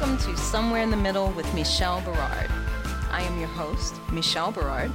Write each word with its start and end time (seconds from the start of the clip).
Welcome 0.00 0.32
to 0.32 0.36
Somewhere 0.38 0.80
in 0.80 0.90
the 0.90 0.96
Middle 0.96 1.30
with 1.32 1.52
Michelle 1.52 2.00
Berard. 2.00 2.50
I 3.10 3.20
am 3.20 3.38
your 3.38 3.50
host, 3.50 3.94
Michelle 4.10 4.50
Berard, 4.50 4.90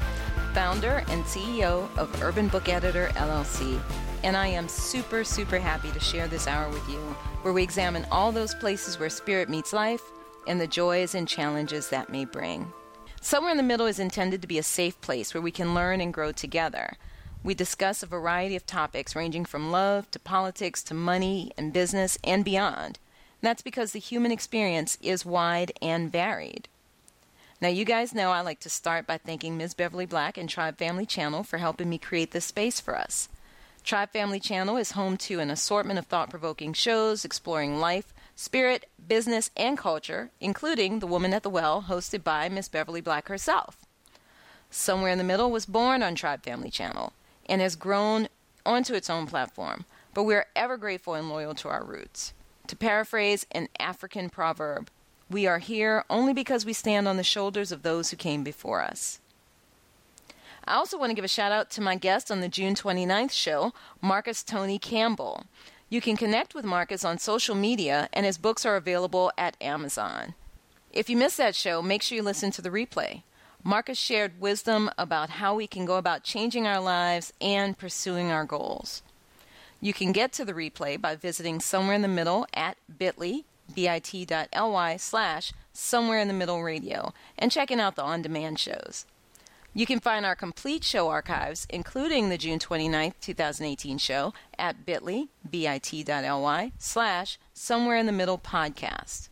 founder 0.55 1.03
and 1.09 1.23
CEO 1.25 1.95
of 1.95 2.23
Urban 2.23 2.47
Book 2.47 2.67
Editor 2.69 3.09
LLC, 3.13 3.79
and 4.23 4.35
I 4.35 4.47
am 4.47 4.67
super, 4.67 5.23
super 5.23 5.59
happy 5.59 5.91
to 5.91 5.99
share 5.99 6.27
this 6.27 6.47
hour 6.47 6.69
with 6.69 6.89
you 6.89 6.97
where 7.43 7.53
we 7.53 7.61
examine 7.61 8.07
all 8.09 8.31
those 8.31 8.55
places 8.55 8.97
where 8.97 9.11
spirit 9.11 9.47
meets 9.47 9.73
life 9.73 10.01
and 10.47 10.59
the 10.59 10.65
joys 10.65 11.13
and 11.13 11.27
challenges 11.27 11.89
that 11.89 12.09
may 12.09 12.25
bring. 12.25 12.73
Somewhere 13.21 13.51
in 13.51 13.57
the 13.57 13.63
Middle 13.63 13.85
is 13.85 13.99
intended 13.99 14.41
to 14.41 14.47
be 14.47 14.57
a 14.57 14.63
safe 14.63 14.99
place 15.01 15.35
where 15.35 15.41
we 15.41 15.51
can 15.51 15.75
learn 15.75 16.01
and 16.01 16.15
grow 16.15 16.31
together. 16.31 16.97
We 17.43 17.53
discuss 17.53 18.01
a 18.01 18.07
variety 18.07 18.55
of 18.55 18.65
topics 18.65 19.15
ranging 19.15 19.45
from 19.45 19.71
love 19.71 20.09
to 20.09 20.19
politics 20.19 20.81
to 20.81 20.95
money 20.95 21.51
and 21.59 21.71
business 21.71 22.17
and 22.23 22.43
beyond. 22.43 22.97
That's 23.45 23.61
because 23.61 23.91
the 23.91 23.99
human 23.99 24.31
experience 24.31 24.97
is 25.03 25.23
wide 25.23 25.71
and 25.79 26.11
varied. 26.11 26.67
Now, 27.61 27.67
you 27.67 27.85
guys 27.85 28.13
know 28.13 28.31
I 28.31 28.41
like 28.41 28.59
to 28.61 28.69
start 28.69 29.05
by 29.05 29.19
thanking 29.19 29.55
Ms. 29.55 29.75
Beverly 29.75 30.07
Black 30.07 30.35
and 30.35 30.49
Tribe 30.49 30.79
Family 30.79 31.05
Channel 31.05 31.43
for 31.43 31.59
helping 31.59 31.87
me 31.87 31.99
create 31.99 32.31
this 32.31 32.45
space 32.45 32.79
for 32.79 32.97
us. 32.97 33.29
Tribe 33.83 34.09
Family 34.11 34.39
Channel 34.39 34.77
is 34.77 34.93
home 34.93 35.15
to 35.17 35.39
an 35.39 35.51
assortment 35.51 35.99
of 35.99 36.07
thought 36.07 36.31
provoking 36.31 36.73
shows 36.73 37.23
exploring 37.23 37.79
life, 37.79 38.13
spirit, 38.35 38.87
business, 39.07 39.51
and 39.55 39.77
culture, 39.77 40.31
including 40.41 40.97
The 40.97 41.07
Woman 41.07 41.31
at 41.31 41.43
the 41.43 41.49
Well, 41.49 41.85
hosted 41.87 42.23
by 42.23 42.49
Ms. 42.49 42.67
Beverly 42.67 42.99
Black 42.99 43.27
herself. 43.27 43.85
Somewhere 44.71 45.11
in 45.11 45.19
the 45.19 45.23
Middle 45.23 45.51
was 45.51 45.67
born 45.67 46.01
on 46.01 46.15
Tribe 46.15 46.43
Family 46.43 46.71
Channel 46.71 47.13
and 47.45 47.61
has 47.61 47.75
grown 47.75 48.27
onto 48.65 48.95
its 48.95 49.09
own 49.09 49.27
platform, 49.27 49.85
but 50.15 50.23
we 50.23 50.33
are 50.33 50.47
ever 50.55 50.77
grateful 50.77 51.13
and 51.13 51.29
loyal 51.29 51.53
to 51.53 51.69
our 51.69 51.83
roots. 51.83 52.33
To 52.67 52.75
paraphrase 52.75 53.45
an 53.51 53.69
African 53.79 54.29
proverb, 54.29 54.89
we 55.29 55.45
are 55.45 55.59
here 55.59 56.03
only 56.09 56.33
because 56.33 56.65
we 56.65 56.73
stand 56.73 57.07
on 57.07 57.17
the 57.17 57.23
shoulders 57.23 57.71
of 57.71 57.83
those 57.83 58.09
who 58.09 58.17
came 58.17 58.43
before 58.43 58.81
us. 58.81 59.19
I 60.67 60.73
also 60.73 60.97
want 60.97 61.11
to 61.11 61.13
give 61.15 61.25
a 61.25 61.27
shout 61.27 61.51
out 61.51 61.69
to 61.71 61.81
my 61.81 61.95
guest 61.95 62.31
on 62.31 62.41
the 62.41 62.47
June 62.47 62.73
29th 62.73 63.31
show, 63.31 63.71
Marcus 64.01 64.41
Tony 64.41 64.79
Campbell. 64.79 65.43
You 65.89 66.01
can 66.01 66.17
connect 66.17 66.55
with 66.55 66.65
Marcus 66.65 67.05
on 67.05 67.19
social 67.19 67.53
media, 67.53 68.09
and 68.11 68.25
his 68.25 68.39
books 68.39 68.65
are 68.65 68.75
available 68.75 69.31
at 69.37 69.55
Amazon. 69.61 70.33
If 70.91 71.07
you 71.07 71.17
missed 71.17 71.37
that 71.37 71.53
show, 71.53 71.83
make 71.83 72.01
sure 72.01 72.15
you 72.15 72.23
listen 72.23 72.49
to 72.51 72.63
the 72.63 72.71
replay. 72.71 73.21
Marcus 73.63 73.99
shared 73.99 74.41
wisdom 74.41 74.89
about 74.97 75.29
how 75.29 75.53
we 75.53 75.67
can 75.67 75.85
go 75.85 75.97
about 75.97 76.23
changing 76.23 76.65
our 76.65 76.79
lives 76.79 77.31
and 77.39 77.77
pursuing 77.77 78.31
our 78.31 78.45
goals. 78.45 79.03
You 79.81 79.93
can 79.93 80.11
get 80.11 80.31
to 80.33 80.45
the 80.45 80.53
replay 80.53 80.99
by 80.99 81.15
visiting 81.15 81.59
somewhere 81.59 81.95
in 81.95 82.01
the 82.01 82.07
middle 82.07 82.47
at 82.53 82.77
bit.ly, 82.97 83.43
bit.ly 83.73 84.97
slash 84.97 85.53
somewhere 85.73 86.19
in 86.19 86.27
the 86.27 86.33
middle 86.33 86.63
radio, 86.63 87.13
and 87.37 87.51
checking 87.51 87.79
out 87.79 87.95
the 87.95 88.03
on 88.03 88.21
demand 88.21 88.59
shows. 88.59 89.05
You 89.73 89.85
can 89.85 89.99
find 89.99 90.25
our 90.25 90.37
complete 90.37 90.85
show 90.85 91.09
archives, 91.09 91.67
including 91.69 92.29
the 92.29 92.37
June 92.37 92.59
29th, 92.59 93.15
2018 93.19 93.97
show, 93.97 94.33
at 94.57 94.85
bit.ly, 94.85 95.25
bit.ly 95.49 96.71
slash 96.77 97.37
somewhere 97.53 97.97
in 97.97 98.05
the 98.05 98.13
middle 98.13 98.37
podcast. 98.37 99.27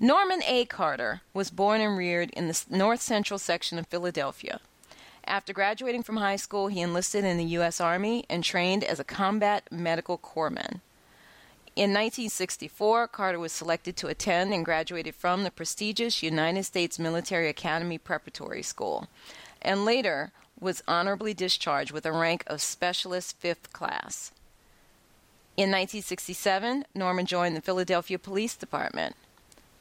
Norman 0.00 0.42
A. 0.46 0.64
Carter 0.64 1.20
was 1.34 1.50
born 1.50 1.82
and 1.82 1.98
reared 1.98 2.30
in 2.30 2.48
the 2.48 2.64
north 2.70 3.02
central 3.02 3.38
section 3.38 3.78
of 3.78 3.86
Philadelphia. 3.88 4.58
After 5.26 5.52
graduating 5.52 6.02
from 6.02 6.16
high 6.16 6.36
school, 6.36 6.68
he 6.68 6.80
enlisted 6.80 7.24
in 7.26 7.36
the 7.36 7.44
U.S. 7.44 7.78
Army 7.78 8.24
and 8.30 8.42
trained 8.42 8.84
as 8.84 8.98
a 8.98 9.04
combat 9.04 9.64
medical 9.70 10.16
corpsman. 10.16 10.80
In 11.74 11.90
1964, 11.90 13.08
Carter 13.08 13.38
was 13.38 13.52
selected 13.52 13.98
to 13.98 14.08
attend 14.08 14.54
and 14.54 14.64
graduated 14.64 15.14
from 15.14 15.42
the 15.42 15.50
prestigious 15.50 16.22
United 16.22 16.64
States 16.64 16.98
Military 16.98 17.50
Academy 17.50 17.98
Preparatory 17.98 18.62
School, 18.62 19.08
and 19.60 19.84
later 19.84 20.32
was 20.58 20.82
honorably 20.88 21.34
discharged 21.34 21.92
with 21.92 22.06
a 22.06 22.12
rank 22.12 22.44
of 22.46 22.62
Specialist 22.62 23.36
Fifth 23.38 23.74
Class. 23.74 24.32
In 25.56 25.70
1967, 25.70 26.84
Norman 26.94 27.24
joined 27.24 27.56
the 27.56 27.62
Philadelphia 27.62 28.18
Police 28.18 28.56
Department. 28.56 29.16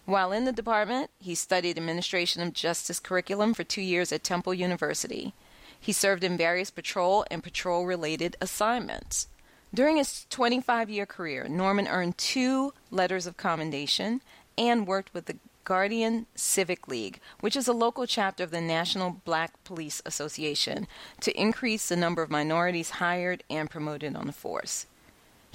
While 0.06 0.31
in 0.31 0.46
the 0.46 0.53
department, 0.53 1.12
he 1.19 1.36
studied 1.36 1.78
administration 1.78 2.41
of 2.41 2.53
justice 2.53 2.97
curriculum 2.97 3.53
for 3.53 3.66
two 3.66 3.81
years 3.81 4.13
at 4.13 4.24
Temple 4.24 4.53
University. 4.53 5.34
He 5.78 5.91
served 5.91 6.24
in 6.24 6.38
various 6.38 6.72
patrol 6.72 7.25
and 7.30 7.44
patrol 7.44 7.86
related 7.86 8.38
assignments. 8.40 9.28
During 9.74 9.97
his 9.97 10.25
25 10.30 10.90
year 10.90 11.06
career, 11.06 11.50
Norman 11.50 11.90
earned 11.90 12.18
two 12.18 12.74
letters 12.90 13.28
of 13.28 13.36
commendation 13.36 14.22
and 14.57 14.88
worked 14.88 15.13
with 15.13 15.25
the 15.25 15.40
Guardian 15.66 16.25
Civic 16.36 16.88
League, 16.88 17.19
which 17.42 17.57
is 17.57 17.68
a 17.68 17.74
local 17.74 18.06
chapter 18.06 18.46
of 18.46 18.52
the 18.52 18.62
National 18.62 19.22
Black 19.25 19.62
Police 19.66 20.02
Association, 20.06 20.88
to 21.19 21.38
increase 21.38 21.90
the 21.90 21.97
number 21.97 22.22
of 22.22 22.30
minorities 22.30 22.92
hired 22.92 23.44
and 23.50 23.69
promoted 23.69 24.16
on 24.16 24.27
the 24.27 24.31
force. 24.31 24.86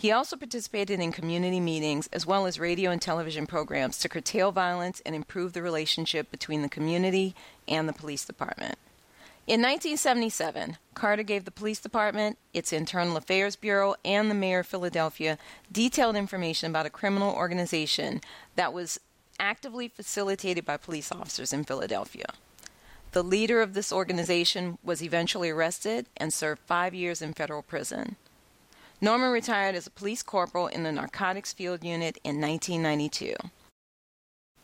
He 0.00 0.12
also 0.12 0.35
participated 0.35 0.99
in 0.99 1.12
community 1.12 1.61
meetings 1.61 2.08
as 2.11 2.25
well 2.25 2.47
as 2.47 2.58
radio 2.58 2.91
and 2.91 3.02
television 3.02 3.47
programs 3.47 3.99
to 3.99 4.08
curtail 4.08 4.50
violence 4.50 5.02
and 5.05 5.14
improve 5.14 5.52
the 5.52 5.61
relationship 5.61 6.31
between 6.31 6.62
the 6.62 6.70
community 6.70 7.35
and 7.69 7.87
the 7.87 7.93
police 7.93 8.25
department. 8.25 8.79
In 9.47 9.61
1977, 9.61 10.79
Carter 10.94 11.23
gave 11.23 11.44
the 11.44 11.50
police 11.50 11.81
department, 11.81 12.38
its 12.55 12.73
internal 12.73 13.19
affairs 13.19 13.56
bureau, 13.56 13.94
and 14.02 14.31
the 14.31 14.35
mayor 14.35 14.61
of 14.61 14.67
Philadelphia 14.67 15.37
detailed 15.70 16.17
information 16.17 16.70
about 16.70 16.87
a 16.87 16.91
criminal 16.91 17.35
organization 17.35 18.23
that 18.56 18.73
was 18.73 18.99
actively 19.38 19.87
facilitated 19.87 20.64
by 20.64 20.79
police 20.79 21.12
officers 21.12 21.53
in 21.53 21.62
Philadelphia. 21.62 22.32
The 23.12 23.23
leader 23.23 23.61
of 23.61 23.75
this 23.75 23.93
organization 23.93 24.79
was 24.82 25.03
eventually 25.03 25.50
arrested 25.50 26.06
and 26.17 26.32
served 26.32 26.62
five 26.62 26.94
years 26.94 27.20
in 27.20 27.35
federal 27.35 27.61
prison. 27.61 28.17
Norman 29.02 29.31
retired 29.31 29.75
as 29.75 29.87
a 29.87 29.91
police 29.91 30.23
corporal 30.23 30.67
in 30.67 30.82
the 30.82 30.93
Narcotics 30.93 31.55
Field 31.55 31.82
Unit 31.82 32.19
in 32.23 32.38
1992. 32.41 33.35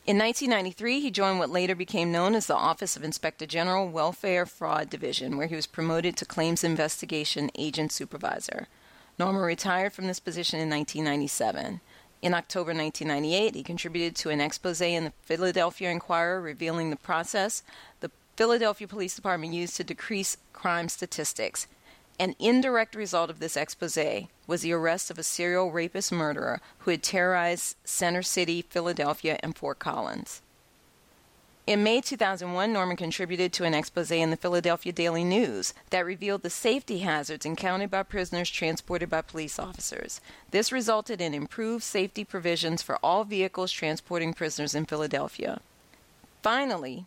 In 0.06 0.18
1993, 0.18 1.00
he 1.00 1.10
joined 1.10 1.38
what 1.38 1.50
later 1.50 1.74
became 1.74 2.12
known 2.12 2.34
as 2.34 2.46
the 2.46 2.54
Office 2.54 2.96
of 2.96 3.02
Inspector 3.02 3.44
General 3.46 3.88
Welfare 3.88 4.44
Fraud 4.44 4.90
Division, 4.90 5.36
where 5.36 5.46
he 5.46 5.56
was 5.56 5.66
promoted 5.66 6.16
to 6.16 6.26
Claims 6.26 6.62
Investigation 6.62 7.50
Agent 7.58 7.90
Supervisor. 7.90 8.68
Norman 9.18 9.40
retired 9.40 9.94
from 9.94 10.06
this 10.06 10.20
position 10.20 10.60
in 10.60 10.68
1997. 10.68 11.80
In 12.20 12.34
October 12.34 12.74
1998, 12.74 13.54
he 13.54 13.62
contributed 13.62 14.14
to 14.16 14.30
an 14.30 14.40
expose 14.40 14.80
in 14.80 15.04
the 15.04 15.12
Philadelphia 15.22 15.90
Inquirer 15.90 16.40
revealing 16.40 16.90
the 16.90 16.96
process 16.96 17.62
the 18.00 18.10
Philadelphia 18.36 18.86
Police 18.86 19.16
Department 19.16 19.54
used 19.54 19.76
to 19.76 19.84
decrease 19.84 20.36
crime 20.52 20.88
statistics. 20.88 21.66
An 22.18 22.34
indirect 22.38 22.94
result 22.94 23.28
of 23.28 23.40
this 23.40 23.56
expose 23.56 23.98
was 24.46 24.62
the 24.62 24.72
arrest 24.72 25.10
of 25.10 25.18
a 25.18 25.22
serial 25.22 25.70
rapist 25.70 26.10
murderer 26.10 26.60
who 26.80 26.90
had 26.90 27.02
terrorized 27.02 27.76
Center 27.84 28.22
City, 28.22 28.62
Philadelphia, 28.62 29.38
and 29.42 29.56
Fort 29.56 29.78
Collins. 29.78 30.40
In 31.66 31.82
May 31.82 32.00
2001, 32.00 32.72
Norman 32.72 32.96
contributed 32.96 33.52
to 33.52 33.64
an 33.64 33.74
expose 33.74 34.12
in 34.12 34.30
the 34.30 34.36
Philadelphia 34.36 34.92
Daily 34.92 35.24
News 35.24 35.74
that 35.90 36.06
revealed 36.06 36.42
the 36.42 36.48
safety 36.48 37.00
hazards 37.00 37.44
encountered 37.44 37.90
by 37.90 38.04
prisoners 38.04 38.48
transported 38.48 39.10
by 39.10 39.20
police 39.20 39.58
officers. 39.58 40.20
This 40.52 40.70
resulted 40.70 41.20
in 41.20 41.34
improved 41.34 41.82
safety 41.82 42.24
provisions 42.24 42.82
for 42.82 43.00
all 43.02 43.24
vehicles 43.24 43.72
transporting 43.72 44.32
prisoners 44.32 44.76
in 44.76 44.86
Philadelphia. 44.86 45.60
Finally, 46.40 47.06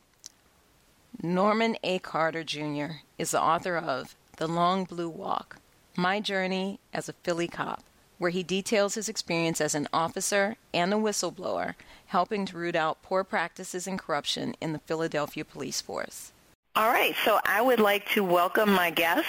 Norman 1.24 1.78
A. 1.82 2.00
Carter 2.00 2.44
Jr. 2.44 3.00
is 3.18 3.32
the 3.32 3.42
author 3.42 3.78
of 3.78 4.14
the 4.40 4.48
Long 4.48 4.86
Blue 4.86 5.10
Walk 5.10 5.58
My 5.98 6.22
Journey 6.22 6.80
as 6.94 7.10
a 7.10 7.14
Philly 7.24 7.50
Cop, 7.50 7.84
where 8.20 8.32
he 8.32 8.42
details 8.42 8.96
his 8.96 9.10
experience 9.10 9.60
as 9.60 9.76
an 9.76 9.90
officer 9.92 10.56
and 10.74 10.94
a 10.94 10.98
whistleblower, 10.98 11.76
helping 12.06 12.46
to 12.46 12.58
root 12.58 12.78
out 12.78 13.04
poor 13.04 13.26
practices 13.26 13.86
and 13.86 14.00
corruption 14.00 14.56
in 14.62 14.72
the 14.72 14.80
Philadelphia 14.80 15.44
police 15.44 15.82
force. 15.82 16.32
All 16.78 16.88
right, 16.88 17.14
so 17.26 17.42
I 17.44 17.62
would 17.62 17.82
like 17.82 18.08
to 18.12 18.24
welcome 18.24 18.72
my 18.72 18.92
guest, 18.92 19.28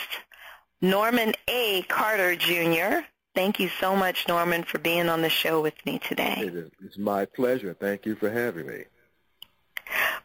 Norman 0.81 1.35
A. 1.49 1.83
Carter 1.89 2.37
Jr. 2.37 3.05
Thank 3.35 3.59
you 3.59 3.69
so 3.81 3.97
much, 3.97 4.29
Norman, 4.29 4.63
for 4.63 4.79
being 4.79 5.09
on 5.09 5.23
the 5.23 5.29
show 5.29 5.61
with 5.61 5.75
me 5.85 5.99
today. 5.99 6.69
It's 6.85 6.99
my 6.99 7.25
pleasure. 7.25 7.75
Thank 7.75 8.07
you 8.07 8.15
for 8.15 8.31
having 8.31 8.69
me. 8.69 8.85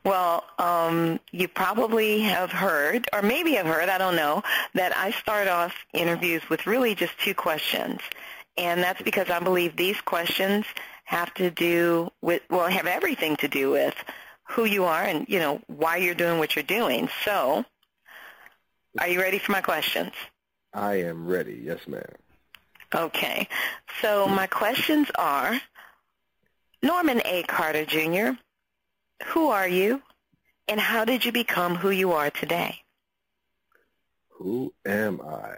Well, 0.06 0.44
um, 0.60 1.20
you 1.32 1.48
probably 1.48 2.22
have 2.22 2.52
heard, 2.52 3.08
or 3.12 3.24
maybe 3.24 3.54
have 3.54 3.66
heard, 3.66 3.90
I 3.90 3.98
don't 3.98 4.16
know, 4.16 4.44
that 4.76 4.96
I 4.96 5.10
start 5.10 5.48
off 5.48 5.74
interviews 5.94 6.48
with 6.48 6.68
really 6.68 6.94
just 6.94 7.20
two 7.20 7.34
questions. 7.34 8.00
And 8.56 8.82
that's 8.84 9.02
because 9.02 9.32
I 9.32 9.40
believe 9.40 9.76
these 9.76 10.00
questions 10.00 10.66
have 11.06 11.34
to 11.34 11.50
do 11.50 12.12
with, 12.22 12.44
well, 12.52 12.68
have 12.68 12.86
everything 12.86 13.36
to 13.38 13.48
do 13.48 13.72
with 13.72 13.96
who 14.44 14.66
you 14.66 14.86
are 14.86 15.04
and, 15.04 15.28
you 15.28 15.40
know, 15.40 15.60
why 15.66 15.98
you're 15.98 16.14
doing 16.14 16.38
what 16.38 16.56
you're 16.56 16.64
doing. 16.64 17.10
So, 17.24 17.66
are 19.00 19.08
you 19.08 19.20
ready 19.20 19.40
for 19.40 19.54
my 19.54 19.62
questions? 19.62 20.12
I 20.72 21.02
am 21.02 21.26
ready. 21.26 21.62
Yes, 21.64 21.80
ma'am. 21.88 22.04
Okay. 22.94 23.48
So 24.02 24.28
my 24.28 24.46
questions 24.46 25.10
are, 25.16 25.60
Norman 26.84 27.22
A. 27.26 27.42
Carter 27.44 27.86
Jr., 27.86 28.40
who 29.24 29.50
are 29.50 29.68
you, 29.68 30.02
and 30.68 30.80
how 30.80 31.06
did 31.06 31.26
you 31.26 31.32
become 31.32 31.76
who 31.76 31.90
you 31.90 32.12
are 32.14 32.30
today? 32.30 32.82
Who 34.30 34.74
am 34.86 35.22
I? 35.22 35.56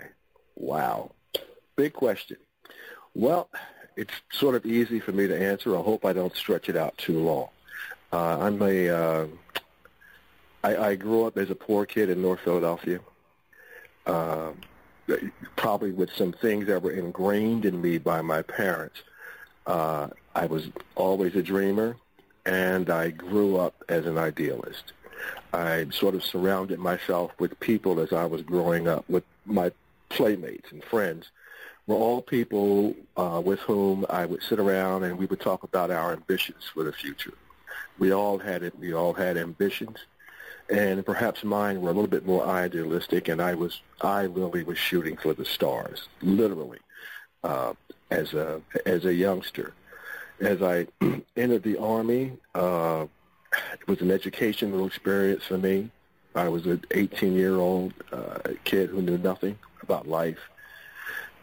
Wow. 0.56 1.12
Big 1.76 1.94
question. 1.94 2.38
Well, 3.16 3.50
it's 3.96 4.14
sort 4.32 4.56
of 4.56 4.66
easy 4.66 5.00
for 5.00 5.12
me 5.12 5.28
to 5.28 5.38
answer. 5.38 5.76
I 5.76 5.82
hope 5.82 6.06
I 6.06 6.14
don't 6.14 6.36
stretch 6.36 6.70
it 6.70 6.76
out 6.76 6.98
too 6.98 7.20
long. 7.20 7.50
Uh, 8.14 8.38
I'm 8.40 8.62
a. 8.62 8.90
Uh, 8.90 9.28
I, 10.64 10.78
I 10.78 10.96
grew 10.96 11.26
up 11.26 11.38
as 11.38 11.50
a 11.50 11.56
poor 11.56 11.86
kid 11.86 12.10
in 12.10 12.22
North 12.22 12.40
Philadelphia. 12.42 13.00
Uh, 14.06 14.52
probably 15.56 15.92
with 15.92 16.12
some 16.14 16.34
things 16.34 16.68
that 16.68 16.82
were 16.82 16.92
ingrained 16.92 17.66
in 17.66 17.82
me 17.82 17.98
by 17.98 18.22
my 18.22 18.42
parents. 18.42 18.98
Uh, 19.66 20.08
I 20.36 20.46
was 20.46 20.70
always 20.96 21.36
a 21.36 21.42
dreamer 21.42 21.98
and 22.48 22.90
I 22.90 23.10
grew 23.10 23.58
up 23.58 23.76
as 23.90 24.06
an 24.06 24.18
idealist. 24.18 24.94
I 25.54 25.86
sort 25.92 26.16
of 26.16 26.24
surrounded 26.24 26.80
myself 26.80 27.32
with 27.40 27.60
people 27.60 28.00
as 28.00 28.14
I 28.14 28.26
was 28.26 28.42
growing 28.42 28.88
up, 28.88 29.04
with 29.10 29.26
my 29.46 29.72
playmates 30.10 30.72
and 30.72 30.82
friends 30.84 31.30
were 31.88 31.96
all 31.96 32.22
people 32.22 32.96
uh, 33.18 33.42
with 33.44 33.60
whom 33.60 34.06
I 34.10 34.26
would 34.26 34.42
sit 34.42 34.60
around 34.60 35.04
and 35.04 35.18
we 35.18 35.26
would 35.26 35.42
talk 35.42 35.64
about 35.64 35.92
our 35.92 36.14
ambitions 36.14 36.64
for 36.74 36.84
the 36.84 36.94
future. 36.94 37.34
We 38.00 38.14
all 38.14 38.38
had 38.38 38.64
it. 38.64 38.78
We 38.80 38.94
all 38.94 39.14
had 39.14 39.38
ambitions, 39.38 39.98
and 40.70 41.06
perhaps 41.06 41.44
mine 41.44 41.82
were 41.82 41.90
a 41.90 41.94
little 41.94 42.10
bit 42.10 42.26
more 42.26 42.46
idealistic. 42.46 43.28
And 43.28 43.42
I 43.42 43.56
was, 43.56 43.82
I 44.02 44.22
really 44.24 44.64
was 44.64 44.78
shooting 44.78 45.18
for 45.18 45.34
the 45.34 45.46
stars, 45.46 46.08
literally, 46.22 46.80
uh, 47.44 47.74
as 48.12 48.34
a 48.34 48.62
as 48.86 49.06
a 49.06 49.14
youngster 49.14 49.74
as 50.40 50.62
I 50.62 50.88
entered 51.36 51.64
the 51.64 51.78
Army, 51.78 52.34
uh, 52.56 53.06
it 53.74 53.88
was 53.88 54.02
an 54.02 54.12
educational 54.12 54.86
experience 54.86 55.44
for 55.44 55.58
me. 55.58 55.90
I 56.36 56.50
was 56.50 56.66
an 56.66 56.80
18-year-old 56.92 57.94
uh, 58.12 58.40
kid 58.64 58.90
who 58.90 59.02
knew 59.02 59.18
nothing 59.18 59.58
about 59.82 60.08
life. 60.08 60.40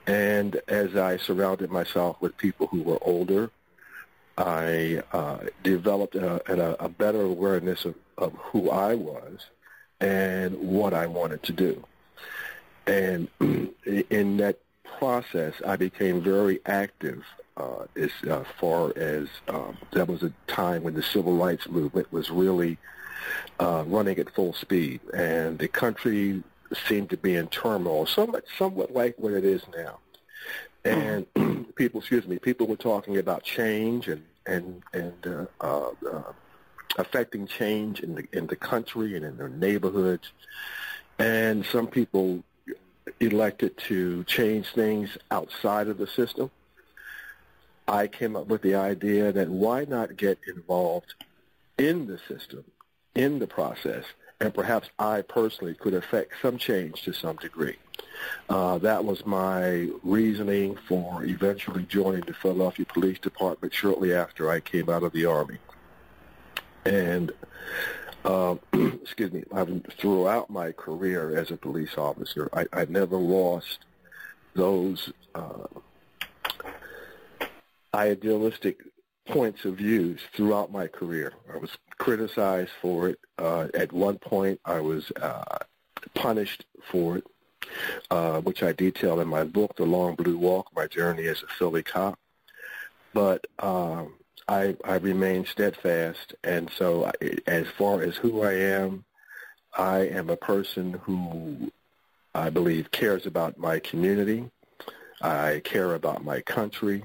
And 0.06 0.60
as 0.68 0.96
I 0.96 1.16
surrounded 1.16 1.70
myself 1.70 2.20
with 2.20 2.36
people 2.36 2.66
who 2.68 2.82
were 2.82 2.98
older, 3.02 3.50
I 4.36 5.02
uh, 5.12 5.38
developed 5.62 6.14
a, 6.16 6.52
a, 6.52 6.86
a, 6.86 6.88
better 6.88 7.22
awareness 7.22 7.84
of, 7.84 7.94
of 8.18 8.32
who 8.34 8.68
I 8.70 8.94
was 8.94 9.46
and 10.00 10.56
what 10.58 10.92
I 10.92 11.06
wanted 11.06 11.42
to 11.44 11.52
do. 11.52 11.84
And 12.86 13.28
in 14.10 14.36
that 14.38 14.58
process, 14.98 15.54
I 15.66 15.76
became 15.76 16.20
very 16.20 16.60
active 16.66 17.24
uh, 17.56 17.84
as 17.96 18.10
uh, 18.28 18.44
far 18.58 18.96
as 18.96 19.28
um, 19.48 19.76
that 19.92 20.08
was 20.08 20.22
a 20.22 20.32
time 20.46 20.82
when 20.82 20.94
the 20.94 21.02
civil 21.02 21.36
rights 21.36 21.68
movement 21.68 22.12
was 22.12 22.30
really 22.30 22.78
uh, 23.60 23.84
running 23.86 24.18
at 24.18 24.30
full 24.34 24.52
speed, 24.52 25.00
and 25.12 25.58
the 25.58 25.68
country 25.68 26.42
seemed 26.88 27.10
to 27.10 27.16
be 27.16 27.36
in 27.36 27.46
turmoil, 27.48 28.06
somewhat, 28.06 28.44
somewhat 28.58 28.92
like 28.92 29.16
what 29.18 29.32
it 29.32 29.44
is 29.44 29.62
now. 29.76 29.98
And 30.84 31.26
people, 31.76 32.00
excuse 32.00 32.26
me, 32.26 32.38
people 32.38 32.66
were 32.66 32.76
talking 32.76 33.18
about 33.18 33.44
change 33.44 34.08
and 34.08 34.24
and 34.46 34.82
and 34.92 35.26
uh, 35.26 35.46
uh, 35.60 35.90
uh, 36.10 36.32
affecting 36.98 37.46
change 37.46 38.00
in 38.00 38.16
the 38.16 38.26
in 38.32 38.46
the 38.48 38.56
country 38.56 39.16
and 39.16 39.24
in 39.24 39.36
their 39.36 39.48
neighborhoods, 39.48 40.32
and 41.18 41.64
some 41.64 41.86
people 41.86 42.42
elected 43.20 43.76
to 43.78 44.24
change 44.24 44.66
things 44.72 45.16
outside 45.30 45.88
of 45.88 45.98
the 45.98 46.06
system 46.06 46.50
I 47.86 48.06
came 48.06 48.36
up 48.36 48.46
with 48.46 48.62
the 48.62 48.74
idea 48.74 49.32
that 49.32 49.48
why 49.48 49.84
not 49.84 50.16
get 50.16 50.38
involved 50.46 51.14
in 51.78 52.06
the 52.06 52.18
system, 52.28 52.64
in 53.14 53.38
the 53.38 53.46
process, 53.46 54.04
and 54.40 54.54
perhaps 54.54 54.88
I 54.98 55.22
personally 55.22 55.74
could 55.74 55.94
affect 55.94 56.32
some 56.42 56.58
change 56.58 57.02
to 57.02 57.12
some 57.12 57.36
degree. 57.36 57.76
Uh, 58.48 58.78
that 58.78 59.04
was 59.04 59.24
my 59.26 59.88
reasoning 60.02 60.76
for 60.88 61.24
eventually 61.24 61.84
joining 61.84 62.22
the 62.22 62.34
Philadelphia 62.34 62.86
Police 62.86 63.18
Department 63.18 63.72
shortly 63.72 64.14
after 64.14 64.50
I 64.50 64.60
came 64.60 64.88
out 64.88 65.02
of 65.02 65.12
the 65.12 65.26
Army. 65.26 65.58
And 66.84 67.32
uh, 68.24 68.56
excuse 68.72 69.32
me, 69.32 69.44
I've, 69.52 69.82
throughout 69.98 70.50
my 70.50 70.72
career 70.72 71.36
as 71.36 71.50
a 71.50 71.56
police 71.56 71.96
officer, 71.96 72.48
I, 72.52 72.66
I 72.72 72.86
never 72.86 73.16
lost 73.16 73.80
those 74.54 75.12
uh, 75.34 75.66
idealistic 77.94 78.80
points 79.26 79.64
of 79.64 79.76
views 79.76 80.20
throughout 80.34 80.70
my 80.70 80.86
career. 80.86 81.32
I 81.52 81.56
was 81.56 81.70
criticized 81.98 82.72
for 82.82 83.08
it. 83.10 83.18
Uh, 83.38 83.68
at 83.74 83.92
one 83.92 84.18
point, 84.18 84.60
I 84.64 84.80
was 84.80 85.10
uh, 85.12 85.58
punished 86.14 86.66
for 86.90 87.18
it, 87.18 87.26
uh, 88.10 88.40
which 88.40 88.62
I 88.62 88.72
detail 88.72 89.20
in 89.20 89.28
my 89.28 89.44
book, 89.44 89.76
The 89.76 89.84
Long 89.84 90.14
Blue 90.14 90.36
Walk, 90.36 90.68
My 90.74 90.86
Journey 90.86 91.26
as 91.26 91.42
a 91.42 91.46
Philly 91.58 91.82
Cop. 91.82 92.18
But 93.14 93.46
um, 93.60 94.14
I, 94.48 94.76
I 94.84 94.96
remain 94.96 95.46
steadfast, 95.46 96.34
and 96.42 96.70
so 96.76 97.06
I, 97.06 97.12
as 97.46 97.66
far 97.78 98.02
as 98.02 98.16
who 98.16 98.42
I 98.42 98.52
am, 98.52 99.04
I 99.76 100.00
am 100.00 100.28
a 100.30 100.36
person 100.36 100.94
who 101.02 101.72
I 102.34 102.50
believe 102.50 102.90
cares 102.90 103.26
about 103.26 103.56
my 103.56 103.78
community. 103.78 104.50
I 105.22 105.62
care 105.64 105.94
about 105.94 106.24
my 106.24 106.40
country. 106.42 107.04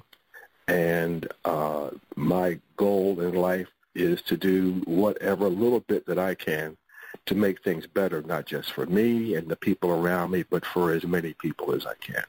And 0.69 1.27
uh, 1.45 1.89
my 2.15 2.59
goal 2.77 3.19
in 3.21 3.33
life 3.33 3.69
is 3.95 4.21
to 4.23 4.37
do 4.37 4.81
whatever 4.85 5.49
little 5.49 5.79
bit 5.79 6.05
that 6.05 6.19
I 6.19 6.35
can 6.35 6.77
to 7.25 7.35
make 7.35 7.63
things 7.63 7.87
better, 7.87 8.21
not 8.21 8.45
just 8.45 8.71
for 8.71 8.85
me 8.85 9.35
and 9.35 9.49
the 9.49 9.55
people 9.55 9.89
around 9.89 10.31
me, 10.31 10.43
but 10.43 10.63
for 10.65 10.91
as 10.91 11.03
many 11.05 11.33
people 11.33 11.73
as 11.73 11.85
I 11.87 11.95
can. 11.95 12.23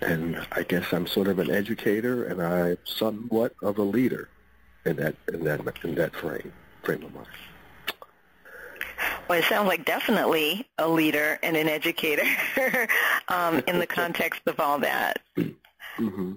And 0.00 0.46
I 0.52 0.62
guess 0.62 0.92
I'm 0.92 1.06
sort 1.06 1.28
of 1.28 1.38
an 1.38 1.50
educator 1.50 2.24
and 2.24 2.42
I'm 2.42 2.78
somewhat 2.84 3.54
of 3.62 3.78
a 3.78 3.82
leader. 3.82 4.28
in 4.84 4.96
that 4.96 5.14
in 5.32 5.44
that 5.44 5.60
in 5.84 5.94
that 5.94 6.16
frame 6.16 6.52
frame 6.82 7.04
of 7.04 7.14
mind. 7.14 7.26
Well, 9.28 9.38
it 9.38 9.44
sounds 9.44 9.68
like 9.68 9.84
definitely 9.84 10.66
a 10.78 10.88
leader 10.88 11.38
and 11.42 11.56
an 11.56 11.68
educator 11.68 12.26
um, 13.28 13.62
in 13.68 13.78
the 13.78 13.86
context 13.86 14.40
of 14.46 14.58
all 14.58 14.78
that. 14.80 15.20
Mm-hmm. 15.98 16.32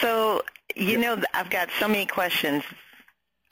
So, 0.00 0.42
you 0.74 0.98
know, 0.98 1.20
I've 1.32 1.50
got 1.50 1.68
so 1.78 1.88
many 1.88 2.06
questions 2.06 2.64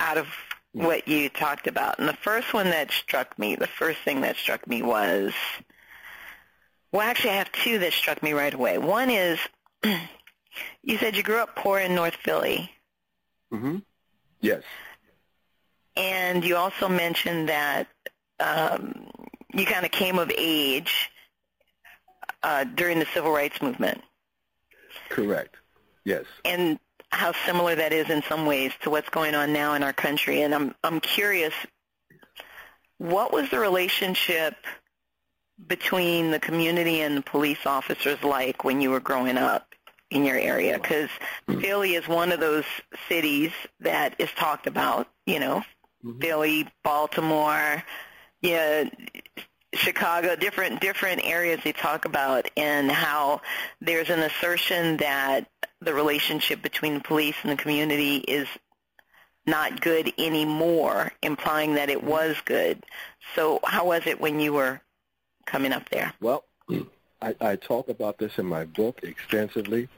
out 0.00 0.18
of 0.18 0.26
what 0.72 1.06
you 1.06 1.28
talked 1.28 1.66
about. 1.66 1.98
And 1.98 2.08
the 2.08 2.14
first 2.14 2.52
one 2.52 2.70
that 2.70 2.90
struck 2.90 3.38
me, 3.38 3.56
the 3.56 3.66
first 3.66 4.00
thing 4.00 4.22
that 4.22 4.36
struck 4.36 4.66
me 4.66 4.82
was, 4.82 5.32
well, 6.92 7.02
actually, 7.02 7.30
I 7.30 7.36
have 7.36 7.52
two 7.52 7.78
that 7.78 7.92
struck 7.92 8.22
me 8.22 8.32
right 8.32 8.52
away. 8.52 8.78
One 8.78 9.10
is, 9.10 9.38
you 9.84 10.98
said 10.98 11.16
you 11.16 11.22
grew 11.22 11.38
up 11.38 11.54
poor 11.56 11.78
in 11.78 11.94
North 11.94 12.14
Philly. 12.14 12.70
Mm-hmm. 13.52 13.78
Yes. 14.40 14.62
And 15.96 16.44
you 16.44 16.56
also 16.56 16.88
mentioned 16.88 17.48
that 17.48 17.86
um, 18.40 19.08
you 19.52 19.64
kind 19.64 19.84
of 19.84 19.92
came 19.92 20.18
of 20.18 20.30
age 20.36 21.10
uh, 22.42 22.64
during 22.64 22.98
the 22.98 23.06
civil 23.14 23.30
rights 23.30 23.62
movement. 23.62 24.02
Correct. 25.14 25.54
Yes. 26.04 26.24
And 26.44 26.78
how 27.10 27.32
similar 27.46 27.76
that 27.76 27.92
is 27.92 28.10
in 28.10 28.22
some 28.28 28.46
ways 28.46 28.72
to 28.82 28.90
what's 28.90 29.08
going 29.10 29.36
on 29.36 29.52
now 29.52 29.74
in 29.74 29.84
our 29.84 29.92
country. 29.92 30.42
And 30.42 30.52
I'm 30.52 30.74
I'm 30.82 30.98
curious, 30.98 31.54
what 32.98 33.32
was 33.32 33.48
the 33.50 33.60
relationship 33.60 34.56
between 35.68 36.32
the 36.32 36.40
community 36.40 37.00
and 37.00 37.16
the 37.16 37.22
police 37.22 37.64
officers 37.64 38.22
like 38.24 38.64
when 38.64 38.80
you 38.80 38.90
were 38.90 38.98
growing 38.98 39.38
up 39.38 39.72
in 40.10 40.24
your 40.24 40.36
area? 40.36 40.80
Because 40.80 41.10
Philly 41.46 41.94
is 41.94 42.08
one 42.08 42.32
of 42.32 42.40
those 42.40 42.64
cities 43.08 43.52
that 43.80 44.16
is 44.18 44.30
talked 44.32 44.66
about. 44.66 45.06
You 45.26 45.38
know, 45.38 45.62
mm-hmm. 46.04 46.18
Philly, 46.18 46.68
Baltimore, 46.82 47.84
yeah, 48.42 48.90
Chicago, 49.76 50.36
different 50.36 50.80
different 50.80 51.24
areas 51.24 51.60
they 51.64 51.72
talk 51.72 52.04
about, 52.04 52.48
and 52.56 52.90
how 52.90 53.40
there's 53.80 54.10
an 54.10 54.20
assertion 54.20 54.96
that 54.98 55.48
the 55.80 55.94
relationship 55.94 56.62
between 56.62 56.94
the 56.94 57.00
police 57.00 57.36
and 57.42 57.52
the 57.52 57.56
community 57.56 58.16
is 58.16 58.48
not 59.46 59.80
good 59.80 60.12
anymore, 60.18 61.12
implying 61.22 61.74
that 61.74 61.90
it 61.90 62.02
was 62.02 62.36
good. 62.44 62.82
So 63.34 63.60
how 63.64 63.86
was 63.86 64.06
it 64.06 64.20
when 64.20 64.40
you 64.40 64.52
were 64.52 64.80
coming 65.46 65.72
up 65.72 65.88
there? 65.90 66.14
Well, 66.20 66.44
I, 67.20 67.34
I 67.40 67.56
talk 67.56 67.88
about 67.88 68.18
this 68.18 68.38
in 68.38 68.46
my 68.46 68.64
book 68.64 69.00
extensively. 69.02 69.88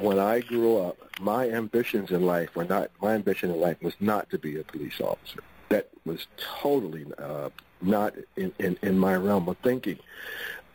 When 0.00 0.18
I 0.18 0.40
grew 0.40 0.78
up, 0.78 0.96
my 1.20 1.50
ambitions 1.50 2.10
in 2.10 2.26
life 2.26 2.54
were 2.54 2.64
not, 2.64 2.90
my 3.00 3.14
ambition 3.14 3.50
in 3.50 3.60
life 3.60 3.80
was 3.82 3.94
not 4.00 4.30
to 4.30 4.38
be 4.38 4.58
a 4.58 4.64
police 4.64 5.00
officer. 5.00 5.40
That 5.68 5.88
was 6.04 6.26
totally 6.60 7.06
uh, 7.18 7.50
not 7.80 8.14
in, 8.36 8.52
in, 8.58 8.78
in 8.82 8.98
my 8.98 9.14
realm 9.14 9.48
of 9.48 9.56
thinking. 9.58 9.98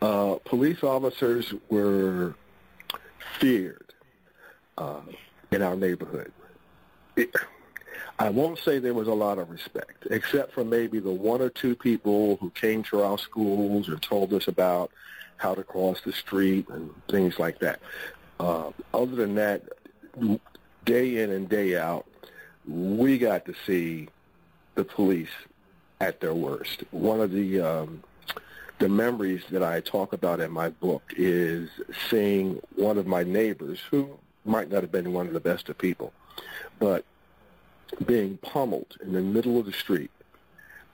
Uh, 0.00 0.36
police 0.44 0.82
officers 0.82 1.54
were 1.70 2.34
feared 3.38 3.92
uh, 4.78 5.00
in 5.50 5.62
our 5.62 5.76
neighborhood. 5.76 6.32
It, 7.16 7.34
I 8.18 8.28
won't 8.28 8.58
say 8.58 8.78
there 8.78 8.94
was 8.94 9.08
a 9.08 9.14
lot 9.14 9.38
of 9.38 9.50
respect, 9.50 10.06
except 10.10 10.52
for 10.52 10.64
maybe 10.64 11.00
the 11.00 11.10
one 11.10 11.40
or 11.40 11.50
two 11.50 11.74
people 11.74 12.36
who 12.36 12.50
came 12.50 12.82
to 12.84 13.02
our 13.02 13.18
schools 13.18 13.88
and 13.88 14.00
told 14.00 14.32
us 14.32 14.46
about 14.46 14.90
how 15.36 15.54
to 15.54 15.64
cross 15.64 16.00
the 16.02 16.12
street 16.12 16.68
and 16.68 16.90
things 17.10 17.38
like 17.38 17.58
that. 17.58 17.80
Uh, 18.38 18.70
other 18.92 19.16
than 19.16 19.34
that, 19.34 19.62
day 20.84 21.22
in 21.22 21.30
and 21.30 21.48
day 21.48 21.76
out, 21.76 22.06
we 22.68 23.18
got 23.18 23.44
to 23.46 23.54
see 23.66 24.08
the 24.74 24.84
police 24.84 25.28
at 26.00 26.20
their 26.20 26.34
worst. 26.34 26.84
One 26.90 27.20
of 27.20 27.30
the 27.30 27.60
um, 27.60 28.02
the 28.78 28.88
memories 28.88 29.42
that 29.50 29.62
I 29.62 29.80
talk 29.80 30.12
about 30.12 30.40
in 30.40 30.50
my 30.50 30.68
book 30.68 31.02
is 31.16 31.70
seeing 32.10 32.60
one 32.76 32.98
of 32.98 33.06
my 33.06 33.22
neighbors 33.22 33.78
who 33.90 34.18
might 34.44 34.70
not 34.70 34.82
have 34.82 34.92
been 34.92 35.12
one 35.12 35.26
of 35.26 35.32
the 35.32 35.40
best 35.40 35.68
of 35.68 35.78
people, 35.78 36.12
but 36.78 37.04
being 38.04 38.36
pummeled 38.38 38.96
in 39.02 39.12
the 39.12 39.20
middle 39.20 39.58
of 39.58 39.66
the 39.66 39.72
street 39.72 40.10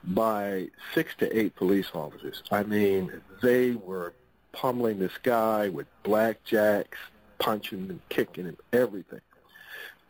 by 0.03 0.67
six 0.93 1.13
to 1.19 1.37
eight 1.37 1.55
police 1.55 1.87
officers. 1.93 2.43
I 2.51 2.63
mean, 2.63 3.11
they 3.41 3.71
were 3.71 4.13
pummeling 4.51 4.99
this 4.99 5.17
guy 5.23 5.69
with 5.69 5.87
blackjacks, 6.03 6.97
punching 7.39 7.89
and 7.89 7.99
kicking 8.09 8.47
and 8.47 8.57
everything. 8.73 9.21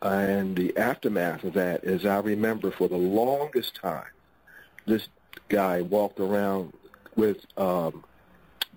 And 0.02 0.56
the 0.56 0.76
aftermath 0.76 1.44
of 1.44 1.52
that 1.54 1.84
is 1.84 2.04
I 2.04 2.18
remember 2.18 2.70
for 2.70 2.88
the 2.88 2.96
longest 2.96 3.76
time, 3.76 4.04
this 4.86 5.08
guy 5.48 5.82
walked 5.82 6.20
around 6.20 6.72
with 7.16 7.38
um, 7.56 8.04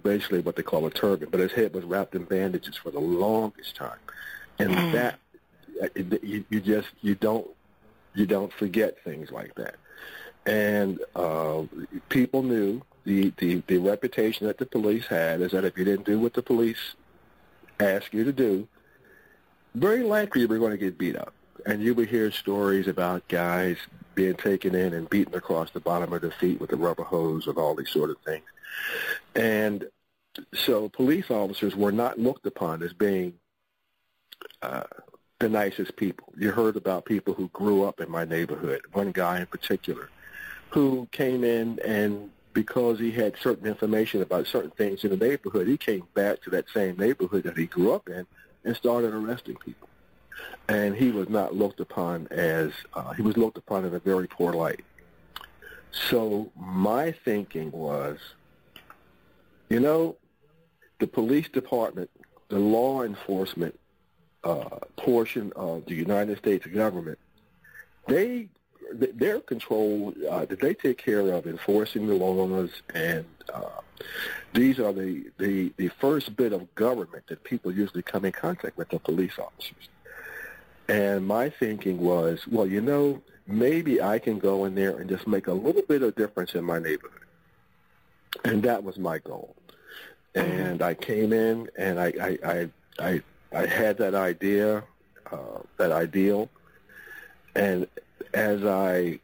basically 0.04 0.40
what 0.40 0.56
they 0.56 0.64
call 0.64 0.86
a 0.86 0.92
turban, 0.92 1.30
but 1.30 1.40
his 1.40 1.52
head 1.52 1.74
was 1.74 1.84
wrapped 1.84 2.16
in 2.16 2.24
bandages 2.24 2.76
for 2.76 2.92
the 2.92 3.00
longest 3.00 3.76
time 3.76 3.98
and 4.60 4.72
mm. 4.72 4.92
that 4.94 5.20
you, 5.96 6.46
you 6.50 6.62
just 6.62 6.88
you 7.02 7.16
don't 7.16 7.48
you 8.14 8.26
don't 8.26 8.52
forget 8.54 8.98
things 9.04 9.32
like 9.32 9.54
that. 9.56 9.76
And 10.46 11.00
uh, 11.16 11.64
people 12.10 12.44
knew 12.44 12.82
the, 13.04 13.34
the 13.38 13.64
the 13.68 13.78
reputation 13.78 14.48
that 14.48 14.58
the 14.58 14.66
police 14.66 15.06
had 15.08 15.42
is 15.42 15.52
that 15.52 15.66
if 15.66 15.78
you 15.78 15.84
didn't 15.84 16.06
do 16.06 16.20
what 16.20 16.34
the 16.34 16.44
police 16.44 16.96
asked 17.80 18.14
you 18.14 18.24
to 18.24 18.32
do, 18.32 18.68
very 19.74 20.04
likely 20.04 20.42
you 20.42 20.48
were 20.48 20.60
going 20.60 20.72
to 20.72 20.78
get 20.78 20.98
beat 20.98 21.16
up. 21.16 21.34
And 21.66 21.82
you 21.82 21.96
would 21.96 22.10
hear 22.10 22.32
stories 22.32 22.88
about 22.88 23.28
guys 23.28 23.78
being 24.16 24.36
taken 24.36 24.74
in 24.74 24.94
and 24.94 25.10
beaten 25.10 25.36
across 25.36 25.72
the 25.72 25.80
bottom 25.80 26.14
of 26.14 26.22
their 26.22 26.32
feet 26.32 26.60
with 26.60 26.72
a 26.72 26.76
rubber 26.76 27.04
hose 27.04 27.48
and 27.48 27.58
all 27.58 27.76
these 27.76 27.90
sort 27.90 28.10
of 28.10 28.18
things. 28.26 28.46
And 29.36 29.86
so 30.54 30.90
police 30.90 31.30
officers 31.30 31.76
were 31.76 31.92
not 31.92 32.20
looked 32.20 32.46
upon 32.46 32.84
as 32.84 32.94
being 32.94 33.34
uh, 34.62 34.84
the 35.40 35.50
nicest 35.50 35.96
people. 35.96 36.34
You 36.38 36.52
heard 36.52 36.76
about 36.76 37.06
people 37.06 37.34
who 37.34 37.50
grew 37.50 37.84
up 37.84 38.00
in 38.00 38.10
my 38.10 38.26
neighborhood, 38.26 38.82
one 38.94 39.12
guy 39.12 39.40
in 39.40 39.46
particular, 39.46 40.10
who 40.70 41.08
came 41.12 41.44
in 41.44 41.80
and 41.86 42.32
because 42.54 42.98
he 43.00 43.12
had 43.12 43.36
certain 43.38 43.68
information 43.68 44.22
about 44.22 44.48
certain 44.48 44.72
things 44.72 45.04
in 45.04 45.12
the 45.12 45.18
neighborhood, 45.18 45.68
he 45.68 45.78
came 45.78 46.08
back 46.14 46.42
to 46.42 46.50
that 46.50 46.66
same 46.74 46.96
neighborhood 46.98 47.44
that 47.44 47.58
he 47.58 47.66
grew 47.66 47.92
up 47.92 48.08
in 48.08 48.26
and 48.64 48.76
started 48.76 49.14
arresting 49.14 49.58
people. 49.58 49.85
And 50.68 50.96
he 50.96 51.12
was 51.12 51.30
not 51.30 51.56
looked 51.56 51.80
upon 51.80 52.28
as, 52.32 52.72
uh, 52.94 53.14
he 53.14 53.22
was 53.22 53.38
looked 53.38 53.58
upon 53.58 53.86
in 53.86 53.94
a 53.94 54.00
very 54.00 54.28
poor 54.28 54.54
light. 54.54 54.84
So 56.10 56.52
my 56.56 57.12
thinking 57.12 57.72
was, 57.72 58.18
you 59.70 59.80
know, 59.80 60.18
the 61.00 61.08
police 61.08 61.48
department, 61.50 62.10
the 62.50 62.60
law 62.60 63.04
enforcement 63.04 63.80
uh, 64.44 64.80
portion 64.98 65.52
of 65.56 65.86
the 65.86 65.96
United 65.96 66.38
States 66.38 66.66
government, 66.68 67.20
they 68.08 68.50
their 68.94 69.40
control 69.40 70.14
uh, 70.30 70.46
that 70.46 70.60
they 70.60 70.74
take 70.74 70.98
care 70.98 71.34
of 71.34 71.48
enforcing 71.48 72.06
the 72.06 72.14
laws, 72.14 72.70
and 72.94 73.26
uh, 73.52 73.82
these 74.54 74.80
are 74.80 74.94
the, 74.94 75.26
the 75.40 75.74
the 75.78 75.88
first 76.00 76.36
bit 76.36 76.54
of 76.54 76.74
government 76.76 77.26
that 77.28 77.44
people 77.44 77.72
usually 77.72 78.04
come 78.04 78.26
in 78.26 78.32
contact 78.32 78.78
with 78.78 78.90
the 78.90 79.00
police 79.00 79.40
officers. 79.40 79.90
And 80.88 81.26
my 81.26 81.50
thinking 81.50 82.00
was, 82.00 82.48
well, 82.48 82.68
you 82.68 82.82
know, 82.82 83.22
maybe 83.48 84.02
I 84.02 84.20
can 84.20 84.40
go 84.40 84.66
in 84.66 84.76
there 84.76 84.98
and 84.98 85.10
just 85.10 85.28
make 85.28 85.48
a 85.48 85.54
little 85.54 85.82
bit 85.82 86.04
of 86.04 86.16
difference 86.16 86.54
in 86.54 86.64
my 86.64 86.80
neighborhood. 86.80 87.22
And 88.44 88.62
that 88.64 88.84
was 88.84 88.98
my 88.98 89.18
goal. 89.20 89.56
And 90.36 90.82
I 90.82 90.94
came 90.94 91.32
in 91.32 91.70
and 91.78 92.00
I, 92.00 92.14
I, 92.22 92.38
I, 92.44 92.70
I 93.00 93.22
I 93.56 93.66
had 93.66 93.98
that 94.00 94.16
idea, 94.16 94.84
uh, 95.32 95.60
that 95.78 95.92
ideal, 95.92 96.50
and 97.56 97.88
as 98.34 98.66
I 98.66 99.20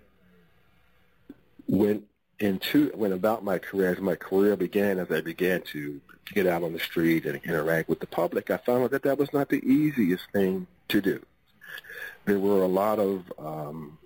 went 1.67 2.05
into 2.39 2.91
went 2.95 3.13
about 3.13 3.43
my 3.43 3.59
career, 3.59 3.91
as 3.91 3.99
my 3.99 4.15
career 4.15 4.55
began, 4.55 4.99
as 4.99 5.11
I 5.11 5.19
began 5.19 5.61
to 5.73 5.99
get 6.33 6.47
out 6.47 6.63
on 6.63 6.71
the 6.71 6.79
street 6.79 7.25
and 7.25 7.41
interact 7.43 7.89
with 7.89 7.99
the 7.99 8.07
public, 8.07 8.49
I 8.49 8.57
found 8.57 8.85
out 8.85 8.91
that 8.91 9.03
that 9.03 9.17
was 9.17 9.33
not 9.33 9.49
the 9.49 9.61
easiest 9.65 10.31
thing 10.31 10.65
to 10.87 11.01
do. 11.01 11.21
There 12.25 12.39
were 12.39 12.63
a 12.63 12.67
lot 12.67 12.99
of 12.99 13.31
um, 13.37 13.97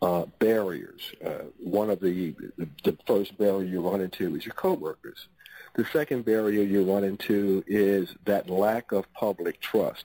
uh, 0.00 0.26
barriers. 0.38 1.12
Uh, 1.24 1.44
one 1.62 1.90
of 1.90 2.00
the, 2.00 2.34
the 2.58 2.68
the 2.84 2.96
first 3.06 3.36
barrier 3.38 3.66
you 3.66 3.80
run 3.88 4.00
into 4.00 4.34
is 4.36 4.44
your 4.44 4.54
coworkers. 4.54 5.28
The 5.74 5.86
second 5.92 6.24
barrier 6.24 6.62
you 6.62 6.84
run 6.84 7.04
into 7.04 7.64
is 7.66 8.14
that 8.26 8.50
lack 8.50 8.92
of 8.92 9.10
public 9.14 9.60
trust. 9.60 10.04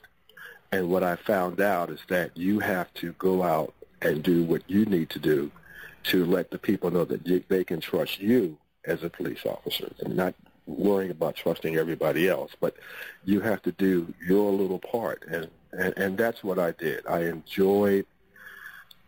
And 0.72 0.88
what 0.90 1.02
I 1.02 1.16
found 1.16 1.60
out 1.60 1.90
is 1.90 2.00
that 2.08 2.36
you 2.36 2.60
have 2.60 2.92
to 2.94 3.12
go 3.14 3.42
out 3.42 3.74
and 4.02 4.22
do 4.22 4.44
what 4.44 4.62
you 4.66 4.84
need 4.86 5.10
to 5.10 5.18
do 5.18 5.50
to 6.04 6.24
let 6.24 6.50
the 6.50 6.58
people 6.58 6.90
know 6.90 7.04
that 7.04 7.26
you, 7.26 7.42
they 7.48 7.64
can 7.64 7.80
trust 7.80 8.20
you 8.20 8.56
as 8.84 9.02
a 9.02 9.10
police 9.10 9.44
officer 9.44 9.90
and 10.00 10.16
not 10.16 10.34
worrying 10.66 11.10
about 11.10 11.36
trusting 11.36 11.76
everybody 11.76 12.28
else, 12.28 12.52
but 12.60 12.76
you 13.24 13.40
have 13.40 13.62
to 13.62 13.72
do 13.72 14.12
your 14.26 14.52
little 14.52 14.78
part, 14.78 15.24
and 15.28 15.48
and, 15.72 15.96
and 15.96 16.18
that's 16.18 16.42
what 16.42 16.58
I 16.58 16.72
did. 16.72 17.06
I 17.06 17.20
enjoyed 17.24 18.06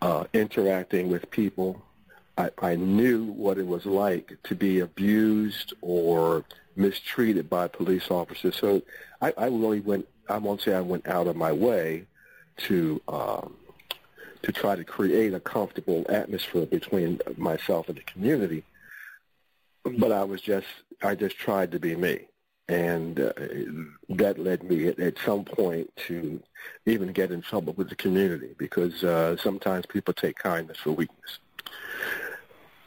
uh, 0.02 0.24
interacting 0.32 1.10
with 1.10 1.30
people. 1.30 1.82
I, 2.38 2.50
I 2.60 2.76
knew 2.76 3.26
what 3.26 3.58
it 3.58 3.66
was 3.66 3.86
like 3.86 4.36
to 4.44 4.54
be 4.54 4.80
abused 4.80 5.74
or 5.80 6.44
mistreated 6.76 7.50
by 7.50 7.68
police 7.68 8.10
officers. 8.10 8.56
So 8.56 8.82
I, 9.20 9.32
I 9.36 9.46
really 9.46 9.80
went. 9.80 10.06
I 10.28 10.38
won't 10.38 10.62
say 10.62 10.74
I 10.74 10.80
went 10.80 11.08
out 11.08 11.26
of 11.26 11.36
my 11.36 11.52
way 11.52 12.06
to 12.68 13.00
um, 13.08 13.56
to 14.42 14.52
try 14.52 14.76
to 14.76 14.84
create 14.84 15.34
a 15.34 15.40
comfortable 15.40 16.06
atmosphere 16.08 16.66
between 16.66 17.20
myself 17.36 17.88
and 17.88 17.98
the 17.98 18.02
community. 18.02 18.64
But 19.84 20.12
I 20.12 20.24
was 20.24 20.40
just 20.40 20.66
I 21.02 21.14
just 21.14 21.36
tried 21.36 21.72
to 21.72 21.78
be 21.78 21.96
me, 21.96 22.26
and 22.70 23.18
uh, 23.18 23.32
that 24.10 24.38
led 24.38 24.62
me 24.62 24.86
at, 24.86 25.00
at, 25.00 25.18
some 25.26 25.44
point 25.44 25.90
to 26.06 26.40
even 26.86 27.10
get 27.10 27.32
in 27.32 27.42
trouble 27.42 27.72
with 27.72 27.88
the 27.88 27.96
community 27.96 28.54
because 28.58 29.02
uh, 29.02 29.36
sometimes 29.36 29.86
people 29.86 30.14
take 30.14 30.38
kindness 30.38 30.78
for 30.78 30.92
weakness. 30.92 31.40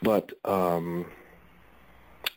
But 0.00 0.32
um, 0.46 1.04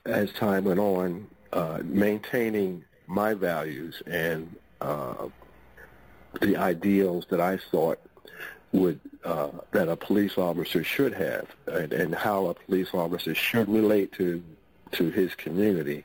as 0.05 0.33
time 0.33 0.65
went 0.65 0.81
on, 0.81 1.27
uh, 1.53 1.79
maintaining 1.85 2.83
my 3.07 3.33
values 3.33 4.03
and 4.05 4.53
uh, 4.81 5.29
the 6.41 6.57
ideals 6.57 7.27
that 7.29 7.39
I 7.39 7.55
thought 7.71 7.99
would 8.73 8.99
uh, 9.23 9.51
that 9.71 9.87
a 9.87 9.95
police 9.95 10.37
officer 10.37 10.83
should 10.83 11.13
have, 11.13 11.47
and, 11.67 11.93
and 11.93 12.13
how 12.13 12.47
a 12.47 12.53
police 12.53 12.89
officer 12.93 13.33
should 13.33 13.69
relate 13.69 14.11
to 14.13 14.43
to 14.91 15.09
his 15.09 15.33
community, 15.35 16.03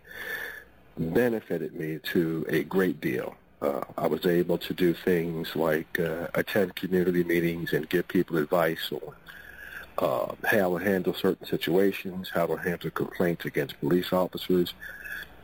benefited 0.98 1.74
me 1.74 1.98
to 2.12 2.44
a 2.48 2.62
great 2.64 3.00
deal. 3.00 3.36
Uh, 3.60 3.82
I 3.96 4.06
was 4.08 4.26
able 4.26 4.58
to 4.58 4.74
do 4.74 4.92
things 4.92 5.54
like 5.54 6.00
uh, 6.00 6.26
attend 6.34 6.74
community 6.74 7.22
meetings 7.22 7.72
and 7.72 7.88
give 7.88 8.08
people 8.08 8.36
advice 8.36 8.90
on 8.90 9.14
uh, 9.98 10.34
how 10.44 10.78
to 10.78 10.84
handle 10.84 11.14
certain 11.14 11.46
situations, 11.46 12.30
how 12.32 12.46
to 12.46 12.56
handle 12.56 12.90
complaints 12.90 13.44
against 13.44 13.78
police 13.80 14.12
officers, 14.12 14.74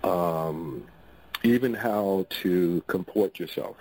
um, 0.02 0.84
even 1.44 1.74
how 1.74 2.26
to 2.42 2.82
comport 2.88 3.38
yourself 3.38 3.76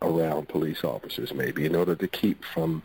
around 0.00 0.48
police 0.48 0.84
officers, 0.84 1.34
maybe 1.34 1.66
in 1.66 1.74
order 1.74 1.94
to 1.94 2.08
keep 2.08 2.44
from 2.44 2.82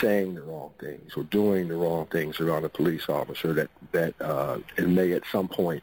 saying 0.00 0.34
the 0.34 0.42
wrong 0.42 0.70
things 0.78 1.12
or 1.16 1.22
doing 1.24 1.68
the 1.68 1.76
wrong 1.76 2.06
things 2.06 2.40
around 2.40 2.64
a 2.64 2.68
police 2.68 3.08
officer 3.08 3.52
that 3.52 3.70
that 3.92 4.14
uh, 4.20 4.58
may 4.78 5.12
at 5.12 5.22
some 5.30 5.48
point 5.48 5.82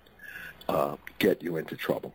uh, 0.70 0.96
get 1.20 1.42
you 1.42 1.58
into 1.58 1.76
trouble, 1.76 2.14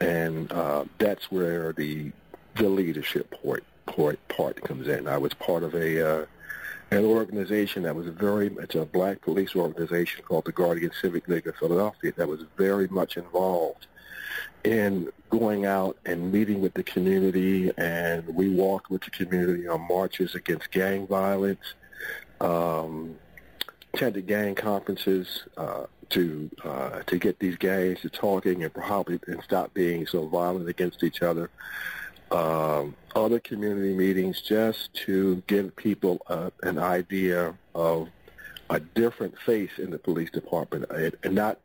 and 0.00 0.50
uh, 0.52 0.84
that's 0.98 1.30
where 1.30 1.72
the 1.72 2.12
the 2.56 2.68
leadership 2.68 3.34
part, 3.42 3.64
part 3.86 4.18
part 4.28 4.60
comes 4.62 4.88
in. 4.88 5.06
I 5.06 5.18
was 5.18 5.34
part 5.34 5.62
of 5.62 5.74
a 5.74 6.20
uh, 6.20 6.26
an 6.90 7.04
organization 7.04 7.82
that 7.82 7.94
was 7.94 8.06
very 8.08 8.48
it's 8.58 8.74
a 8.74 8.84
black 8.84 9.20
police 9.20 9.54
organization 9.54 10.24
called 10.24 10.46
the 10.46 10.52
Guardian 10.52 10.90
Civic 11.00 11.28
League 11.28 11.46
of 11.46 11.56
Philadelphia 11.56 12.12
that 12.16 12.28
was 12.28 12.40
very 12.56 12.88
much 12.88 13.16
involved 13.16 13.86
in 14.64 15.10
going 15.30 15.66
out 15.66 15.96
and 16.06 16.32
meeting 16.32 16.60
with 16.60 16.74
the 16.74 16.82
community, 16.82 17.70
and 17.76 18.26
we 18.34 18.48
walked 18.48 18.90
with 18.90 19.02
the 19.02 19.10
community 19.10 19.68
on 19.68 19.86
marches 19.86 20.34
against 20.34 20.70
gang 20.70 21.06
violence, 21.06 21.74
um, 22.40 23.16
attended 23.94 24.26
gang 24.26 24.54
conferences 24.54 25.44
uh, 25.56 25.84
to 26.10 26.50
uh, 26.64 27.00
to 27.06 27.18
get 27.18 27.38
these 27.38 27.56
gangs 27.56 28.00
to 28.00 28.10
talking 28.10 28.64
and 28.64 28.72
probably 28.72 29.20
and 29.26 29.42
stop 29.42 29.72
being 29.74 30.06
so 30.06 30.26
violent 30.26 30.68
against 30.68 31.02
each 31.02 31.22
other. 31.22 31.50
Um, 32.30 32.94
other 33.16 33.40
community 33.40 33.94
meetings 33.94 34.42
just 34.42 34.92
to 35.06 35.42
give 35.46 35.74
people 35.76 36.20
uh, 36.28 36.50
an 36.62 36.78
idea 36.78 37.54
of 37.74 38.08
a 38.70 38.80
different 38.80 39.38
face 39.38 39.78
in 39.78 39.90
the 39.90 39.98
police 39.98 40.30
department 40.30 40.84
and 40.90 41.34
not 41.34 41.58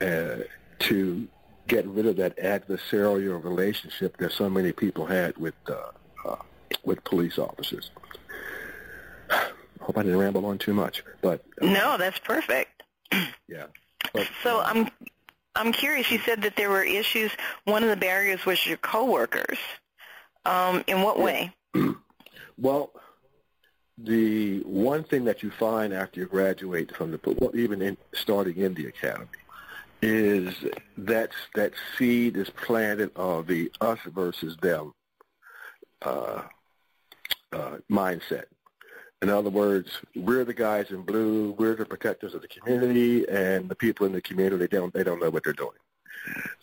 uh, 0.00 0.36
to 0.78 1.28
get 1.66 1.86
rid 1.86 2.06
of 2.06 2.16
that 2.16 2.36
adversarial 2.38 3.42
relationship 3.42 4.16
that 4.18 4.32
so 4.32 4.48
many 4.48 4.72
people 4.72 5.06
had 5.06 5.36
with 5.36 5.54
uh, 5.68 6.28
uh, 6.28 6.36
with 6.84 7.02
police 7.04 7.38
officers. 7.38 7.90
Hope 9.80 9.98
I 9.98 10.02
didn't 10.02 10.18
ramble 10.18 10.46
on 10.46 10.58
too 10.58 10.74
much, 10.74 11.02
but 11.22 11.44
uh, 11.60 11.66
no, 11.66 11.96
that's 11.96 12.18
perfect. 12.18 12.81
Yeah. 13.48 13.66
But, 14.12 14.28
so 14.42 14.60
I'm 14.60 14.88
I'm 15.54 15.72
curious. 15.72 16.10
You 16.10 16.18
said 16.18 16.42
that 16.42 16.56
there 16.56 16.70
were 16.70 16.82
issues. 16.82 17.30
One 17.64 17.82
of 17.82 17.88
the 17.88 17.96
barriers 17.96 18.44
was 18.46 18.66
your 18.66 18.78
coworkers. 18.78 19.58
Um, 20.44 20.82
in 20.86 21.02
what 21.02 21.20
way? 21.20 21.52
well, 22.58 22.90
the 23.98 24.60
one 24.60 25.04
thing 25.04 25.24
that 25.26 25.42
you 25.42 25.50
find 25.50 25.92
after 25.92 26.20
you 26.20 26.26
graduate 26.26 26.94
from 26.96 27.12
the, 27.12 27.20
well, 27.38 27.54
even 27.54 27.80
in, 27.82 27.96
starting 28.12 28.56
in 28.56 28.74
the 28.74 28.86
academy, 28.86 29.26
is 30.00 30.52
that 30.98 31.30
that 31.54 31.72
seed 31.96 32.36
is 32.36 32.50
planted 32.50 33.10
of 33.14 33.46
the 33.46 33.70
us 33.80 34.00
versus 34.06 34.56
them 34.56 34.92
uh, 36.02 36.42
uh, 37.52 37.76
mindset. 37.90 38.46
In 39.22 39.30
other 39.30 39.50
words, 39.50 40.00
we're 40.16 40.44
the 40.44 40.52
guys 40.52 40.90
in 40.90 41.02
blue. 41.02 41.52
We're 41.52 41.76
the 41.76 41.86
protectors 41.86 42.34
of 42.34 42.42
the 42.42 42.48
community, 42.48 43.26
and 43.28 43.68
the 43.68 43.76
people 43.76 44.04
in 44.04 44.12
the 44.12 44.20
community 44.20 44.66
they 44.66 44.76
don't 44.76 44.92
they 44.92 45.04
don't 45.04 45.20
know 45.20 45.30
what 45.30 45.44
they're 45.44 45.52
doing. 45.52 45.78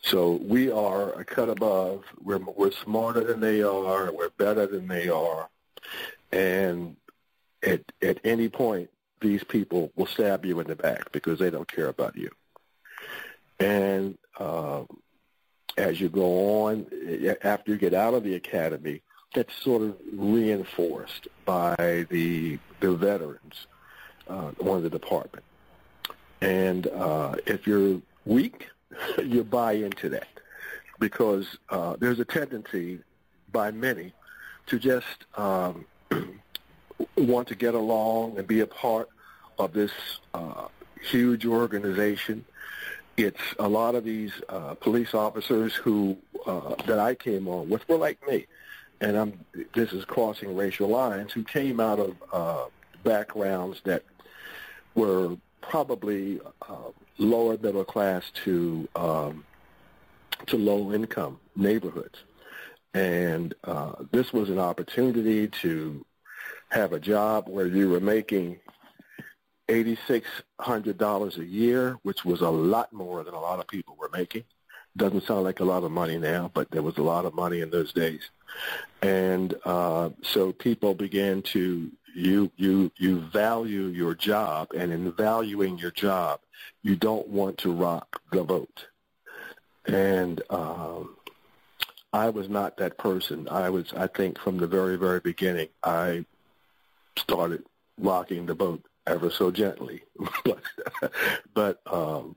So 0.01 0.33
we 0.43 0.69
are 0.69 1.13
a 1.13 1.23
cut 1.23 1.49
above. 1.49 2.03
We're 2.21 2.39
we're 2.39 2.71
smarter 2.71 3.23
than 3.23 3.39
they 3.39 3.61
are. 3.63 4.11
We're 4.11 4.29
better 4.37 4.67
than 4.67 4.89
they 4.89 5.07
are, 5.07 5.49
and 6.33 6.97
at 7.63 7.81
at 8.01 8.19
any 8.25 8.49
point, 8.49 8.89
these 9.21 9.43
people 9.43 9.91
will 9.95 10.07
stab 10.07 10.45
you 10.45 10.59
in 10.59 10.67
the 10.67 10.75
back 10.75 11.13
because 11.13 11.39
they 11.39 11.49
don't 11.49 11.71
care 11.71 11.87
about 11.87 12.17
you. 12.17 12.29
And 13.59 14.17
uh, 14.37 14.83
as 15.77 15.99
you 16.01 16.09
go 16.09 16.65
on, 16.65 16.87
after 17.41 17.71
you 17.71 17.77
get 17.77 17.93
out 17.93 18.13
of 18.13 18.23
the 18.23 18.35
academy, 18.35 19.01
that's 19.33 19.53
sort 19.63 19.81
of 19.81 19.95
reinforced 20.13 21.27
by 21.45 22.05
the 22.09 22.57
the 22.79 22.95
veterans 22.95 23.67
uh, 24.27 24.51
one 24.57 24.77
of 24.77 24.83
the 24.83 24.89
department. 24.89 25.43
And 26.41 26.87
uh, 26.87 27.35
if 27.45 27.67
you're 27.67 28.01
weak, 28.25 28.67
you 29.23 29.43
buy 29.43 29.73
into 29.73 30.09
that 30.09 30.27
because 30.99 31.57
uh, 31.69 31.95
there's 31.99 32.19
a 32.19 32.25
tendency 32.25 32.99
by 33.51 33.71
many 33.71 34.13
to 34.67 34.79
just 34.79 35.25
um, 35.35 35.85
want 37.17 37.47
to 37.49 37.55
get 37.55 37.73
along 37.73 38.37
and 38.37 38.47
be 38.47 38.59
a 38.59 38.67
part 38.67 39.09
of 39.57 39.73
this 39.73 39.91
uh, 40.33 40.67
huge 41.01 41.45
organization 41.45 42.45
it's 43.25 43.41
a 43.59 43.67
lot 43.67 43.95
of 43.95 44.05
these 44.05 44.31
uh, 44.47 44.75
police 44.75 45.13
officers 45.13 45.73
who 45.73 46.17
uh, 46.45 46.75
that 46.85 46.99
I 46.99 47.15
came 47.15 47.47
on 47.49 47.67
with 47.69 47.87
were 47.89 47.97
like 47.97 48.25
me, 48.27 48.47
and 49.01 49.17
I'm 49.17 49.45
this 49.73 49.93
is 49.93 50.05
crossing 50.05 50.55
racial 50.55 50.89
lines 50.89 51.31
who 51.31 51.43
came 51.43 51.79
out 51.79 51.99
of 51.99 52.15
uh, 52.31 52.65
backgrounds 53.03 53.81
that 53.85 54.03
were 54.95 55.37
probably 55.61 56.39
uh, 56.67 56.91
lower 57.17 57.57
middle 57.57 57.85
class 57.85 58.23
to 58.45 58.87
um, 58.95 59.45
to 60.47 60.57
low 60.57 60.93
income 60.93 61.39
neighborhoods, 61.55 62.19
and 62.93 63.53
uh, 63.63 63.93
this 64.11 64.33
was 64.33 64.49
an 64.49 64.59
opportunity 64.59 65.47
to 65.47 66.05
have 66.69 66.93
a 66.93 66.99
job 66.99 67.49
where 67.49 67.65
you 67.65 67.89
were 67.89 67.99
making 67.99 68.59
$8,600 69.69 71.37
a 71.37 71.45
year, 71.45 71.97
which 72.03 72.25
was 72.25 72.41
a 72.41 72.49
lot 72.49 72.91
more 72.93 73.23
than 73.23 73.33
a 73.33 73.39
lot 73.39 73.59
of 73.59 73.67
people 73.67 73.95
were 73.99 74.09
making. 74.13 74.43
Doesn't 74.99 75.25
sound 75.25 75.45
like 75.45 75.61
a 75.61 75.63
lot 75.63 75.85
of 75.85 75.91
money 75.91 76.17
now, 76.17 76.51
but 76.53 76.69
there 76.71 76.81
was 76.81 76.97
a 76.97 77.01
lot 77.03 77.23
of 77.23 77.33
money 77.33 77.61
in 77.61 77.69
those 77.69 77.93
days. 77.93 78.19
And 79.01 79.55
uh, 79.63 80.09
so 80.21 80.51
people 80.51 80.93
began 80.93 81.41
to 81.53 81.89
you 82.13 82.51
you 82.57 82.91
you 82.97 83.21
value 83.21 83.87
your 83.87 84.13
job, 84.13 84.71
and 84.75 84.91
in 84.91 85.09
valuing 85.13 85.77
your 85.77 85.91
job, 85.91 86.41
you 86.83 86.97
don't 86.97 87.29
want 87.29 87.57
to 87.59 87.71
rock 87.71 88.21
the 88.33 88.43
boat. 88.43 88.87
And 89.85 90.41
um, 90.49 91.15
I 92.11 92.29
was 92.29 92.49
not 92.49 92.75
that 92.77 92.97
person. 92.97 93.47
I 93.47 93.69
was, 93.69 93.93
I 93.95 94.07
think, 94.07 94.37
from 94.37 94.57
the 94.57 94.67
very 94.67 94.97
very 94.97 95.21
beginning, 95.21 95.69
I 95.81 96.25
started 97.17 97.63
rocking 97.97 98.47
the 98.47 98.55
boat 98.55 98.83
ever 99.07 99.29
so 99.29 99.49
gently. 99.49 100.03
but 100.43 100.61
but 101.53 101.81
um, 101.87 102.35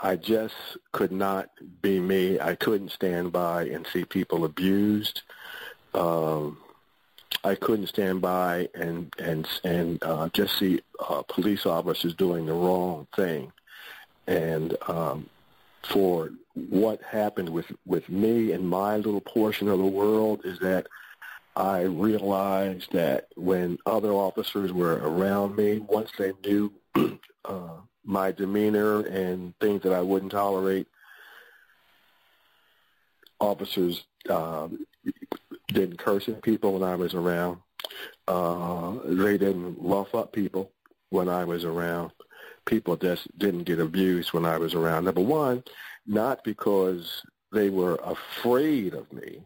I 0.00 0.16
just 0.16 0.54
could 0.92 1.12
not 1.12 1.50
be 1.82 2.00
me. 2.00 2.40
I 2.40 2.56
couldn't 2.56 2.90
stand 2.90 3.32
by 3.32 3.64
and 3.64 3.86
see 3.86 4.04
people 4.04 4.44
abused. 4.44 5.22
Um, 5.94 6.58
I 7.44 7.54
couldn't 7.54 7.86
stand 7.86 8.20
by 8.20 8.68
and 8.74 9.12
and 9.18 9.46
and 9.62 10.02
uh, 10.02 10.28
just 10.32 10.58
see 10.58 10.80
uh, 10.98 11.22
police 11.22 11.66
officers 11.66 12.14
doing 12.14 12.46
the 12.46 12.54
wrong 12.54 13.06
thing, 13.14 13.52
And 14.26 14.76
um, 14.88 15.30
for 15.84 16.30
what 16.54 17.00
happened 17.02 17.48
with, 17.48 17.66
with 17.86 18.08
me 18.08 18.52
and 18.52 18.68
my 18.68 18.96
little 18.96 19.20
portion 19.20 19.68
of 19.68 19.78
the 19.78 19.84
world 19.84 20.40
is 20.44 20.58
that 20.58 20.88
I 21.54 21.82
realized 21.82 22.92
that 22.92 23.28
when 23.36 23.78
other 23.86 24.12
officers 24.12 24.72
were 24.72 24.96
around 24.96 25.56
me, 25.56 25.78
once 25.78 26.10
they 26.18 26.32
knew 26.44 26.72
uh, 27.44 27.78
my 28.08 28.32
demeanor 28.32 29.00
and 29.00 29.54
things 29.60 29.82
that 29.82 29.92
I 29.92 30.00
wouldn't 30.00 30.32
tolerate, 30.32 30.86
officers 33.38 34.02
uh, 34.30 34.68
didn't 35.68 35.98
curse 35.98 36.26
at 36.26 36.42
people 36.42 36.72
when 36.72 36.82
I 36.82 36.96
was 36.96 37.12
around. 37.12 37.58
Uh, 38.26 38.94
they 39.04 39.36
didn't 39.36 39.76
rough 39.78 40.14
up 40.14 40.32
people 40.32 40.72
when 41.10 41.28
I 41.28 41.44
was 41.44 41.64
around. 41.64 42.12
People 42.64 42.96
just 42.96 43.26
didn't 43.38 43.64
get 43.64 43.78
abused 43.78 44.32
when 44.32 44.46
I 44.46 44.56
was 44.56 44.72
around. 44.72 45.04
Number 45.04 45.20
one, 45.20 45.62
not 46.06 46.42
because 46.44 47.22
they 47.52 47.68
were 47.68 47.96
afraid 47.96 48.94
of 48.94 49.12
me, 49.12 49.42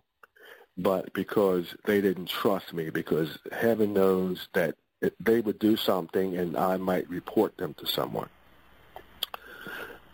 but 0.78 1.12
because 1.14 1.74
they 1.84 2.00
didn't 2.00 2.28
trust 2.28 2.72
me, 2.72 2.90
because 2.90 3.38
heaven 3.50 3.92
knows 3.92 4.46
that 4.54 4.76
they 5.18 5.40
would 5.40 5.58
do 5.58 5.76
something 5.76 6.36
and 6.36 6.56
I 6.56 6.76
might 6.76 7.10
report 7.10 7.56
them 7.56 7.74
to 7.74 7.86
someone. 7.86 8.28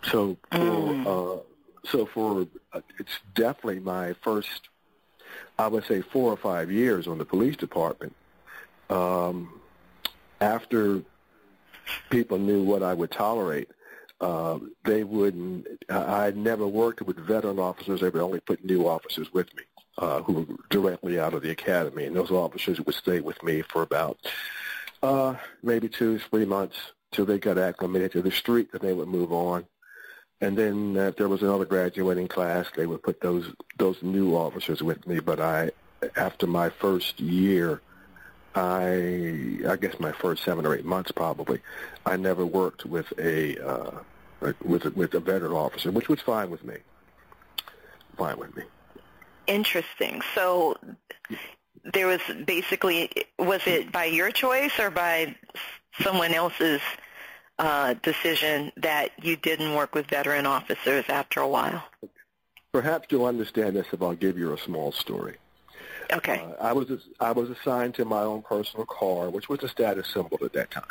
So 0.03 0.37
for, 0.51 0.59
mm. 0.59 1.07
uh, 1.07 1.41
so 1.85 2.07
for, 2.07 2.47
uh, 2.73 2.81
it's 2.99 3.19
definitely 3.35 3.81
my 3.81 4.15
first, 4.23 4.69
I 5.59 5.69
would 5.69 5.85
say 5.85 6.03
four 6.03 6.33
or 6.33 6.37
five 6.37 6.71
years 6.71 7.07
on 7.07 7.19
the 7.19 7.25
police 7.25 7.57
department. 7.57 8.15
Um, 8.91 9.61
after 10.41 11.03
people 12.11 12.39
knew 12.39 12.63
what 12.63 12.83
I 12.83 12.95
would 12.95 13.11
tolerate, 13.11 13.69
uh, 14.21 14.59
they 14.85 15.05
wouldn't. 15.05 15.67
I 15.89 16.33
never 16.33 16.67
worked 16.67 17.03
with 17.03 17.19
veteran 17.19 17.59
officers. 17.59 18.01
They 18.01 18.09
would 18.09 18.23
only 18.23 18.41
put 18.41 18.65
new 18.65 18.89
officers 18.89 19.33
with 19.33 19.55
me 19.55 19.63
uh, 19.99 20.23
who 20.23 20.33
were 20.33 20.57
directly 20.71 21.21
out 21.21 21.35
of 21.35 21.43
the 21.43 21.51
academy, 21.51 22.05
and 22.05 22.17
those 22.17 22.31
officers 22.31 22.81
would 22.81 22.95
stay 22.95 23.21
with 23.21 23.41
me 23.43 23.63
for 23.63 23.83
about 23.83 24.19
uh, 25.03 25.35
maybe 25.63 25.89
two, 25.89 26.19
three 26.19 26.45
months 26.45 26.77
till 27.13 27.27
they 27.27 27.39
got 27.39 27.59
acclimated 27.59 28.13
to 28.13 28.23
the 28.23 28.31
street, 28.31 28.69
and 28.73 28.81
they 28.81 28.93
would 28.93 29.09
move 29.09 29.33
on. 29.33 29.65
And 30.41 30.57
then 30.57 30.97
if 30.97 31.17
there 31.17 31.29
was 31.29 31.43
another 31.43 31.65
graduating 31.65 32.29
class, 32.29 32.67
they 32.77 32.87
would 32.87 33.03
put 33.03 33.21
those 33.21 33.53
those 33.77 34.03
new 34.03 34.35
officers 34.35 34.83
with 34.83 35.07
me. 35.07 35.19
But 35.19 35.41
I, 35.41 35.73
after 36.17 36.47
my 36.47 36.69
first 36.69 37.19
year, 37.19 37.81
I 38.55 39.59
I 39.69 39.77
guess 39.77 39.99
my 39.99 40.13
first 40.13 40.45
seven 40.45 40.65
or 40.65 40.75
eight 40.75 40.85
months 40.85 41.11
probably, 41.11 41.61
I 42.07 42.17
never 42.17 42.47
worked 42.47 42.87
with 42.87 43.13
a 43.19 43.59
uh, 43.59 43.91
with 44.63 44.85
a, 44.85 44.91
with 44.91 45.15
a 45.15 45.21
veteran 45.21 45.53
officer, 45.53 45.91
which 45.91 46.09
was 46.09 46.21
fine 46.21 46.51
with 46.51 46.65
me. 46.65 46.77
Fine 48.17 48.39
with 48.39 48.57
me. 48.57 48.63
Interesting. 49.47 50.23
So 50.35 50.77
there 51.93 52.07
was 52.07 52.21
basically 52.45 53.11
was 53.39 53.63
it 53.67 53.91
by 53.91 54.05
your 54.05 54.31
choice 54.31 54.79
or 54.79 54.91
by 54.91 55.35
someone 56.01 56.33
else's 56.33 56.81
uh, 57.59 57.95
decision 58.03 58.73
that 58.77 59.11
you 59.23 59.37
didn't 59.37 59.75
work 59.75 59.95
with 59.95 60.07
veteran 60.07 60.47
officers 60.47 61.05
after 61.09 61.41
a 61.41 61.49
while? 61.49 61.83
Perhaps 62.73 63.09
you'll 63.11 63.27
understand 63.27 63.77
this 63.77 63.87
if 63.93 64.03
I'll 64.03 64.15
give 64.15 64.39
you 64.39 64.53
a 64.53 64.59
small 64.59 64.93
story. 64.93 65.37
Okay. 66.13 66.41
Uh, 66.41 66.63
I 66.63 66.73
was 66.73 66.91
I 67.21 67.33
was 67.33 67.51
assigned 67.51 67.95
to 67.97 68.05
my 68.05 68.23
own 68.23 68.43
personal 68.43 68.87
car, 68.87 69.31
which 69.31 69.49
was 69.49 69.63
a 69.63 69.69
status 69.69 70.09
symbol 70.09 70.39
at 70.43 70.53
that 70.53 70.71
time. 70.71 70.85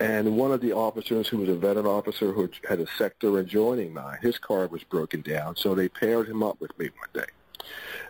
And 0.00 0.36
one 0.36 0.52
of 0.52 0.60
the 0.60 0.72
officers, 0.72 1.28
who 1.28 1.38
was 1.38 1.48
a 1.48 1.54
veteran 1.54 1.86
officer 1.86 2.32
who 2.32 2.50
had 2.68 2.80
a 2.80 2.86
sector 2.98 3.38
adjoining 3.38 3.94
mine, 3.94 4.18
his 4.20 4.38
car 4.38 4.66
was 4.66 4.82
broken 4.82 5.20
down, 5.20 5.54
so 5.56 5.74
they 5.74 5.88
paired 5.88 6.28
him 6.28 6.42
up 6.42 6.60
with 6.60 6.76
me 6.78 6.90
one 6.98 7.24
day. 7.24 7.30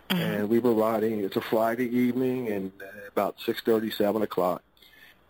Mm-hmm. 0.09 0.21
And 0.21 0.49
we 0.49 0.59
were 0.59 0.73
riding. 0.73 1.23
It's 1.23 1.35
a 1.35 1.41
Friday 1.41 1.87
evening, 1.95 2.49
and 2.49 2.71
about 3.07 3.39
six 3.45 3.61
thirty, 3.61 3.91
seven 3.91 4.21
o'clock. 4.21 4.63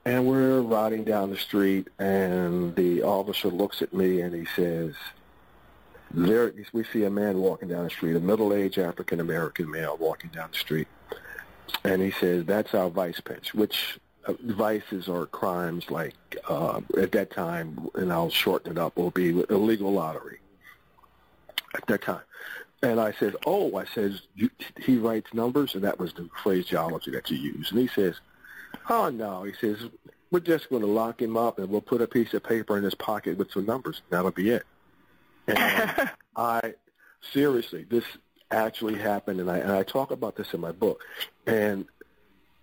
And 0.06 0.28
we're 0.28 0.62
riding 0.62 1.04
down 1.04 1.32
the 1.32 1.38
street, 1.38 1.88
and 1.98 2.76
the 2.76 3.02
officer 3.02 3.48
looks 3.48 3.82
at 3.82 3.92
me 3.92 4.22
and 4.22 4.36
he 4.36 4.46
says, 4.56 4.94
"There, 6.12 6.54
we 6.74 6.84
see 6.84 7.06
a 7.06 7.10
man 7.10 7.40
walking 7.40 7.70
down 7.70 7.86
the 7.86 7.90
street, 7.90 8.16
a 8.16 8.20
middle-aged 8.20 8.78
African 8.78 9.20
American 9.20 9.72
male 9.72 9.98
walking 9.98 10.30
down 10.30 10.50
the 10.52 10.60
street." 10.60 10.88
And 11.84 12.04
he 12.04 12.12
says, 12.12 12.46
"That's 12.46 12.76
our 12.76 12.92
vice 12.92 13.20
pinch," 13.20 13.56
which 13.56 14.00
uh, 14.28 14.34
vices 14.44 15.08
or 15.08 15.26
crimes 15.26 15.90
like 15.90 16.16
uh, 16.48 16.82
at 17.00 17.12
that 17.14 17.32
time, 17.32 17.90
and 17.96 18.14
I'll 18.14 18.30
shorten 18.30 18.74
it 18.74 18.78
up, 18.78 18.98
will 18.98 19.10
be 19.10 19.30
illegal 19.50 19.92
lottery 19.92 20.38
at 21.74 21.88
that 21.88 22.04
time. 22.04 22.22
And 22.84 23.02
I 23.02 23.12
said, 23.14 23.36
"Oh," 23.48 23.76
I 23.76 23.86
says, 23.86 24.22
"He 24.78 25.00
writes 25.00 25.34
numbers," 25.34 25.74
and 25.74 25.84
that 25.84 25.98
was 25.98 26.14
the 26.14 26.30
phraseology 26.44 27.10
that 27.10 27.32
you 27.32 27.38
use. 27.38 27.72
And 27.72 27.80
he 27.80 27.88
says, 27.88 28.20
Oh, 28.90 29.10
no. 29.10 29.44
He 29.44 29.54
says, 29.60 29.78
we're 30.32 30.40
just 30.40 30.70
going 30.70 30.82
to 30.82 30.88
lock 30.88 31.22
him 31.22 31.38
up 31.38 31.60
and 31.60 31.70
we'll 31.70 31.82
put 31.82 32.02
a 32.02 32.08
piece 32.08 32.34
of 32.34 32.44
paper 32.44 32.78
in 32.78 32.84
his 32.84 32.96
pocket 32.96 33.38
with 33.38 33.52
some 33.52 33.66
numbers. 33.66 34.02
That'll 34.10 34.32
be 34.32 34.50
it. 34.50 34.64
And 35.48 36.10
I, 36.36 36.74
seriously, 37.32 37.86
this 37.90 38.04
actually 38.52 38.96
happened, 38.96 39.40
and 39.40 39.50
I, 39.50 39.58
and 39.58 39.72
I 39.72 39.84
talk 39.84 40.12
about 40.12 40.36
this 40.36 40.54
in 40.54 40.62
my 40.62 40.72
book. 40.72 41.02
And 41.46 41.86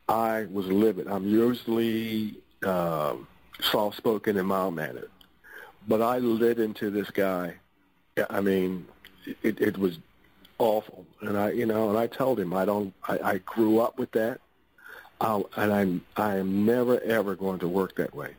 I 0.09 0.47
was 0.51 0.67
livid. 0.67 1.07
I'm 1.07 1.27
usually 1.27 2.37
um, 2.65 3.27
soft-spoken 3.61 4.37
and 4.37 4.47
mild-mannered. 4.47 5.11
But 5.89 6.03
I 6.03 6.19
lit 6.19 6.59
into 6.59 6.91
this 6.91 7.11
guy. 7.11 7.57
I 8.31 8.41
mean, 8.41 8.87
it, 9.43 9.61
it 9.61 9.79
was 9.79 9.99
awful. 10.59 11.07
And 11.21 11.37
I, 11.37 11.51
you 11.51 11.67
know, 11.67 11.89
and 11.89 11.99
I 11.99 12.07
told 12.07 12.39
him 12.39 12.55
I 12.55 12.65
don't. 12.65 12.95
I, 13.09 13.19
I 13.19 13.39
grew 13.39 13.81
up 13.81 13.99
with 13.99 14.13
that. 14.13 14.41
I'll, 15.23 15.49
and 15.57 15.73
I'm, 15.73 16.05
I 16.17 16.37
am 16.37 16.67
never, 16.67 17.01
ever 17.01 17.37
going 17.37 17.61
to 17.61 17.69
work 17.69 17.95
that 17.97 18.13
way. 18.13 18.35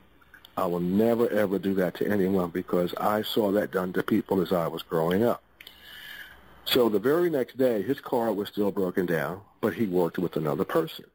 I 0.57 0.65
will 0.65 0.81
never, 0.81 1.29
ever 1.29 1.57
do 1.57 1.73
that 1.75 1.95
to 1.95 2.07
anyone 2.07 2.49
because 2.49 2.93
I 2.95 3.21
saw 3.21 3.51
that 3.53 3.71
done 3.71 3.93
to 3.93 4.03
people 4.03 4.41
as 4.41 4.51
I 4.51 4.67
was 4.67 4.83
growing 4.83 5.23
up. 5.23 5.41
So 6.65 6.89
the 6.89 6.99
very 6.99 7.29
next 7.29 7.57
day, 7.57 7.81
his 7.81 8.01
car 8.01 8.33
was 8.33 8.49
still 8.49 8.69
broken 8.69 9.05
down, 9.05 9.41
but 9.61 9.73
he 9.73 9.85
worked 9.85 10.19
with 10.19 10.35
another 10.35 10.65
person. 10.65 11.05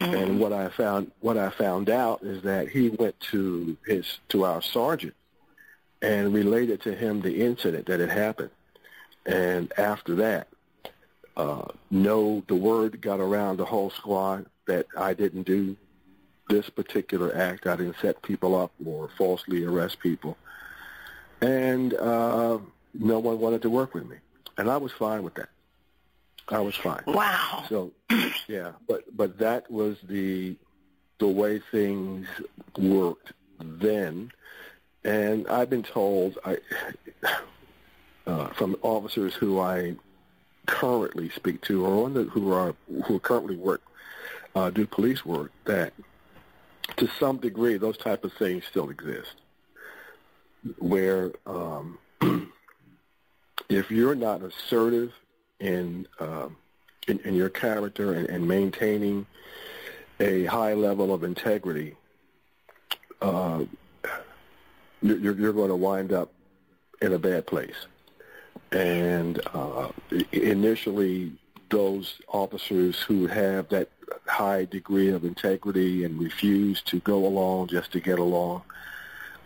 Mm-hmm. 0.00 0.14
And 0.14 0.40
what 0.40 0.52
I 0.52 0.68
found, 0.68 1.12
what 1.20 1.38
I 1.38 1.50
found 1.50 1.88
out 1.88 2.22
is 2.22 2.42
that 2.42 2.68
he 2.68 2.88
went 2.88 3.18
to 3.30 3.76
his, 3.86 4.18
to 4.30 4.44
our 4.44 4.60
sergeant 4.60 5.14
and 6.02 6.34
related 6.34 6.82
to 6.82 6.94
him 6.94 7.20
the 7.20 7.44
incident 7.44 7.86
that 7.86 8.00
had 8.00 8.10
happened. 8.10 8.50
And 9.24 9.72
after 9.78 10.16
that, 10.16 10.48
uh, 11.36 11.66
no, 11.92 12.42
the 12.48 12.56
word 12.56 13.00
got 13.00 13.20
around 13.20 13.58
the 13.58 13.64
whole 13.64 13.90
squad 13.90 14.46
that 14.70 14.86
I 14.96 15.14
didn't 15.14 15.42
do 15.42 15.76
this 16.48 16.70
particular 16.70 17.34
act. 17.36 17.66
I 17.66 17.74
didn't 17.74 17.96
set 18.00 18.22
people 18.22 18.54
up 18.54 18.70
or 18.84 19.08
falsely 19.18 19.64
arrest 19.64 19.98
people. 19.98 20.36
And 21.40 21.92
uh, 21.94 22.58
no 22.94 23.18
one 23.18 23.40
wanted 23.40 23.62
to 23.62 23.70
work 23.70 23.94
with 23.94 24.08
me. 24.08 24.16
And 24.56 24.70
I 24.70 24.76
was 24.76 24.92
fine 24.92 25.24
with 25.24 25.34
that. 25.34 25.48
I 26.48 26.60
was 26.60 26.76
fine. 26.76 27.02
Wow. 27.06 27.64
So, 27.68 27.92
yeah, 28.48 28.72
but 28.88 29.04
but 29.16 29.38
that 29.38 29.70
was 29.70 29.96
the 30.08 30.56
the 31.18 31.28
way 31.28 31.60
things 31.70 32.26
worked 32.76 33.32
then, 33.60 34.32
and 35.04 35.46
I've 35.46 35.70
been 35.70 35.84
told 35.84 36.38
I 36.44 36.58
uh, 38.26 38.48
from 38.48 38.76
officers 38.82 39.34
who 39.34 39.60
I 39.60 39.94
currently 40.66 41.28
speak 41.30 41.60
to, 41.62 41.86
or 41.86 42.04
on 42.06 42.14
the, 42.14 42.24
who 42.24 42.52
are 42.52 42.74
who 43.06 43.20
currently 43.20 43.56
work 43.56 43.82
uh, 44.54 44.70
do 44.70 44.86
police 44.86 45.24
work 45.24 45.52
that 45.64 45.92
to 46.96 47.08
some 47.18 47.36
degree 47.36 47.76
those 47.76 47.96
type 47.96 48.24
of 48.24 48.32
things 48.32 48.64
still 48.64 48.90
exist 48.90 49.36
where 50.78 51.32
um, 51.46 51.98
if 53.68 53.90
you're 53.90 54.14
not 54.14 54.42
assertive 54.42 55.12
in, 55.58 56.06
uh, 56.18 56.48
in, 57.08 57.18
in 57.20 57.34
your 57.34 57.48
character 57.48 58.14
and, 58.14 58.28
and, 58.28 58.46
maintaining 58.46 59.26
a 60.18 60.44
high 60.46 60.74
level 60.74 61.14
of 61.14 61.24
integrity, 61.24 61.94
uh, 63.22 63.64
you're, 65.02 65.34
you're 65.38 65.52
going 65.52 65.68
to 65.68 65.76
wind 65.76 66.12
up 66.12 66.32
in 67.00 67.12
a 67.12 67.18
bad 67.18 67.46
place. 67.46 67.86
And 68.72 69.40
uh, 69.54 69.88
initially, 70.32 71.32
those 71.70 72.20
officers 72.28 73.00
who 73.00 73.26
have 73.26 73.68
that 73.68 73.88
high 74.26 74.64
degree 74.64 75.10
of 75.10 75.24
integrity 75.24 76.04
and 76.04 76.20
refuse 76.20 76.82
to 76.82 77.00
go 77.00 77.26
along 77.26 77.68
just 77.68 77.92
to 77.92 78.00
get 78.00 78.18
along, 78.18 78.62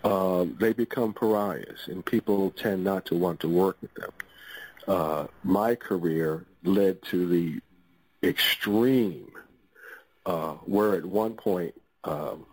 uh, 0.02 0.44
they 0.58 0.72
become 0.72 1.14
pariahs, 1.14 1.88
and 1.88 2.04
people 2.04 2.50
tend 2.50 2.84
not 2.84 3.06
to 3.06 3.14
want 3.14 3.40
to 3.40 3.48
work 3.48 3.76
with 3.80 3.94
them. 3.94 4.10
Uh, 4.86 5.26
my 5.42 5.74
career 5.74 6.44
led 6.62 7.02
to 7.02 7.26
the 7.26 7.60
extreme, 8.28 9.30
uh, 10.26 10.52
where 10.66 10.94
at 10.94 11.04
one 11.04 11.34
point 11.34 11.74
um, 12.04 12.44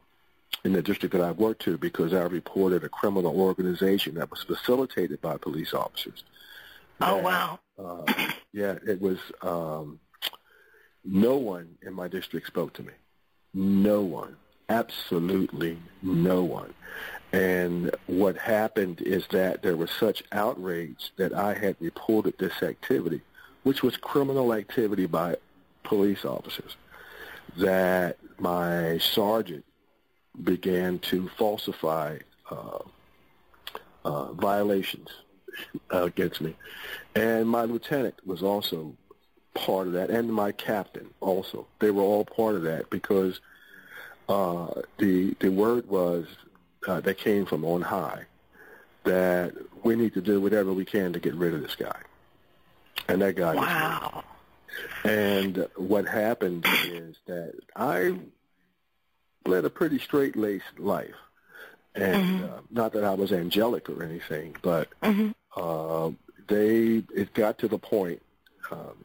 in 0.64 0.74
the 0.74 0.82
district 0.82 1.14
that 1.14 1.22
I 1.22 1.32
worked 1.32 1.64
to 1.64 1.78
because 1.78 2.14
I 2.14 2.22
reported 2.22 2.84
a 2.84 2.90
criminal 2.90 3.40
organization 3.40 4.16
that 4.16 4.30
was 4.30 4.44
facilitated 4.44 5.22
by 5.22 5.38
police 5.38 5.74
officers. 5.74 6.24
Oh 7.02 7.18
wow! 7.18 7.60
Uh, 7.78 8.32
yeah, 8.54 8.76
it 8.86 9.02
was. 9.02 9.18
Um, 9.42 10.00
no 11.04 11.36
one 11.38 11.78
in 11.82 11.94
my 11.94 12.08
district 12.08 12.48
spoke 12.48 12.74
to 12.74 12.84
me. 12.84 12.94
No 13.54 14.02
one, 14.02 14.36
absolutely 14.70 15.78
no 16.02 16.44
one. 16.44 16.74
And 17.34 17.92
what 18.08 18.38
happened 18.38 19.02
is 19.02 19.26
that 19.32 19.62
there 19.62 19.76
was 19.76 19.90
such 19.92 20.24
outrage 20.32 21.12
that 21.18 21.34
I 21.34 21.54
had 21.54 21.76
reported 21.80 22.38
this 22.38 22.62
activity, 22.62 23.22
which 23.64 23.84
was 23.84 23.98
criminal 23.98 24.54
activity 24.54 25.06
by 25.06 25.38
police 25.84 26.26
officers, 26.26 26.76
that 27.58 28.18
my 28.40 28.98
sergeant 28.98 29.66
began 30.44 31.00
to 31.00 31.30
falsify 31.38 32.18
uh, 32.50 32.80
uh, 34.04 34.34
violations 34.34 35.10
against 35.90 36.42
me. 36.42 36.56
And 37.16 37.48
my 37.48 37.64
lieutenant 37.64 38.16
was 38.26 38.42
also 38.42 38.96
part 39.54 39.88
of 39.88 39.94
that, 39.94 40.10
and 40.10 40.32
my 40.34 40.52
captain 40.52 41.10
also. 41.20 41.68
They 41.80 41.92
were 41.92 42.04
all 42.04 42.26
part 42.26 42.56
of 42.56 42.64
that 42.64 42.90
because 42.90 43.40
uh, 44.30 44.82
the 44.98 45.36
the 45.40 45.50
word 45.50 45.88
was 45.88 46.28
uh, 46.88 47.02
that 47.02 47.18
came 47.18 47.46
from 47.46 47.66
on 47.66 47.82
high 47.82 48.26
that 49.04 49.54
we 49.84 49.96
need 49.96 50.14
to 50.14 50.22
do 50.22 50.40
whatever 50.40 50.74
we 50.74 50.86
can 50.86 51.14
to 51.14 51.20
get 51.20 51.34
rid 51.34 51.54
of 51.54 51.62
this 51.62 51.76
guy. 51.76 52.00
And 53.08 53.22
that 53.22 53.36
guy 53.36 53.56
wow. 53.56 54.24
And 55.04 55.68
what 55.76 56.08
happened 56.08 56.66
is 56.86 57.18
that 57.26 57.54
I 57.76 58.18
led 59.46 59.66
a 59.66 59.70
pretty 59.70 60.00
straight-laced 60.00 60.80
life. 60.80 61.16
And 61.94 62.42
mm-hmm. 62.42 62.44
uh, 62.46 62.58
not 62.70 62.94
that 62.94 63.04
I 63.04 63.16
was 63.16 63.34
angelic 63.34 63.90
or 63.90 64.04
anything, 64.04 64.56
but 64.62 64.88
mm-hmm. 65.02 65.32
uh, 65.58 66.12
they 66.48 67.04
it 67.14 67.34
got 67.34 67.58
to 67.60 67.68
the 67.68 67.78
point, 67.78 68.22
um, 68.72 68.96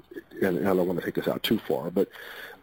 and, 0.43 0.59
I 0.61 0.75
don't 0.75 0.87
want 0.87 0.99
to 0.99 1.05
take 1.05 1.15
this 1.15 1.29
out 1.29 1.43
too 1.43 1.59
far, 1.59 1.91
but 1.91 2.09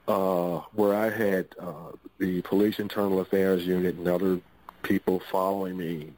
uh, 0.07 0.61
where 0.73 0.93
I 0.93 1.09
had 1.09 1.47
uh, 1.59 1.91
the 2.17 2.41
police 2.41 2.79
internal 2.79 3.19
affairs 3.21 3.65
unit 3.65 3.95
and 3.95 4.07
other 4.07 4.39
people 4.83 5.21
following 5.31 5.77
me 5.77 6.11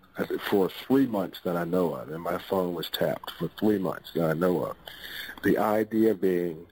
for 0.49 0.69
three 0.69 1.05
months 1.05 1.39
that 1.43 1.55
I 1.55 1.65
know 1.65 1.93
of, 1.93 2.09
and 2.09 2.23
my 2.23 2.37
phone 2.37 2.73
was 2.73 2.89
tapped 2.89 3.31
for 3.31 3.49
three 3.59 3.77
months 3.77 4.11
that 4.15 4.29
I 4.29 4.33
know 4.33 4.65
of. 4.65 4.77
The 5.43 5.57
idea 5.57 6.15
being 6.15 6.65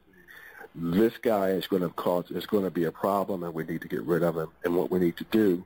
this 0.76 1.14
guy 1.22 1.50
is 1.50 1.68
going 1.68 1.84
to 1.84 1.90
cause 1.90 2.32
is 2.32 2.46
going 2.46 2.64
to 2.64 2.72
be 2.72 2.86
a 2.86 2.92
problem, 2.92 3.44
and 3.44 3.54
we 3.54 3.64
need 3.64 3.82
to 3.82 3.88
get 3.88 4.04
rid 4.04 4.24
of 4.24 4.38
him. 4.38 4.50
And 4.64 4.76
what 4.76 4.90
we 4.90 5.00
need 5.00 5.18
to 5.18 5.26
do 5.26 5.64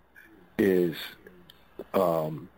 is 0.58 0.96
um, 1.94 2.50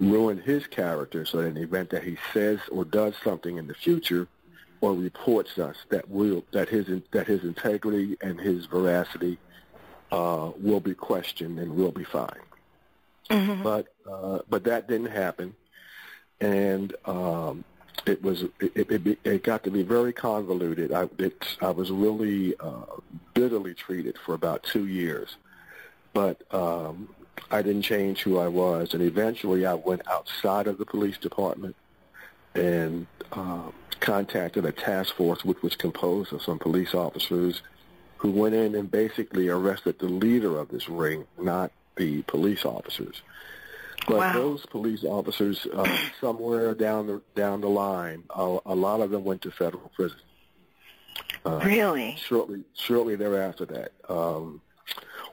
ruin 0.00 0.38
his 0.38 0.66
character, 0.66 1.24
so 1.24 1.38
that 1.38 1.46
in 1.48 1.54
the 1.54 1.62
event 1.62 1.90
that 1.90 2.02
he 2.02 2.16
says 2.32 2.58
or 2.72 2.84
does 2.84 3.14
something 3.22 3.58
in 3.58 3.66
the 3.66 3.74
future, 3.74 4.26
or 4.80 4.94
reports 4.94 5.58
us, 5.58 5.76
that 5.90 6.08
will 6.10 6.44
that 6.52 6.68
his 6.68 6.86
that 7.12 7.26
his 7.26 7.42
integrity 7.42 8.16
and 8.20 8.40
his 8.40 8.66
veracity 8.66 9.38
uh, 10.12 10.50
will 10.58 10.80
be 10.80 10.94
questioned 10.94 11.58
and 11.58 11.74
will 11.74 11.92
be 11.92 12.04
fine. 12.04 12.28
Mm-hmm. 13.30 13.62
But 13.62 13.86
uh, 14.10 14.40
but 14.48 14.64
that 14.64 14.88
didn't 14.88 15.10
happen, 15.10 15.54
and 16.40 16.94
um, 17.06 17.64
it 18.06 18.22
was 18.22 18.42
it, 18.60 18.90
it, 18.90 19.18
it, 19.24 19.42
got 19.42 19.64
to 19.64 19.70
be 19.70 19.82
very 19.82 20.12
convoluted. 20.12 20.92
I 20.92 21.08
it, 21.18 21.42
I 21.60 21.70
was 21.70 21.90
really 21.90 22.54
uh, 22.60 22.96
bitterly 23.32 23.74
treated 23.74 24.16
for 24.18 24.34
about 24.34 24.62
two 24.62 24.86
years, 24.86 25.36
but 26.12 26.42
um, 26.52 27.08
I 27.50 27.62
didn't 27.62 27.82
change 27.82 28.22
who 28.22 28.38
I 28.38 28.48
was, 28.48 28.92
and 28.92 29.02
eventually 29.02 29.64
I 29.64 29.74
went 29.74 30.02
outside 30.08 30.66
of 30.66 30.78
the 30.78 30.84
police 30.84 31.16
department 31.16 31.74
and 32.54 33.06
uh, 33.32 33.70
contacted 34.00 34.64
a 34.64 34.72
task 34.72 35.14
force 35.14 35.44
which 35.44 35.62
was 35.62 35.76
composed 35.76 36.32
of 36.32 36.42
some 36.42 36.58
police 36.58 36.94
officers 36.94 37.62
who 38.16 38.30
went 38.30 38.54
in 38.54 38.74
and 38.74 38.90
basically 38.90 39.48
arrested 39.48 39.98
the 39.98 40.06
leader 40.06 40.58
of 40.58 40.68
this 40.68 40.88
ring, 40.88 41.26
not 41.38 41.70
the 41.96 42.22
police 42.22 42.64
officers. 42.64 43.22
But 44.06 44.16
wow. 44.16 44.32
those 44.32 44.66
police 44.66 45.04
officers, 45.04 45.66
uh, 45.72 45.98
somewhere 46.20 46.74
down 46.74 47.06
the 47.06 47.22
down 47.34 47.60
the 47.60 47.68
line, 47.68 48.24
uh, 48.30 48.58
a 48.66 48.74
lot 48.74 49.00
of 49.00 49.10
them 49.10 49.24
went 49.24 49.42
to 49.42 49.50
federal 49.50 49.90
prison. 49.94 50.18
Uh, 51.44 51.60
really? 51.64 52.16
Shortly, 52.16 52.64
shortly 52.74 53.16
thereafter 53.16 53.64
that. 53.66 53.92
Um, 54.08 54.60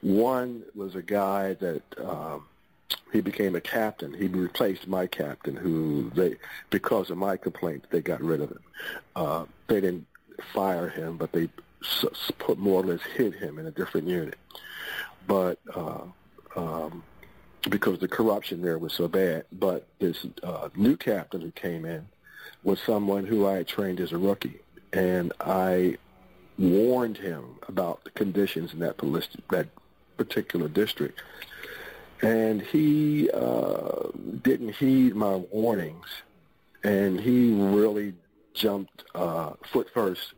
one 0.01 0.63
was 0.73 0.95
a 0.95 1.01
guy 1.01 1.53
that 1.55 1.83
um, 1.99 2.45
he 3.11 3.21
became 3.21 3.55
a 3.55 3.61
captain. 3.61 4.13
He 4.13 4.27
replaced 4.27 4.87
my 4.87 5.07
captain, 5.07 5.55
who 5.55 6.11
they, 6.15 6.35
because 6.69 7.09
of 7.09 7.17
my 7.17 7.37
complaint, 7.37 7.85
they 7.89 8.01
got 8.01 8.21
rid 8.21 8.41
of 8.41 8.51
him. 8.51 8.63
Uh, 9.15 9.45
they 9.67 9.81
didn't 9.81 10.07
fire 10.53 10.89
him, 10.89 11.17
but 11.17 11.31
they 11.31 11.49
put 12.39 12.57
more 12.57 12.81
or 12.81 12.85
less 12.85 13.01
hid 13.15 13.33
him 13.33 13.59
in 13.59 13.65
a 13.65 13.71
different 13.71 14.07
unit. 14.07 14.37
But 15.27 15.59
uh, 15.75 16.03
um, 16.55 17.03
because 17.69 17.99
the 17.99 18.07
corruption 18.07 18.61
there 18.61 18.77
was 18.77 18.93
so 18.93 19.07
bad. 19.07 19.45
But 19.51 19.87
this 19.99 20.25
uh, 20.43 20.69
new 20.75 20.97
captain 20.97 21.41
who 21.41 21.51
came 21.51 21.85
in 21.85 22.07
was 22.63 22.79
someone 22.81 23.25
who 23.25 23.47
I 23.47 23.53
had 23.53 23.67
trained 23.67 23.99
as 23.99 24.11
a 24.11 24.17
rookie, 24.17 24.59
and 24.93 25.31
I 25.39 25.97
warned 26.57 27.17
him 27.17 27.43
about 27.67 28.03
the 28.03 28.11
conditions 28.11 28.73
in 28.73 28.79
that, 28.79 28.97
that 29.49 29.67
particular 30.17 30.67
district. 30.67 31.21
And 32.21 32.61
he 32.61 33.29
uh, 33.31 34.09
didn't 34.43 34.75
heed 34.75 35.15
my 35.15 35.35
warnings, 35.51 36.05
and 36.83 37.19
he 37.19 37.51
really 37.51 38.13
jumped 38.53 39.03
uh, 39.15 39.53
foot 39.71 39.89
first 39.93 40.33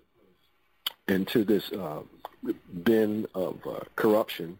into 1.07 1.43
this 1.43 1.71
uh, 1.71 2.01
bin 2.83 3.27
of 3.35 3.59
uh, 3.67 3.79
corruption 3.95 4.57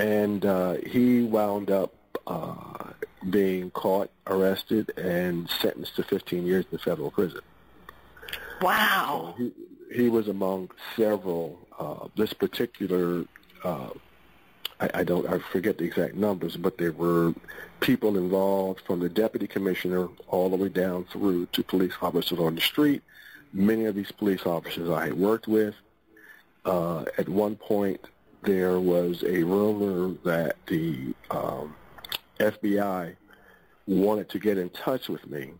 and 0.00 0.46
uh, 0.46 0.74
he 0.86 1.22
wound 1.22 1.70
up 1.70 1.92
uh, 2.26 2.92
being 3.28 3.70
caught, 3.70 4.10
arrested, 4.26 4.92
and 4.96 5.48
sentenced 5.60 5.96
to 5.96 6.02
15 6.02 6.46
years 6.46 6.64
in 6.72 6.78
federal 6.78 7.10
prison. 7.10 7.40
Wow. 8.62 9.34
So 9.36 9.44
he, 9.92 10.02
he 10.02 10.08
was 10.08 10.28
among 10.28 10.70
several. 10.96 11.58
Uh, 11.78 12.08
this 12.14 12.32
particular, 12.34 13.24
uh, 13.64 13.88
I, 14.80 14.90
I 14.94 15.04
don't, 15.04 15.28
I 15.28 15.38
forget 15.38 15.78
the 15.78 15.84
exact 15.84 16.14
numbers, 16.14 16.56
but 16.56 16.78
there 16.78 16.92
were 16.92 17.34
people 17.80 18.16
involved 18.16 18.80
from 18.86 19.00
the 19.00 19.08
deputy 19.08 19.46
commissioner 19.46 20.08
all 20.28 20.48
the 20.48 20.56
way 20.56 20.68
down 20.68 21.04
through 21.04 21.46
to 21.46 21.62
police 21.62 21.92
officers 22.00 22.38
on 22.38 22.54
the 22.54 22.60
street. 22.60 23.02
Many 23.52 23.84
of 23.84 23.94
these 23.94 24.12
police 24.12 24.46
officers 24.46 24.88
I 24.88 25.06
had 25.06 25.14
worked 25.14 25.48
with. 25.48 25.74
Uh, 26.64 27.04
at 27.18 27.28
one 27.28 27.56
point, 27.56 28.00
there 28.42 28.80
was 28.80 29.22
a 29.24 29.42
rumor 29.42 30.16
that 30.24 30.56
the 30.66 31.14
um, 31.30 31.74
FBI 32.38 33.14
wanted 33.86 34.28
to 34.30 34.38
get 34.38 34.56
in 34.56 34.70
touch 34.70 35.08
with 35.08 35.28
me 35.28 35.52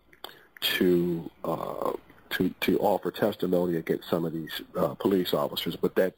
to 0.61 1.29
uh, 1.43 1.91
to 2.31 2.49
to 2.61 2.79
offer 2.79 3.11
testimony 3.11 3.77
against 3.77 4.09
some 4.09 4.25
of 4.25 4.33
these 4.33 4.61
uh, 4.77 4.93
police 4.95 5.33
officers, 5.33 5.75
but 5.75 5.95
that 5.95 6.13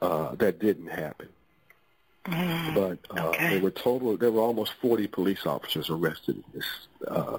uh, 0.00 0.34
that 0.36 0.58
didn't 0.60 0.88
happen. 0.88 1.28
Mm, 2.30 2.74
but 2.74 3.18
uh, 3.18 3.28
okay. 3.28 3.50
there 3.50 3.60
were 3.60 3.70
total 3.70 4.16
there 4.16 4.30
were 4.30 4.40
almost 4.40 4.72
forty 4.80 5.08
police 5.08 5.46
officers 5.46 5.90
arrested 5.90 6.36
in 6.36 6.44
this 6.54 6.66
uh, 7.08 7.38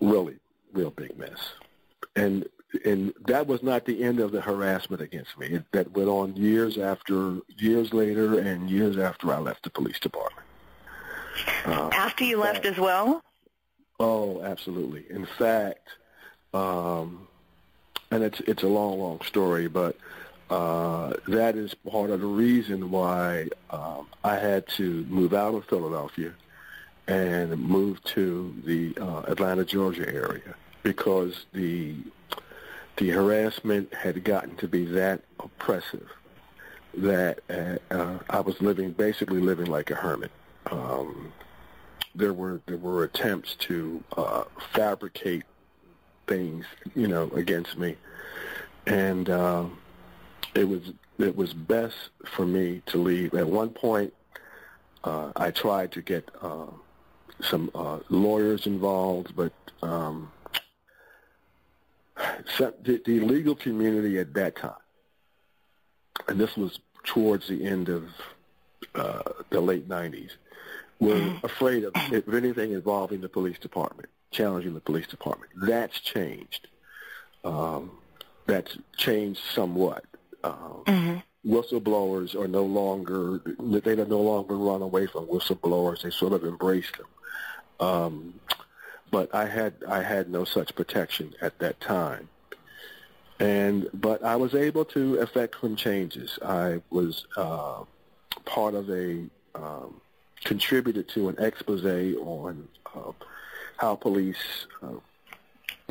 really 0.00 0.36
real 0.72 0.90
big 0.90 1.18
mess, 1.18 1.54
and 2.14 2.46
and 2.84 3.12
that 3.26 3.46
was 3.46 3.62
not 3.62 3.84
the 3.84 4.02
end 4.02 4.20
of 4.20 4.30
the 4.30 4.40
harassment 4.40 5.02
against 5.02 5.36
me. 5.38 5.48
It, 5.48 5.64
that 5.72 5.92
went 5.92 6.08
on 6.08 6.36
years 6.36 6.78
after, 6.78 7.38
years 7.58 7.92
later, 7.92 8.38
and 8.38 8.70
years 8.70 8.96
after 8.96 9.32
I 9.32 9.38
left 9.38 9.64
the 9.64 9.70
police 9.70 9.98
department. 9.98 10.46
Uh, 11.66 11.90
after 11.92 12.24
you 12.24 12.38
left 12.38 12.64
as 12.64 12.78
well? 12.78 13.22
Oh, 13.98 14.42
absolutely. 14.42 15.04
In 15.10 15.26
fact, 15.26 15.88
um, 16.54 17.26
and 18.10 18.22
it's 18.22 18.40
it's 18.40 18.62
a 18.62 18.68
long, 18.68 18.98
long 18.98 19.20
story, 19.22 19.68
but 19.68 19.96
uh, 20.52 21.14
that 21.28 21.56
is 21.56 21.72
part 21.72 22.10
of 22.10 22.20
the 22.20 22.26
reason 22.26 22.90
why 22.90 23.48
um, 23.70 24.06
I 24.22 24.36
had 24.36 24.68
to 24.76 25.06
move 25.08 25.32
out 25.32 25.54
of 25.54 25.64
Philadelphia 25.64 26.34
and 27.08 27.58
move 27.58 28.04
to 28.04 28.54
the 28.62 28.94
uh, 29.00 29.22
Atlanta, 29.28 29.64
Georgia 29.64 30.06
area 30.06 30.54
because 30.82 31.46
the 31.54 31.94
the 32.98 33.08
harassment 33.08 33.94
had 33.94 34.22
gotten 34.24 34.54
to 34.56 34.68
be 34.68 34.84
that 34.84 35.22
oppressive 35.40 36.06
that 36.98 37.38
uh, 37.48 37.94
uh, 37.94 38.18
I 38.28 38.40
was 38.40 38.60
living, 38.60 38.92
basically 38.92 39.40
living 39.40 39.68
like 39.68 39.90
a 39.90 39.94
hermit. 39.94 40.30
Um, 40.66 41.32
there 42.14 42.34
were 42.34 42.60
there 42.66 42.76
were 42.76 43.04
attempts 43.04 43.54
to 43.60 44.04
uh, 44.18 44.44
fabricate 44.74 45.44
things, 46.26 46.66
you 46.94 47.08
know, 47.08 47.30
against 47.34 47.78
me, 47.78 47.96
and 48.86 49.30
uh, 49.30 49.64
it 50.54 50.68
was 50.68 50.92
it 51.18 51.36
was 51.36 51.52
best 51.54 51.96
for 52.24 52.46
me 52.46 52.82
to 52.86 52.98
leave. 52.98 53.34
At 53.34 53.46
one 53.46 53.70
point, 53.70 54.12
uh, 55.04 55.32
I 55.36 55.50
tried 55.50 55.92
to 55.92 56.02
get 56.02 56.28
uh, 56.40 56.66
some 57.40 57.70
uh, 57.74 58.00
lawyers 58.08 58.66
involved, 58.66 59.34
but 59.36 59.52
um, 59.82 60.30
so 62.56 62.72
the, 62.82 63.00
the 63.04 63.20
legal 63.20 63.54
community 63.54 64.18
at 64.18 64.34
that 64.34 64.56
time, 64.56 64.72
and 66.28 66.38
this 66.38 66.56
was 66.56 66.80
towards 67.04 67.48
the 67.48 67.64
end 67.66 67.88
of 67.88 68.04
uh, 68.94 69.22
the 69.50 69.60
late 69.60 69.88
90s, 69.88 70.30
were 71.00 71.14
mm-hmm. 71.14 71.44
afraid 71.44 71.84
of, 71.84 71.94
of 72.12 72.34
anything 72.34 72.72
involving 72.72 73.20
the 73.20 73.28
police 73.28 73.58
department, 73.58 74.08
challenging 74.30 74.74
the 74.74 74.80
police 74.80 75.06
department. 75.06 75.50
That's 75.56 75.98
changed. 76.00 76.68
Um, 77.44 77.92
that's 78.46 78.76
changed 78.96 79.40
somewhat. 79.52 80.04
Uh, 80.42 80.52
mm-hmm. 80.86 81.18
Whistleblowers 81.44 82.34
are 82.34 82.48
no 82.48 82.64
longer, 82.64 83.40
they 83.58 83.96
no 83.96 84.20
longer 84.20 84.56
run 84.56 84.82
away 84.82 85.06
from 85.06 85.26
whistleblowers. 85.26 86.02
They 86.02 86.10
sort 86.10 86.32
of 86.32 86.44
embrace 86.44 86.90
them. 86.96 87.88
Um, 87.88 88.34
but 89.10 89.34
I 89.34 89.46
had 89.46 89.74
I 89.88 90.02
had 90.02 90.30
no 90.30 90.44
such 90.44 90.74
protection 90.74 91.34
at 91.40 91.58
that 91.58 91.80
time. 91.80 92.28
And 93.38 93.88
but 93.92 94.24
I 94.24 94.36
was 94.36 94.54
able 94.54 94.84
to 94.86 95.16
effect 95.16 95.56
some 95.60 95.76
changes. 95.76 96.38
I 96.44 96.80
was 96.90 97.26
uh, 97.36 97.82
part 98.44 98.74
of 98.74 98.88
a 98.90 99.24
um, 99.54 100.00
contributed 100.44 101.08
to 101.10 101.28
an 101.28 101.36
expose 101.38 101.84
on 101.84 102.68
uh, 102.94 103.12
how 103.76 103.94
police 103.96 104.66
uh, 104.82 104.92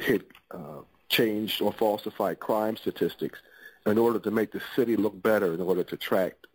had 0.04 0.24
uh, 0.50 0.82
changed 1.10 1.62
or 1.62 1.72
falsified 1.72 2.40
crime 2.40 2.76
statistics 2.76 3.40
in 3.86 3.98
order 3.98 4.20
to 4.20 4.32
make 4.32 4.52
the 4.52 4.62
city 4.76 4.96
look 4.96 5.22
better, 5.22 5.54
in 5.54 5.62
order 5.62 5.84
to 5.84 5.96
attract 5.96 6.48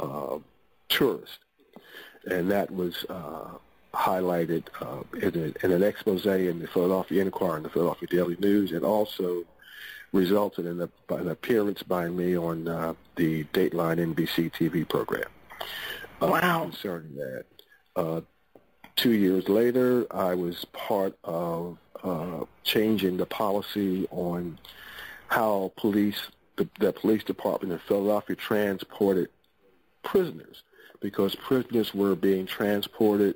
uh, 0.00 0.38
tourists, 0.88 1.38
and 2.26 2.50
that 2.50 2.70
was 2.70 3.04
uh, 3.08 3.50
highlighted 3.94 4.64
uh, 4.80 5.02
in, 5.18 5.34
a, 5.34 5.66
in, 5.66 5.72
an 5.72 5.82
expose 5.82 6.26
in 6.26 6.58
the 6.58 6.66
Philadelphia 6.66 7.22
Inquirer 7.22 7.56
and 7.56 7.64
the 7.64 7.70
Philadelphia 7.70 8.08
Daily 8.08 8.36
News, 8.40 8.72
and 8.72 8.84
also 8.84 9.44
resulted 10.12 10.66
in 10.66 10.80
a, 10.80 11.14
an 11.14 11.28
appearance 11.28 11.82
by 11.82 12.08
me 12.08 12.36
on 12.36 12.68
uh, 12.68 12.94
the 13.16 13.44
Dateline 13.44 14.14
NBC 14.14 14.52
TV 14.52 14.88
program. 14.88 15.28
Uh, 16.20 16.26
wow. 16.28 16.62
Concerning 16.62 17.14
that. 17.16 17.44
Uh, 17.96 18.20
two 18.96 19.12
years 19.12 19.48
later, 19.48 20.06
I 20.10 20.34
was 20.34 20.64
part 20.66 21.16
of 21.24 21.78
uh, 22.04 22.44
changing 22.62 23.16
the 23.16 23.26
policy 23.26 24.06
on 24.10 24.58
how 25.28 25.72
police, 25.76 26.28
the, 26.56 26.68
the 26.78 26.92
police 26.92 27.24
department 27.24 27.72
in 27.72 27.78
Philadelphia 27.80 28.36
transported 28.36 29.28
prisoners 30.02 30.62
because 31.00 31.34
prisoners 31.34 31.94
were 31.94 32.14
being 32.14 32.46
transported 32.46 33.34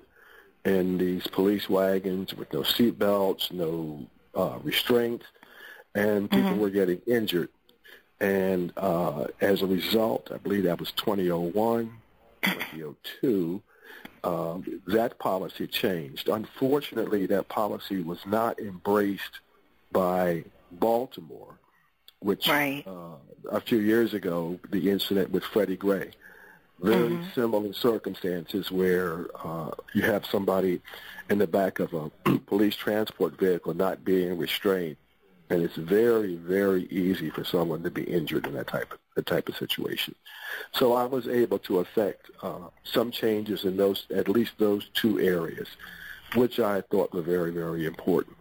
in 0.65 0.99
these 0.99 1.27
police 1.29 1.69
wagons 1.69 2.35
with 2.35 2.53
no 2.53 2.63
seat 2.63 2.99
belts, 2.99 3.53
no 3.53 4.07
uh, 4.35 4.59
restraints, 4.63 5.27
and 5.95 6.31
people 6.31 6.51
mm-hmm. 6.51 6.61
were 6.61 6.71
getting 6.71 7.01
injured. 7.07 7.49
And 8.21 8.73
uh, 8.77 9.27
as 9.41 9.63
a 9.63 9.67
result, 9.67 10.31
I 10.33 10.39
believe 10.39 10.65
that 10.65 10.81
was 10.81 10.91
2001, 10.93 11.93
2002, 12.43 13.63
um, 14.25 14.81
that 14.89 15.19
policy 15.19 15.67
changed. 15.67 16.29
Unfortunately, 16.29 17.27
that 17.27 17.49
policy 17.49 18.03
was 18.03 18.19
not 18.27 18.59
embraced 18.59 19.41
by 19.93 20.45
Baltimore, 20.73 21.56
which 22.21 22.49
right. 22.49 22.85
uh, 22.87 23.17
a 23.51 23.61
few 23.61 23.79
years 23.79 24.15
ago, 24.15 24.59
the 24.71 24.91
incident 24.91 25.31
with 25.31 25.45
Freddie 25.45 25.77
Gray 25.77 26.11
very 26.81 27.11
mm-hmm. 27.11 27.31
similar 27.35 27.73
circumstances 27.73 28.71
where 28.71 29.27
uh, 29.43 29.71
you 29.95 30.03
have 30.03 30.27
somebody 30.27 30.81
in 31.31 31.39
the 31.39 31.47
back 31.47 31.79
of 31.79 31.93
a 31.95 32.11
police 32.47 32.77
transport 32.77 33.39
vehicle 33.39 33.75
not 33.75 34.05
being 34.05 34.37
restrained, 34.37 34.97
and 35.49 35.63
it's 35.63 35.77
very, 35.77 36.37
very 36.37 36.85
easy 36.85 37.31
for 37.31 37.45
someone 37.45 37.83
to 37.83 37.91
be 37.91 38.03
injured 38.03 38.47
in 38.47 38.55
that 38.55 38.67
type 38.67 38.93
of 38.93 38.99
that 39.15 39.25
type 39.25 39.49
of 39.49 39.57
situation. 39.57 40.15
So 40.73 40.93
I 40.93 41.05
was 41.05 41.27
able 41.27 41.59
to 41.61 41.79
affect 41.79 42.31
uh, 42.43 42.69
some 42.85 43.11
changes 43.11 43.65
in 43.65 43.79
those, 43.79 44.07
at 44.15 44.29
least 44.29 44.53
those 44.59 44.91
two 44.93 45.19
areas, 45.19 45.69
which 46.35 46.61
I 46.61 46.83
thought 46.83 47.15
were 47.15 47.23
very, 47.23 47.51
very 47.51 47.87
important. 47.87 48.36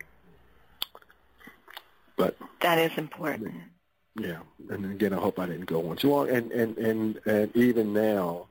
But 2.18 2.38
that 2.62 2.78
is 2.78 2.92
important. 2.98 3.54
Yeah, 4.18 4.40
and 4.70 4.86
again, 4.86 5.14
I 5.14 5.18
hope 5.18 5.40
I 5.40 5.46
didn't 5.46 5.66
go 5.66 5.90
on 5.90 5.98
too 5.98 6.10
long. 6.10 6.30
And 6.30 6.52
and 6.52 6.78
and 6.78 7.20
and 7.26 7.56
even 7.56 7.92
now, 7.92 8.48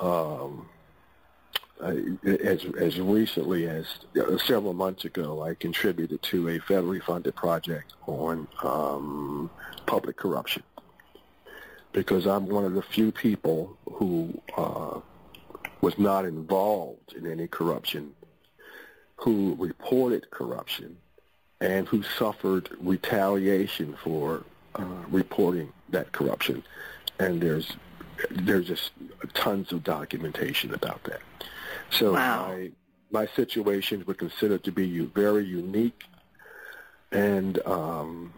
um, 0.00 0.68
I, 1.82 2.16
as 2.26 2.64
as 2.80 2.98
recently 2.98 3.68
as 3.68 3.86
uh, 4.18 4.38
several 4.38 4.72
months 4.72 5.04
ago, 5.04 5.42
I 5.42 5.54
contributed 5.54 6.22
to 6.22 6.48
a 6.48 6.58
federally 6.60 7.02
funded 7.02 7.36
project 7.36 7.94
on 8.06 8.48
um, 8.62 9.50
public 9.86 10.16
corruption 10.16 10.62
because 11.92 12.26
I'm 12.26 12.46
one 12.46 12.64
of 12.64 12.74
the 12.74 12.82
few 12.82 13.12
people 13.12 13.76
who 13.92 14.40
uh, 14.56 15.00
was 15.80 15.98
not 15.98 16.24
involved 16.24 17.12
in 17.14 17.30
any 17.30 17.46
corruption, 17.46 18.12
who 19.16 19.56
reported 19.58 20.30
corruption, 20.30 20.96
and 21.60 21.88
who 21.88 22.02
suffered 22.02 22.70
retaliation 22.80 23.96
for 24.02 24.44
uh, 24.74 24.84
reporting 25.08 25.72
that 25.90 26.12
corruption, 26.12 26.62
and 27.18 27.40
there's 27.40 27.72
there's 28.30 28.66
just 28.66 28.92
tons 29.34 29.72
of 29.72 29.84
documentation 29.84 30.74
about 30.74 31.02
that. 31.04 31.20
So 31.90 32.14
wow. 32.14 32.48
my 32.48 32.70
my 33.10 33.26
situations 33.34 34.06
were 34.06 34.14
considered 34.14 34.64
to 34.64 34.72
be 34.72 35.00
very 35.00 35.44
unique, 35.44 36.04
and 37.10 37.58
um, 37.66 38.32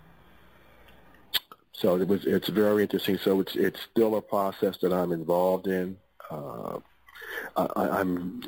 so 1.73 1.97
it 1.97 2.09
was 2.09 2.25
it's 2.25 2.49
very 2.49 2.83
interesting. 2.83 3.19
So 3.19 3.41
it's 3.41 3.57
it's 3.57 3.81
still 3.91 4.17
a 4.17 4.23
process 4.23 4.79
that 4.79 4.93
I'm 4.93 5.13
involved 5.13 5.67
in. 5.67 5.97
Uh, 6.31 6.79
I, 7.57 8.01
am 8.01 8.43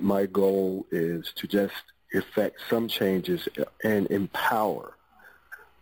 my 0.00 0.26
goal 0.26 0.86
is 0.90 1.32
to 1.36 1.46
just 1.46 1.74
effect 2.12 2.58
some 2.68 2.88
changes 2.88 3.48
and 3.84 4.06
empower 4.10 4.94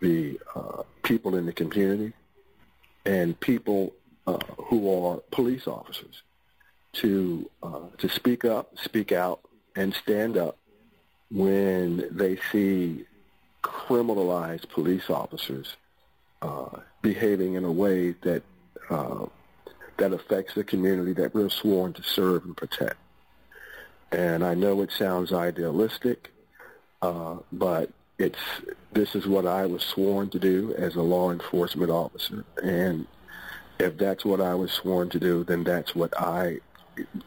the 0.01 0.39
uh, 0.55 0.83
people 1.03 1.37
in 1.37 1.47
the 1.47 1.53
community 1.53 2.13
and 3.05 3.39
people 3.41 3.93
uh, 4.27 4.39
who 4.57 5.07
are 5.07 5.19
police 5.31 5.67
officers 5.67 6.23
to 6.93 7.49
uh, 7.63 7.81
to 7.99 8.09
speak 8.09 8.45
up, 8.45 8.77
speak 8.79 9.13
out, 9.13 9.41
and 9.77 9.95
stand 9.95 10.37
up 10.37 10.57
when 11.31 12.05
they 12.11 12.39
see 12.51 13.05
criminalized 13.63 14.69
police 14.71 15.09
officers 15.11 15.77
uh, 16.43 16.69
behaving 17.03 17.55
in 17.55 17.65
a 17.65 17.73
way 17.73 18.13
that 18.23 18.43
uh, 18.89 19.27
that 19.99 20.13
affects 20.13 20.55
the 20.55 20.65
community 20.65 21.13
that 21.13 21.35
we're 21.35 21.49
sworn 21.49 21.93
to 21.93 22.03
serve 22.03 22.45
and 22.45 22.57
protect. 22.57 22.97
And 24.13 24.45
I 24.45 24.55
know 24.55 24.83
it 24.83 24.91
sounds 24.93 25.33
idealistic, 25.33 26.31
uh, 27.03 27.37
but 27.53 27.91
it's 28.19 28.39
this 28.93 29.15
is 29.15 29.27
what 29.27 29.47
I 29.47 29.67
was 29.67 29.83
sworn 29.83 30.31
to 30.31 30.39
do 30.39 30.75
as 30.77 30.97
a 30.97 31.03
law 31.03 31.31
enforcement 31.31 31.91
officer, 31.91 32.45
and 32.63 33.07
if 33.79 33.97
that's 33.97 34.25
what 34.25 34.41
I 34.41 34.55
was 34.55 34.73
sworn 34.73 35.09
to 35.11 35.19
do, 35.19 35.45
then 35.45 35.65
that's 35.65 35.95
what 35.95 36.13
I 36.21 36.59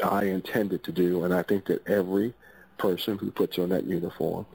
I 0.04 0.26
intended 0.26 0.84
to 0.84 0.92
do, 0.92 1.24
and 1.24 1.34
I 1.34 1.42
think 1.42 1.66
that 1.66 1.88
every 1.88 2.34
person 2.78 3.18
who 3.18 3.32
puts 3.32 3.58
on 3.58 3.70
that 3.70 3.86
uniform 3.86 4.46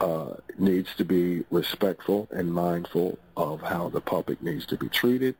uh, 0.00 0.34
needs 0.58 0.94
to 0.96 1.04
be 1.04 1.44
respectful 1.50 2.28
and 2.32 2.52
mindful 2.52 3.18
of 3.36 3.60
how 3.62 3.88
the 3.88 4.00
public 4.00 4.42
needs 4.42 4.66
to 4.66 4.76
be 4.76 4.88
treated, 4.88 5.36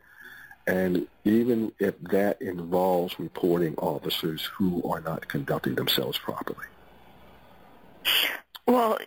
and 0.66 1.07
even 1.25 1.72
if 1.79 1.98
that 2.03 2.40
involves 2.40 3.18
reporting 3.18 3.75
officers 3.77 4.44
who 4.57 4.83
are 4.88 5.01
not 5.01 5.29
conducting 5.29 5.75
themselves 5.75 6.18
properly. 6.18 6.66
Well, 8.66 8.98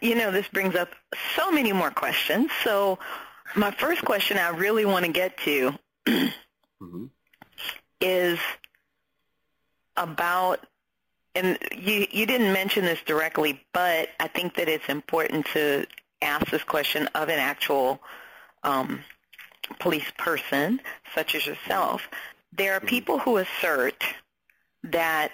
you 0.00 0.14
know, 0.14 0.30
this 0.30 0.48
brings 0.48 0.74
up 0.74 0.90
so 1.36 1.50
many 1.50 1.72
more 1.72 1.90
questions. 1.90 2.50
So 2.64 2.98
my 3.54 3.70
first 3.70 4.04
question 4.04 4.38
I 4.38 4.48
really 4.50 4.84
want 4.84 5.04
to 5.04 5.12
get 5.12 5.36
to 5.38 5.74
mm-hmm. 6.06 7.04
is 8.00 8.38
about, 9.96 10.66
and 11.34 11.58
you, 11.76 12.06
you 12.10 12.26
didn't 12.26 12.52
mention 12.52 12.84
this 12.84 13.00
directly, 13.04 13.60
but 13.72 14.08
I 14.20 14.28
think 14.28 14.54
that 14.56 14.68
it's 14.68 14.88
important 14.88 15.46
to 15.52 15.86
ask 16.22 16.50
this 16.50 16.64
question 16.64 17.08
of 17.14 17.28
an 17.28 17.38
actual 17.38 18.00
um, 18.62 19.00
police 19.78 20.10
person, 20.18 20.80
such 21.14 21.34
as 21.34 21.46
yourself. 21.46 22.08
There 22.52 22.74
are 22.74 22.78
mm-hmm. 22.78 22.88
people 22.88 23.18
who 23.18 23.36
assert 23.38 24.02
that 24.84 25.32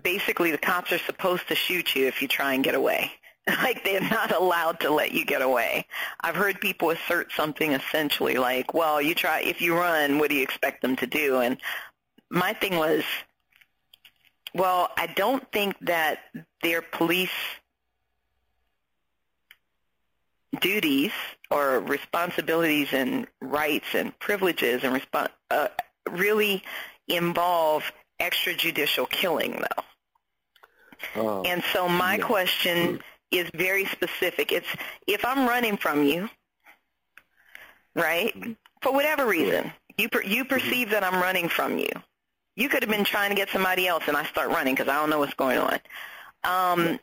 basically 0.00 0.50
the 0.50 0.58
cops 0.58 0.92
are 0.92 0.98
supposed 0.98 1.48
to 1.48 1.54
shoot 1.54 1.94
you 1.94 2.06
if 2.06 2.20
you 2.20 2.28
try 2.28 2.54
and 2.54 2.64
get 2.64 2.74
away. 2.74 3.12
like 3.62 3.84
they're 3.84 4.00
not 4.00 4.34
allowed 4.34 4.80
to 4.80 4.90
let 4.90 5.12
you 5.12 5.24
get 5.24 5.42
away. 5.42 5.86
I've 6.20 6.34
heard 6.34 6.60
people 6.60 6.90
assert 6.90 7.30
something 7.32 7.72
essentially 7.72 8.36
like, 8.36 8.72
well, 8.72 9.02
you 9.02 9.14
try, 9.14 9.40
if 9.40 9.60
you 9.60 9.76
run, 9.76 10.18
what 10.18 10.30
do 10.30 10.36
you 10.36 10.42
expect 10.42 10.80
them 10.80 10.96
to 10.96 11.06
do? 11.06 11.40
And 11.40 11.58
my 12.30 12.54
thing 12.54 12.76
was, 12.76 13.04
well, 14.54 14.88
I 14.96 15.08
don't 15.08 15.44
think 15.52 15.76
that 15.82 16.20
their 16.62 16.80
police 16.80 17.28
duties 20.60 21.12
or 21.54 21.78
responsibilities 21.78 22.88
and 22.92 23.28
rights 23.40 23.86
and 23.94 24.18
privileges 24.18 24.82
and 24.82 25.00
resp- 25.00 25.28
uh, 25.52 25.68
really 26.10 26.64
involve 27.06 27.92
extrajudicial 28.20 29.08
killing, 29.08 29.62
though. 29.62 29.84
Um, 31.38 31.46
and 31.46 31.62
so 31.72 31.88
my 31.88 32.16
yeah. 32.16 32.24
question 32.24 33.00
is 33.30 33.48
very 33.54 33.84
specific. 33.84 34.50
It's 34.50 34.66
if 35.06 35.24
I'm 35.24 35.46
running 35.48 35.76
from 35.76 36.04
you, 36.04 36.28
right, 37.94 38.34
mm-hmm. 38.34 38.52
for 38.82 38.92
whatever 38.92 39.24
reason, 39.24 39.72
you 39.96 40.08
per, 40.08 40.22
you 40.22 40.44
mm-hmm. 40.44 40.54
perceive 40.54 40.90
that 40.90 41.04
I'm 41.04 41.22
running 41.22 41.48
from 41.48 41.78
you. 41.78 41.90
You 42.56 42.68
could 42.68 42.82
have 42.82 42.90
been 42.90 43.04
trying 43.04 43.30
to 43.30 43.36
get 43.36 43.48
somebody 43.50 43.86
else, 43.86 44.04
and 44.08 44.16
I 44.16 44.24
start 44.24 44.48
running 44.48 44.74
because 44.74 44.88
I 44.88 44.94
don't 44.94 45.10
know 45.10 45.20
what's 45.20 45.34
going 45.34 45.58
on. 45.58 45.78
Um, 46.44 46.98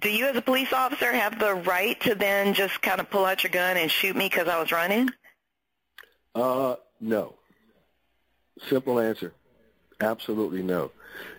do 0.00 0.10
you, 0.10 0.26
as 0.26 0.36
a 0.36 0.42
police 0.42 0.72
officer, 0.72 1.12
have 1.12 1.38
the 1.38 1.54
right 1.54 2.00
to 2.02 2.14
then 2.14 2.54
just 2.54 2.80
kind 2.82 3.00
of 3.00 3.10
pull 3.10 3.24
out 3.24 3.44
your 3.44 3.52
gun 3.52 3.76
and 3.76 3.90
shoot 3.90 4.16
me 4.16 4.28
because 4.28 4.48
I 4.48 4.58
was 4.58 4.72
running? 4.72 5.10
Uh, 6.34 6.76
no. 7.00 7.34
Simple 8.68 8.98
answer. 8.98 9.32
Absolutely 10.00 10.62
no. 10.62 10.90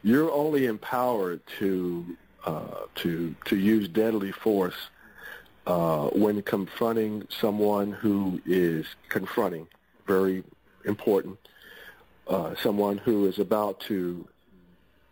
You're 0.04 0.32
only 0.32 0.66
empowered 0.66 1.42
to 1.60 2.18
uh, 2.46 2.86
to 2.96 3.36
to 3.46 3.58
use 3.58 3.88
deadly 3.88 4.32
force 4.32 4.76
uh, 5.66 6.08
when 6.10 6.42
confronting 6.42 7.28
someone 7.30 7.92
who 7.92 8.42
is 8.46 8.86
confronting. 9.10 9.68
Very 10.08 10.44
important. 10.86 11.38
Uh, 12.28 12.56
someone 12.62 12.98
who 12.98 13.28
is 13.28 13.40
about 13.40 13.80
to 13.82 14.28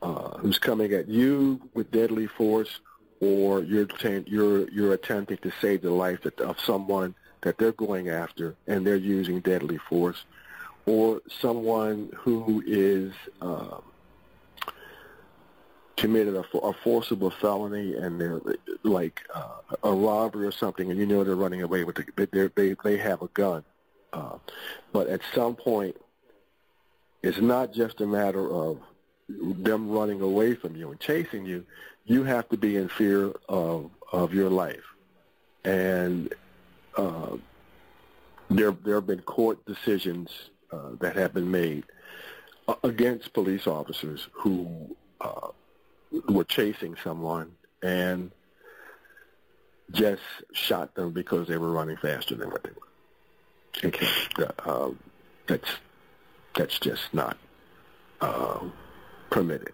uh, 0.02 0.38
who's 0.38 0.60
coming 0.60 0.94
at 0.94 1.08
you 1.08 1.62
with 1.74 1.92
deadly 1.92 2.28
force, 2.28 2.80
or 3.22 3.64
you're 3.64 3.88
you're 4.26 4.70
you're 4.70 4.94
attempting 4.94 5.38
to 5.38 5.52
save 5.62 5.82
the 5.82 5.92
life 5.92 6.26
of 6.26 6.60
someone 6.60 7.16
that 7.42 7.58
they're 7.58 7.72
going 7.72 8.10
after, 8.10 8.56
and 8.68 8.86
they're 8.86 8.96
using 8.96 9.40
deadly 9.40 9.78
force 9.78 10.26
or 10.86 11.22
someone 11.40 12.10
who 12.16 12.64
is 12.66 13.14
um, 13.42 13.84
committed 15.98 16.36
a, 16.36 16.58
a, 16.58 16.74
forcible 16.74 17.30
felony 17.30 17.96
and 17.96 18.20
they're 18.20 18.42
like 18.84 19.22
uh, 19.34 19.58
a 19.84 19.92
robbery 19.92 20.48
or 20.48 20.52
something, 20.52 20.90
and 20.90 21.00
you 21.00 21.06
know 21.06 21.24
they're 21.24 21.36
running 21.36 21.62
away 21.62 21.84
with 21.84 21.98
the, 22.16 22.50
they 22.56 22.76
they 22.84 22.98
have 22.98 23.22
a 23.22 23.28
gun. 23.28 23.64
Uh, 24.14 24.38
but 24.92 25.08
at 25.08 25.22
some 25.34 25.56
point, 25.56 25.96
it's 27.22 27.40
not 27.40 27.74
just 27.74 28.02
a 28.02 28.08
matter 28.08 28.52
of 28.52 28.80
them 29.30 29.90
running 29.90 30.20
away 30.22 30.56
from 30.56 30.76
you 30.76 30.92
and 30.92 31.00
chasing 31.00 31.46
you. 31.46 31.66
You 32.12 32.26
have 32.26 32.50
to 32.50 32.58
be 32.58 32.76
in 32.76 32.90
fear 32.90 33.32
of 33.48 33.90
of 34.12 34.34
your 34.34 34.50
life, 34.50 34.84
and 35.64 36.34
uh, 36.98 37.38
there 38.50 38.72
there 38.84 38.96
have 38.96 39.08
been 39.08 39.22
court 39.22 39.66
decisions 39.66 40.30
uh, 40.74 40.90
that 41.00 41.16
have 41.16 41.34
been 41.34 41.50
made 41.50 41.86
uh, 42.68 42.76
against 42.84 43.32
police 43.32 43.66
officers 43.66 44.28
who 44.34 44.94
uh, 45.22 45.52
were 46.28 46.44
chasing 46.44 46.98
someone 47.02 47.50
and 47.82 48.32
just 49.92 50.22
shot 50.52 50.94
them 50.96 51.12
because 51.12 51.48
they 51.48 51.58
were 51.58 51.72
running 51.72 51.96
faster 51.96 52.36
than 52.36 52.50
what 52.50 52.62
they 52.64 52.72
were. 52.72 53.88
Okay. 53.88 54.08
Uh, 54.66 54.90
that's 55.48 55.70
that's 56.56 56.78
just 56.78 57.14
not 57.14 57.38
uh, 58.20 58.60
permitted. 59.30 59.72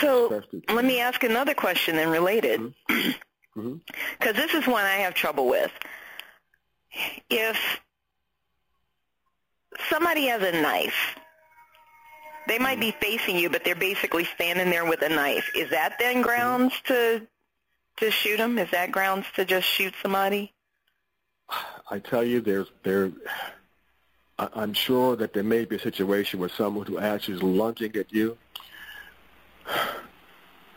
So 0.00 0.42
let 0.68 0.84
me 0.84 1.00
ask 1.00 1.22
another 1.22 1.54
question 1.54 1.98
and 1.98 2.10
related, 2.10 2.72
because 2.86 3.14
mm-hmm. 3.56 3.60
mm-hmm. 3.60 4.32
this 4.36 4.54
is 4.54 4.66
one 4.66 4.84
I 4.84 4.96
have 4.96 5.14
trouble 5.14 5.48
with. 5.48 5.72
If 7.28 7.58
somebody 9.90 10.26
has 10.26 10.42
a 10.42 10.52
knife. 10.60 11.16
They 12.48 12.58
might 12.58 12.78
be 12.78 12.92
facing 12.92 13.36
you, 13.36 13.50
but 13.50 13.64
they're 13.64 13.74
basically 13.74 14.24
standing 14.24 14.70
there 14.70 14.84
with 14.84 15.02
a 15.02 15.08
knife. 15.08 15.50
Is 15.56 15.70
that 15.70 15.98
then 15.98 16.22
grounds 16.22 16.74
to 16.84 17.26
to 17.98 18.10
shoot 18.10 18.36
them? 18.36 18.58
Is 18.58 18.70
that 18.70 18.92
grounds 18.92 19.26
to 19.34 19.44
just 19.44 19.66
shoot 19.66 19.94
somebody? 20.02 20.52
I 21.90 21.98
tell 21.98 22.22
you, 22.22 22.40
there's 22.40 22.68
there. 22.82 23.10
I'm 24.38 24.74
sure 24.74 25.16
that 25.16 25.32
there 25.32 25.42
may 25.42 25.64
be 25.64 25.76
a 25.76 25.80
situation 25.80 26.38
where 26.38 26.50
someone 26.50 26.86
who 26.86 26.98
actually 26.98 27.36
is 27.36 27.42
lunging 27.42 27.96
at 27.96 28.12
you. 28.12 28.36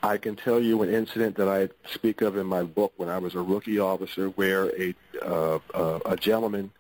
I 0.02 0.18
can 0.18 0.36
tell 0.36 0.60
you 0.60 0.82
an 0.82 0.94
incident 0.94 1.36
that 1.38 1.48
I 1.48 1.70
speak 1.90 2.22
of 2.22 2.38
in 2.38 2.48
my 2.48 2.64
book 2.64 2.94
when 2.98 3.10
I 3.10 3.18
was 3.18 3.36
a 3.36 3.42
rookie 3.42 3.80
officer, 3.80 4.30
where 4.30 4.70
a 4.80 4.96
uh, 5.22 5.60
uh, 5.74 6.00
a 6.06 6.16
gentleman 6.16 6.72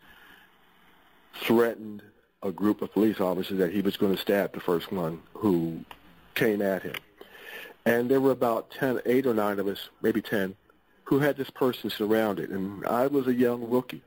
threatened 1.41 2.01
a 2.41 2.51
group 2.51 2.81
of 2.81 2.93
police 2.93 3.19
officers 3.19 3.57
that 3.57 3.73
he 3.73 3.81
was 3.81 3.97
going 3.97 4.15
to 4.15 4.21
stab 4.21 4.53
the 4.53 4.59
first 4.59 4.91
one 4.91 5.21
who 5.33 5.83
came 6.35 6.61
at 6.61 6.83
him. 6.83 6.95
And 7.85 8.09
there 8.09 8.21
were 8.21 8.31
about 8.31 8.71
10, 8.71 9.01
8 9.05 9.25
or 9.25 9.33
9 9.33 9.59
of 9.59 9.67
us, 9.67 9.89
maybe 10.01 10.21
10, 10.21 10.55
who 11.03 11.19
had 11.19 11.37
this 11.37 11.49
person 11.49 11.89
surrounded. 11.89 12.49
And 12.49 12.85
I 12.85 13.07
was 13.07 13.27
a 13.27 13.33
young 13.33 13.69
rookie. 13.69 14.03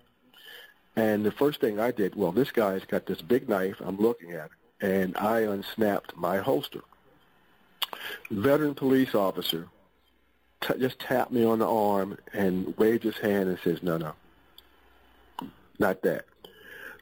And 0.97 1.25
the 1.25 1.33
first 1.33 1.61
thing 1.61 1.81
I 1.81 1.91
did, 1.91 2.15
well, 2.15 2.33
this 2.33 2.51
guy's 2.51 2.85
got 2.85 3.07
this 3.07 3.21
big 3.23 3.49
knife. 3.49 3.77
I'm 3.81 3.99
looking 3.99 4.33
at 4.33 4.47
it. 4.47 4.87
And 4.87 5.17
I 5.17 5.41
unsnapped 5.41 6.17
my 6.17 6.39
holster. 6.39 6.83
Veteran 8.31 8.75
police 8.75 9.15
officer 9.15 9.69
t- 10.61 10.79
just 10.79 10.99
tapped 10.99 11.33
me 11.33 11.45
on 11.45 11.59
the 11.59 11.69
arm 11.69 12.19
and 12.33 12.77
waved 12.79 13.03
his 13.03 13.19
hand 13.19 13.49
and 13.49 13.59
says, 13.63 13.83
no, 13.83 13.97
no, 13.99 14.15
not 15.79 16.03
that. 16.03 16.25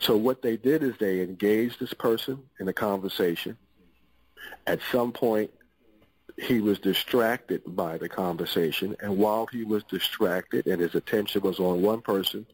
So 0.00 0.16
what 0.16 0.42
they 0.42 0.56
did 0.56 0.82
is 0.82 0.94
they 0.98 1.20
engaged 1.20 1.78
this 1.78 1.92
person 1.92 2.42
in 2.58 2.68
a 2.68 2.72
conversation. 2.72 3.56
At 4.66 4.80
some 4.90 5.12
point, 5.12 5.50
he 6.38 6.60
was 6.60 6.78
distracted 6.78 7.62
by 7.66 7.98
the 7.98 8.08
conversation, 8.08 8.96
and 9.00 9.18
while 9.18 9.46
he 9.46 9.62
was 9.62 9.84
distracted 9.84 10.66
and 10.66 10.80
his 10.80 10.94
attention 10.94 11.42
was 11.42 11.60
on 11.60 11.82
one 11.82 12.00
person, 12.00 12.46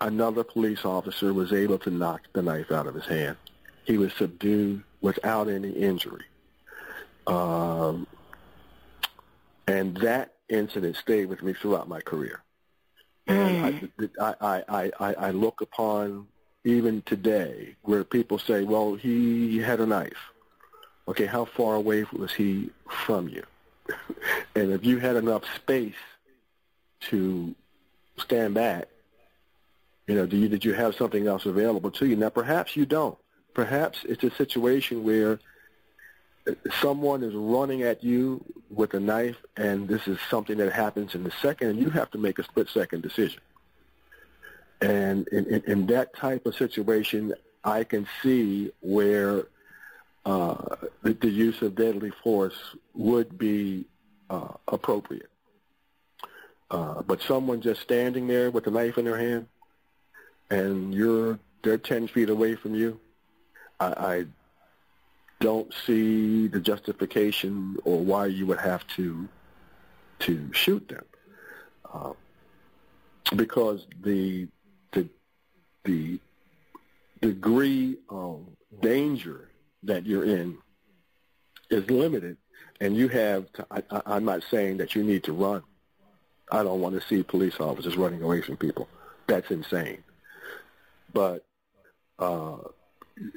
another 0.00 0.44
police 0.44 0.84
officer 0.84 1.34
was 1.34 1.52
able 1.52 1.78
to 1.80 1.90
knock 1.90 2.20
the 2.34 2.42
knife 2.42 2.70
out 2.70 2.86
of 2.86 2.94
his 2.94 3.06
hand. 3.06 3.36
He 3.84 3.98
was 3.98 4.12
subdued 4.12 4.84
without 5.00 5.48
any 5.48 5.70
injury. 5.70 6.24
Um, 7.28 8.06
and 9.66 9.96
that 9.98 10.34
incident 10.48 10.96
stayed 10.96 11.26
with 11.26 11.42
me 11.42 11.52
throughout 11.52 11.88
my 11.88 12.00
career. 12.00 12.42
And 13.26 13.90
mm. 13.98 14.10
I, 14.18 14.62
I, 14.68 14.90
I, 14.98 15.12
I 15.14 15.30
look 15.30 15.60
upon 15.60 16.26
even 16.64 17.02
today 17.02 17.76
where 17.82 18.02
people 18.02 18.38
say, 18.38 18.64
well, 18.64 18.94
he 18.94 19.58
had 19.58 19.80
a 19.80 19.86
knife. 19.86 20.32
Okay, 21.06 21.26
how 21.26 21.44
far 21.44 21.74
away 21.74 22.04
was 22.12 22.32
he 22.32 22.70
from 22.88 23.28
you? 23.28 23.44
and 24.54 24.72
if 24.72 24.84
you 24.84 24.98
had 24.98 25.16
enough 25.16 25.42
space 25.56 25.94
to 27.10 27.54
stand 28.18 28.54
back, 28.54 28.88
you 30.06 30.14
know, 30.14 30.26
do 30.26 30.36
you, 30.36 30.48
did 30.48 30.64
you 30.64 30.72
have 30.72 30.94
something 30.94 31.26
else 31.26 31.44
available 31.44 31.90
to 31.92 32.06
you? 32.06 32.16
Now, 32.16 32.30
perhaps 32.30 32.76
you 32.76 32.86
don't. 32.86 33.18
Perhaps 33.54 33.98
it's 34.08 34.24
a 34.24 34.30
situation 34.30 35.04
where 35.04 35.38
someone 36.80 37.22
is 37.22 37.34
running 37.34 37.82
at 37.82 38.02
you 38.02 38.44
with 38.70 38.94
a 38.94 39.00
knife, 39.00 39.36
and 39.56 39.88
this 39.88 40.06
is 40.06 40.18
something 40.30 40.58
that 40.58 40.72
happens 40.72 41.14
in 41.14 41.24
the 41.24 41.32
second, 41.42 41.68
and 41.68 41.78
you 41.78 41.90
have 41.90 42.10
to 42.12 42.18
make 42.18 42.38
a 42.38 42.44
split-second 42.44 43.02
decision. 43.02 43.40
And 44.80 45.26
in, 45.28 45.46
in, 45.46 45.62
in 45.66 45.86
that 45.86 46.14
type 46.14 46.46
of 46.46 46.54
situation, 46.54 47.34
I 47.64 47.84
can 47.84 48.06
see 48.22 48.70
where 48.80 49.44
uh, 50.24 50.76
the, 51.02 51.14
the, 51.14 51.28
use 51.28 51.60
of 51.62 51.74
deadly 51.74 52.12
force 52.22 52.56
would 52.94 53.38
be 53.38 53.86
uh, 54.30 54.48
appropriate. 54.68 55.30
Uh, 56.70 57.02
but 57.02 57.22
someone 57.22 57.60
just 57.60 57.80
standing 57.80 58.26
there 58.26 58.50
with 58.50 58.66
a 58.66 58.70
knife 58.70 58.98
in 58.98 59.06
their 59.06 59.18
hand, 59.18 59.46
and 60.50 60.94
you're 60.94 61.38
they're 61.62 61.78
ten 61.78 62.06
feet 62.08 62.28
away 62.28 62.54
from 62.54 62.74
you, 62.74 63.00
I, 63.80 63.86
I 63.86 64.26
don't 65.40 65.72
see 65.86 66.48
the 66.48 66.60
justification 66.60 67.76
or 67.84 68.00
why 68.00 68.26
you 68.26 68.46
would 68.46 68.60
have 68.60 68.86
to 68.96 69.28
to 70.20 70.52
shoot 70.52 70.88
them, 70.88 71.04
uh, 71.92 72.12
because 73.36 73.86
the 74.02 74.48
the 75.84 76.20
degree 77.20 77.96
of 78.08 78.40
danger 78.80 79.50
that 79.82 80.06
you're 80.06 80.24
in 80.24 80.58
is 81.70 81.88
limited 81.90 82.36
and 82.80 82.96
you 82.96 83.08
have, 83.08 83.50
to, 83.54 83.66
I, 83.70 83.82
I'm 84.06 84.24
not 84.24 84.42
saying 84.50 84.76
that 84.78 84.94
you 84.94 85.02
need 85.02 85.24
to 85.24 85.32
run. 85.32 85.62
I 86.50 86.62
don't 86.62 86.80
want 86.80 86.94
to 87.00 87.06
see 87.06 87.22
police 87.22 87.58
officers 87.60 87.96
running 87.96 88.22
away 88.22 88.40
from 88.40 88.56
people. 88.56 88.88
That's 89.26 89.50
insane. 89.50 90.02
But 91.12 91.44
uh, 92.18 92.56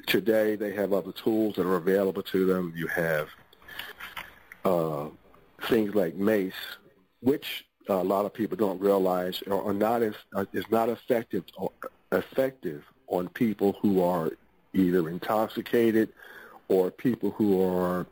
today 0.06 0.56
they 0.56 0.72
have 0.74 0.92
other 0.92 1.12
tools 1.12 1.56
that 1.56 1.66
are 1.66 1.76
available 1.76 2.22
to 2.22 2.46
them. 2.46 2.72
You 2.76 2.86
have 2.88 3.28
uh, 4.64 5.06
things 5.68 5.94
like 5.94 6.14
mace, 6.14 6.54
which 7.20 7.64
a 7.88 7.94
lot 7.94 8.24
of 8.24 8.32
people 8.32 8.56
don't 8.56 8.80
realize 8.80 9.42
are 9.50 9.74
not 9.74 10.02
as 10.02 10.14
uh, 10.34 10.44
is 10.52 10.64
not 10.70 10.88
effective 10.88 11.44
or 11.56 11.70
effective 12.12 12.84
on 13.08 13.28
people 13.28 13.76
who 13.80 14.02
are 14.02 14.30
either 14.72 15.08
intoxicated 15.08 16.10
or 16.68 16.90
people 16.90 17.30
who 17.32 17.62
are 17.62 18.06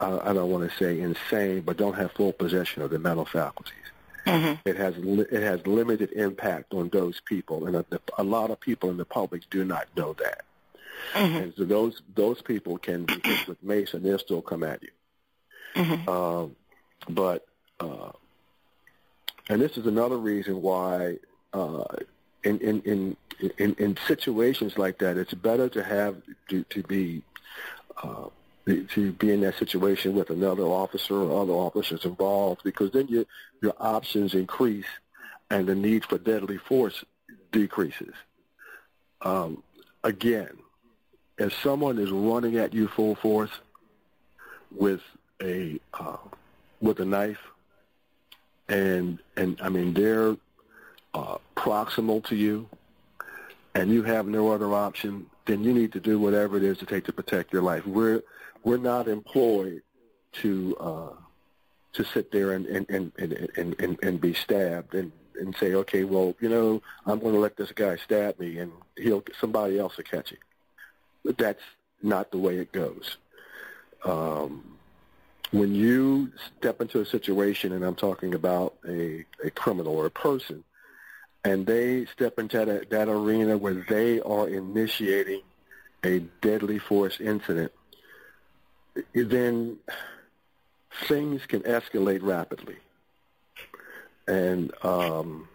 uh, 0.00 0.20
I 0.24 0.32
don't 0.32 0.50
want 0.50 0.68
to 0.68 0.76
say 0.76 1.00
insane, 1.00 1.62
but 1.62 1.76
don't 1.76 1.94
have 1.94 2.12
full 2.12 2.32
possession 2.32 2.82
of 2.82 2.90
their 2.90 2.98
mental 2.98 3.24
faculties. 3.24 3.74
Mm-hmm. 4.26 4.68
It 4.68 4.76
has 4.76 4.96
li- 4.96 5.26
it 5.30 5.42
has 5.42 5.66
limited 5.66 6.12
impact 6.12 6.72
on 6.72 6.88
those 6.88 7.20
people, 7.20 7.66
and 7.66 7.76
a, 7.76 7.84
a, 8.16 8.24
lot 8.24 8.50
of 8.50 8.58
people 8.58 8.90
in 8.90 8.96
the 8.96 9.04
public 9.04 9.42
do 9.50 9.64
not 9.64 9.86
know 9.96 10.14
that. 10.14 10.44
Mm-hmm. 11.12 11.36
And 11.36 11.54
so 11.56 11.64
those 11.64 12.00
those 12.14 12.40
people 12.40 12.78
can 12.78 13.04
be 13.04 13.20
hit 13.22 13.46
with 13.46 13.62
mace, 13.62 13.92
and 13.92 14.04
they'll 14.04 14.18
still 14.18 14.40
come 14.40 14.62
at 14.62 14.82
you. 14.82 14.88
Mm-hmm. 15.76 16.08
Um, 16.08 16.56
but 17.08 17.46
uh, 17.80 18.12
and 19.48 19.60
this 19.60 19.76
is 19.76 19.86
another 19.86 20.16
reason 20.16 20.62
why 20.62 21.18
uh, 21.52 21.84
in, 22.42 22.58
in 22.60 22.80
in 22.82 23.16
in 23.58 23.74
in 23.78 23.96
situations 24.06 24.78
like 24.78 24.98
that, 24.98 25.16
it's 25.16 25.34
better 25.34 25.68
to 25.68 25.82
have 25.82 26.16
to, 26.48 26.64
to 26.64 26.82
be 26.82 27.22
uh, 28.02 28.28
to 28.66 29.12
be 29.12 29.30
in 29.30 29.42
that 29.42 29.58
situation 29.58 30.14
with 30.14 30.30
another 30.30 30.62
officer 30.62 31.14
or 31.14 31.42
other 31.42 31.52
officers 31.52 32.04
involved 32.04 32.62
because 32.64 32.90
then 32.92 33.06
your 33.08 33.24
your 33.60 33.74
options 33.78 34.34
increase 34.34 34.86
and 35.50 35.66
the 35.66 35.74
need 35.74 36.04
for 36.04 36.18
deadly 36.18 36.58
force 36.58 37.04
decreases. 37.52 38.14
Um, 39.22 39.62
again, 40.02 40.50
if 41.38 41.52
someone 41.62 41.98
is 41.98 42.10
running 42.10 42.56
at 42.56 42.72
you 42.72 42.88
full 42.88 43.14
force 43.16 43.50
with 44.70 45.00
a 45.42 45.78
uh, 45.92 46.16
with 46.80 47.00
a 47.00 47.04
knife, 47.04 47.40
and 48.68 49.18
and 49.36 49.58
I 49.62 49.68
mean 49.68 49.92
they're 49.92 50.36
uh, 51.12 51.36
proximal 51.56 52.24
to 52.26 52.36
you, 52.36 52.68
and 53.74 53.90
you 53.90 54.02
have 54.02 54.26
no 54.26 54.52
other 54.52 54.72
option, 54.72 55.26
then 55.46 55.64
you 55.64 55.74
need 55.74 55.92
to 55.92 56.00
do 56.00 56.18
whatever 56.18 56.56
it 56.56 56.62
is 56.62 56.78
to 56.78 56.86
take 56.86 57.04
to 57.04 57.12
protect 57.12 57.52
your 57.52 57.62
life. 57.62 57.86
We're 57.86 58.22
we're 58.64 58.78
not 58.78 59.08
employed 59.08 59.82
to 60.32 60.76
uh, 60.80 61.12
to 61.92 62.04
sit 62.04 62.32
there 62.32 62.52
and 62.52 62.66
and, 62.66 62.86
and, 62.90 63.12
and, 63.56 63.76
and, 63.78 63.98
and 64.02 64.20
be 64.20 64.34
stabbed 64.34 64.94
and, 64.94 65.12
and 65.38 65.54
say, 65.56 65.74
okay, 65.74 66.04
well, 66.04 66.34
you 66.40 66.48
know, 66.48 66.82
I'm 67.06 67.20
going 67.20 67.34
to 67.34 67.40
let 67.40 67.56
this 67.56 67.72
guy 67.72 67.96
stab 67.96 68.40
me 68.40 68.58
and 68.58 68.72
he'll 68.96 69.22
somebody 69.40 69.78
else 69.78 69.96
will 69.96 70.04
catch 70.04 70.30
him. 70.30 70.38
But 71.24 71.38
that's 71.38 71.62
not 72.02 72.30
the 72.30 72.38
way 72.38 72.58
it 72.58 72.72
goes. 72.72 73.16
Um, 74.04 74.76
when 75.50 75.74
you 75.74 76.32
step 76.58 76.80
into 76.80 77.00
a 77.00 77.06
situation, 77.06 77.72
and 77.72 77.84
I'm 77.84 77.94
talking 77.94 78.34
about 78.34 78.74
a, 78.86 79.24
a 79.42 79.50
criminal 79.50 79.94
or 79.94 80.06
a 80.06 80.10
person, 80.10 80.64
and 81.44 81.64
they 81.66 82.06
step 82.06 82.38
into 82.38 82.64
that, 82.64 82.90
that 82.90 83.08
arena 83.08 83.56
where 83.56 83.84
they 83.88 84.20
are 84.20 84.48
initiating 84.48 85.42
a 86.02 86.20
deadly 86.40 86.78
force 86.78 87.20
incident, 87.20 87.72
then 89.14 89.78
things 91.06 91.44
can 91.46 91.60
escalate 91.60 92.20
rapidly. 92.22 92.76
And 94.26 94.72
um, 94.84 95.48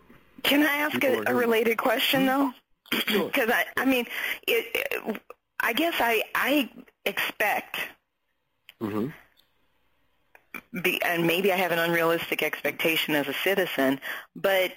can 0.43 0.63
I 0.63 0.77
ask 0.77 1.03
a, 1.03 1.23
a, 1.27 1.33
related 1.33 1.77
question 1.77 2.25
though? 2.25 2.51
Because 2.91 3.49
I, 3.53 3.65
I 3.77 3.85
mean, 3.85 4.05
it, 4.47 4.65
it, 4.91 5.21
I 5.59 5.73
guess 5.73 5.95
I, 5.99 6.23
I 6.35 6.69
expect, 7.05 7.77
mm-hmm. 8.81 9.07
be, 10.81 11.01
and 11.01 11.25
maybe 11.25 11.51
I 11.51 11.55
have 11.55 11.71
an 11.71 11.79
unrealistic 11.79 12.43
expectation 12.43 13.15
as 13.15 13.27
a 13.27 13.33
citizen, 13.33 13.99
but 14.35 14.71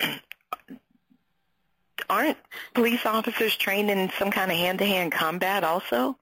aren't 2.10 2.36
police 2.74 3.06
officers 3.06 3.56
trained 3.56 3.90
in 3.90 4.10
some 4.18 4.30
kind 4.30 4.50
of 4.50 4.58
hand-to-hand 4.58 5.12
combat 5.12 5.64
also? 5.64 6.16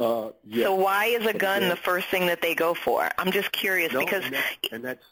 Uh, 0.00 0.30
yes. 0.48 0.64
So 0.64 0.74
why 0.74 1.04
is 1.04 1.26
a 1.26 1.34
gun 1.34 1.68
the 1.68 1.76
first 1.76 2.08
thing 2.08 2.26
that 2.26 2.40
they 2.40 2.54
go 2.54 2.72
for? 2.72 3.10
I'm 3.18 3.30
just 3.30 3.52
curious 3.52 3.92
no, 3.92 3.98
because 3.98 4.24
and 4.24 4.34
that's, 4.34 4.72
and 4.72 4.84
that's 4.84 5.04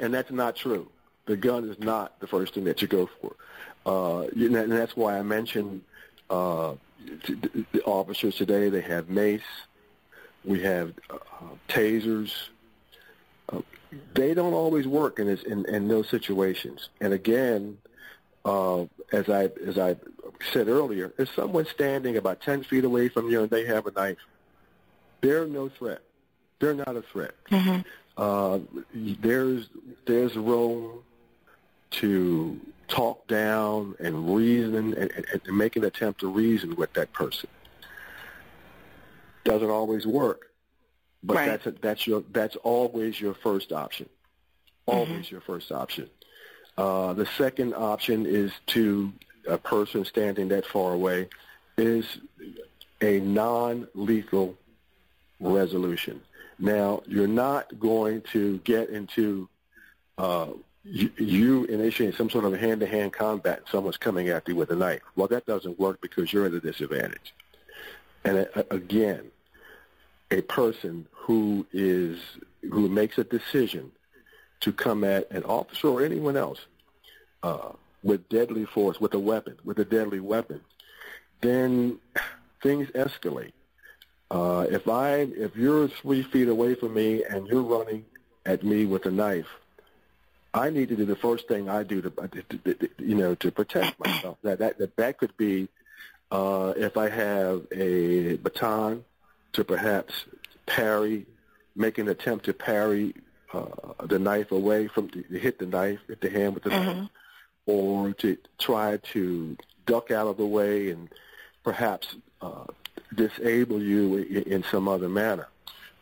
and 0.00 0.14
that's 0.14 0.30
not 0.30 0.54
true. 0.54 0.88
The 1.26 1.36
gun 1.36 1.68
is 1.68 1.78
not 1.80 2.20
the 2.20 2.28
first 2.28 2.54
thing 2.54 2.64
that 2.64 2.80
you 2.80 2.86
go 2.86 3.10
for, 3.20 3.34
uh, 3.84 4.28
and 4.28 4.70
that's 4.70 4.96
why 4.96 5.18
I 5.18 5.22
mentioned 5.22 5.82
uh, 6.30 6.74
the 7.26 7.82
officers 7.84 8.36
today. 8.36 8.68
They 8.68 8.80
have 8.82 9.08
mace, 9.08 9.42
we 10.44 10.62
have 10.62 10.92
uh, 11.10 11.16
tasers. 11.68 12.32
Uh, 13.48 13.62
they 14.14 14.34
don't 14.34 14.54
always 14.54 14.86
work 14.86 15.18
in, 15.18 15.26
this, 15.26 15.42
in 15.42 15.64
in 15.66 15.88
those 15.88 16.08
situations. 16.08 16.90
And 17.00 17.12
again, 17.12 17.78
uh, 18.44 18.84
as 19.12 19.28
I 19.28 19.50
as 19.66 19.78
I 19.78 19.96
said 20.52 20.68
earlier, 20.68 21.12
if 21.18 21.32
someone's 21.34 21.70
standing 21.70 22.16
about 22.16 22.40
10 22.40 22.64
feet 22.64 22.84
away 22.84 23.08
from 23.08 23.30
you 23.30 23.42
and 23.42 23.50
they 23.50 23.64
have 23.66 23.86
a 23.86 23.92
knife, 23.92 24.18
they're 25.20 25.46
no 25.46 25.68
threat. 25.68 26.02
They're 26.58 26.74
not 26.74 26.96
a 26.96 27.02
threat. 27.02 27.34
Mm-hmm. 27.50 27.80
Uh, 28.16 28.60
there's 28.94 29.68
there's 30.06 30.36
room 30.36 31.02
to 31.92 32.60
talk 32.88 33.26
down 33.26 33.94
and 33.98 34.34
reason 34.34 34.94
and, 34.94 34.94
and, 34.94 35.26
and 35.44 35.56
make 35.56 35.76
an 35.76 35.84
attempt 35.84 36.20
to 36.20 36.28
reason 36.28 36.76
with 36.76 36.92
that 36.94 37.12
person. 37.12 37.48
Doesn't 39.44 39.70
always 39.70 40.06
work, 40.06 40.46
but 41.22 41.36
right. 41.36 41.46
that's 41.46 41.66
a, 41.66 41.70
that's 41.72 42.06
your 42.06 42.24
that's 42.32 42.56
always 42.56 43.20
your 43.20 43.34
first 43.34 43.72
option. 43.72 44.08
Always 44.86 45.08
mm-hmm. 45.08 45.34
your 45.34 45.40
first 45.40 45.70
option. 45.72 46.08
Uh, 46.76 47.14
the 47.14 47.26
second 47.38 47.74
option 47.74 48.26
is 48.26 48.52
to 48.66 49.12
a 49.48 49.56
person 49.56 50.04
standing 50.04 50.48
that 50.48 50.66
far 50.66 50.92
away 50.92 51.28
is 51.78 52.18
a 53.00 53.20
non-lethal 53.20 54.54
resolution. 55.40 56.20
Now, 56.58 57.02
you're 57.06 57.28
not 57.28 57.78
going 57.78 58.22
to 58.32 58.58
get 58.58 58.90
into 58.90 59.48
uh, 60.18 60.48
you, 60.84 61.64
initiating 61.64 62.16
some 62.16 62.30
sort 62.30 62.44
of 62.44 62.54
hand-to-hand 62.54 63.12
combat 63.12 63.58
and 63.58 63.68
someone's 63.68 63.96
coming 63.96 64.28
at 64.28 64.46
you 64.48 64.56
with 64.56 64.70
a 64.70 64.76
knife. 64.76 65.02
Well, 65.16 65.28
that 65.28 65.46
doesn't 65.46 65.78
work 65.78 66.00
because 66.00 66.32
you're 66.32 66.46
at 66.46 66.54
a 66.54 66.60
disadvantage. 66.60 67.34
And 68.24 68.48
uh, 68.54 68.62
again, 68.70 69.24
a 70.30 70.40
person 70.42 71.06
who 71.12 71.66
is 71.72 72.18
who 72.62 72.88
makes 72.88 73.18
a 73.18 73.24
decision 73.24 73.92
to 74.60 74.72
come 74.72 75.04
at 75.04 75.30
an 75.30 75.44
officer 75.44 75.88
or 75.88 76.02
anyone 76.02 76.36
else 76.36 76.60
uh, 77.42 77.70
with 78.02 78.28
deadly 78.28 78.64
force, 78.64 79.00
with 79.00 79.14
a 79.14 79.18
weapon, 79.18 79.56
with 79.64 79.78
a 79.78 79.84
deadly 79.84 80.20
weapon, 80.20 80.60
then 81.40 81.98
things 82.62 82.88
escalate. 82.90 83.52
Uh, 84.30 84.66
if 84.70 84.88
I, 84.88 85.18
if 85.18 85.54
you're 85.56 85.88
three 85.88 86.22
feet 86.22 86.48
away 86.48 86.74
from 86.74 86.94
me 86.94 87.22
and 87.24 87.46
you're 87.46 87.62
running 87.62 88.04
at 88.44 88.64
me 88.64 88.84
with 88.84 89.06
a 89.06 89.10
knife, 89.10 89.46
I 90.52 90.70
need 90.70 90.88
to 90.88 90.96
do 90.96 91.04
the 91.04 91.16
first 91.16 91.48
thing 91.48 91.68
I 91.68 91.82
do 91.82 92.00
to, 92.00 92.10
to, 92.10 92.74
to 92.74 92.88
you 92.98 93.14
know, 93.14 93.34
to 93.36 93.50
protect 93.50 94.00
myself. 94.04 94.38
That 94.42 94.58
that 94.58 94.78
that, 94.78 94.96
that 94.96 95.18
could 95.18 95.36
be 95.36 95.68
uh, 96.30 96.72
if 96.76 96.96
I 96.96 97.08
have 97.08 97.66
a 97.72 98.36
baton 98.36 99.04
to 99.52 99.64
perhaps 99.64 100.24
parry, 100.66 101.26
make 101.76 101.98
an 101.98 102.08
attempt 102.08 102.46
to 102.46 102.52
parry 102.52 103.14
uh, 103.52 104.04
the 104.04 104.18
knife 104.18 104.52
away 104.52 104.88
from 104.88 105.08
to 105.10 105.22
hit 105.22 105.58
the 105.58 105.66
knife, 105.66 106.00
hit 106.08 106.20
the 106.20 106.30
hand 106.30 106.54
with 106.54 106.64
the 106.64 106.70
mm-hmm. 106.70 107.00
knife 107.00 107.10
or 107.66 108.12
to 108.12 108.36
try 108.58 108.96
to 109.12 109.56
duck 109.84 110.10
out 110.10 110.26
of 110.26 110.36
the 110.36 110.46
way 110.46 110.90
and 110.90 111.08
perhaps 111.64 112.16
uh, 112.40 112.64
disable 113.14 113.82
you 113.82 114.16
in, 114.16 114.42
in 114.44 114.64
some 114.64 114.88
other 114.88 115.08
manner. 115.08 115.48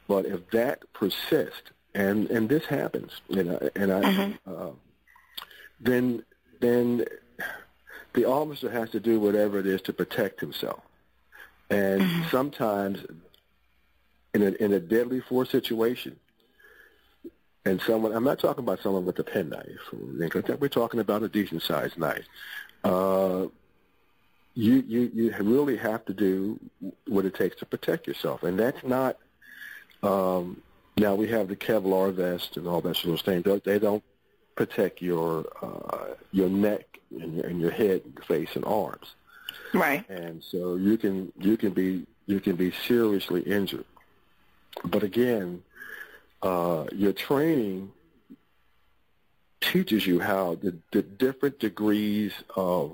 But 0.06 0.26
if 0.26 0.50
that 0.50 0.92
persists, 0.92 1.70
and 1.94 2.30
and 2.30 2.48
this 2.48 2.66
happens, 2.66 3.20
and 3.28 3.46
know, 3.46 3.70
and 3.74 3.92
I, 3.92 4.02
mm-hmm. 4.02 4.52
uh, 4.52 4.70
then 5.80 6.24
then 6.60 7.06
the 8.12 8.26
officer 8.26 8.70
has 8.70 8.90
to 8.90 9.00
do 9.00 9.18
whatever 9.18 9.58
it 9.58 9.66
is 9.66 9.80
to 9.82 9.92
protect 9.92 10.40
himself. 10.40 10.80
And 11.70 12.02
mm-hmm. 12.02 12.28
sometimes, 12.30 13.06
in 14.34 14.42
a 14.42 14.50
in 14.62 14.72
a 14.72 14.80
deadly 14.80 15.20
force 15.20 15.50
situation, 15.50 16.18
and 17.64 17.80
someone, 17.82 18.12
I'm 18.12 18.24
not 18.24 18.38
talking 18.38 18.64
about 18.64 18.80
someone 18.80 19.04
with 19.04 19.18
a 19.18 19.24
penknife. 19.24 19.80
We're 19.92 20.68
talking 20.68 21.00
about 21.00 21.22
a 21.22 21.28
decent 21.28 21.62
sized 21.62 21.98
knife. 21.98 22.26
Uh, 22.82 23.46
you, 24.54 24.84
you, 24.86 25.10
you 25.14 25.34
really 25.40 25.76
have 25.76 26.04
to 26.04 26.14
do 26.14 26.60
what 27.06 27.24
it 27.24 27.34
takes 27.34 27.56
to 27.56 27.66
protect 27.66 28.06
yourself. 28.06 28.42
And 28.42 28.58
that's 28.58 28.84
not, 28.84 29.16
Um, 30.02 30.60
now 30.96 31.14
we 31.14 31.26
have 31.28 31.48
the 31.48 31.56
Kevlar 31.56 32.12
vest 32.12 32.56
and 32.58 32.68
all 32.68 32.82
that 32.82 32.96
sort 32.96 33.18
of 33.18 33.24
thing. 33.24 33.42
They 33.64 33.78
don't 33.78 34.04
protect 34.54 35.00
your 35.00 35.46
uh, 35.62 36.14
your 36.30 36.48
neck 36.48 37.00
and 37.10 37.36
your, 37.36 37.46
and 37.46 37.60
your 37.60 37.70
head, 37.70 38.02
and 38.04 38.14
your 38.14 38.24
face, 38.24 38.54
and 38.54 38.64
arms. 38.64 39.16
Right. 39.72 40.08
And 40.10 40.42
so 40.42 40.76
you 40.76 40.96
can 40.98 41.32
you 41.38 41.56
can 41.56 41.72
be 41.72 42.06
you 42.26 42.38
can 42.38 42.56
be 42.56 42.70
seriously 42.86 43.42
injured. 43.42 43.86
But 44.84 45.02
again, 45.02 45.62
uh, 46.44 46.86
your 46.92 47.12
training 47.12 47.90
teaches 49.60 50.06
you 50.06 50.20
how 50.20 50.56
the, 50.56 50.76
the 50.92 51.02
different 51.02 51.58
degrees 51.58 52.32
of 52.54 52.92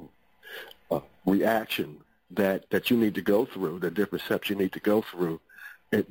uh, 0.90 1.00
reaction 1.26 1.98
that, 2.30 2.70
that 2.70 2.90
you 2.90 2.96
need 2.96 3.14
to 3.16 3.22
go 3.22 3.44
through, 3.44 3.80
the 3.80 3.90
different 3.90 4.24
steps 4.24 4.48
you 4.48 4.56
need 4.56 4.72
to 4.72 4.80
go 4.80 5.02
through 5.02 5.40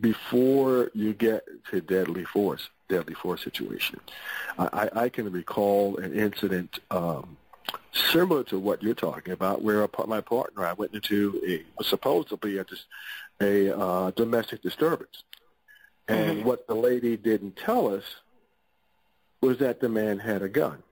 before 0.01 0.91
you 0.93 1.13
get 1.13 1.45
to 1.71 1.79
deadly 1.79 2.25
force, 2.25 2.69
deadly 2.89 3.13
force 3.13 3.41
situation. 3.41 3.99
I, 4.57 4.89
I 4.93 5.09
can 5.09 5.31
recall 5.31 5.95
an 5.97 6.13
incident 6.13 6.79
um, 6.91 7.37
similar 7.93 8.43
to 8.45 8.59
what 8.59 8.83
you're 8.83 8.93
talking 8.93 9.31
about, 9.31 9.61
where 9.61 9.83
a, 9.83 9.89
my 10.07 10.19
partner 10.19 10.65
I 10.65 10.73
went 10.73 10.93
into 10.93 11.63
a 11.79 11.83
supposed 11.83 12.27
to 12.29 12.37
be 12.37 12.57
a, 12.57 12.65
a 13.41 13.77
uh, 13.77 14.11
domestic 14.11 14.61
disturbance, 14.61 15.23
and 16.09 16.37
mm-hmm. 16.39 16.47
what 16.47 16.67
the 16.67 16.75
lady 16.75 17.15
didn't 17.15 17.55
tell 17.55 17.93
us 17.93 18.03
was 19.41 19.59
that 19.59 19.79
the 19.79 19.89
man 19.89 20.19
had 20.19 20.41
a 20.41 20.49
gun. 20.49 20.83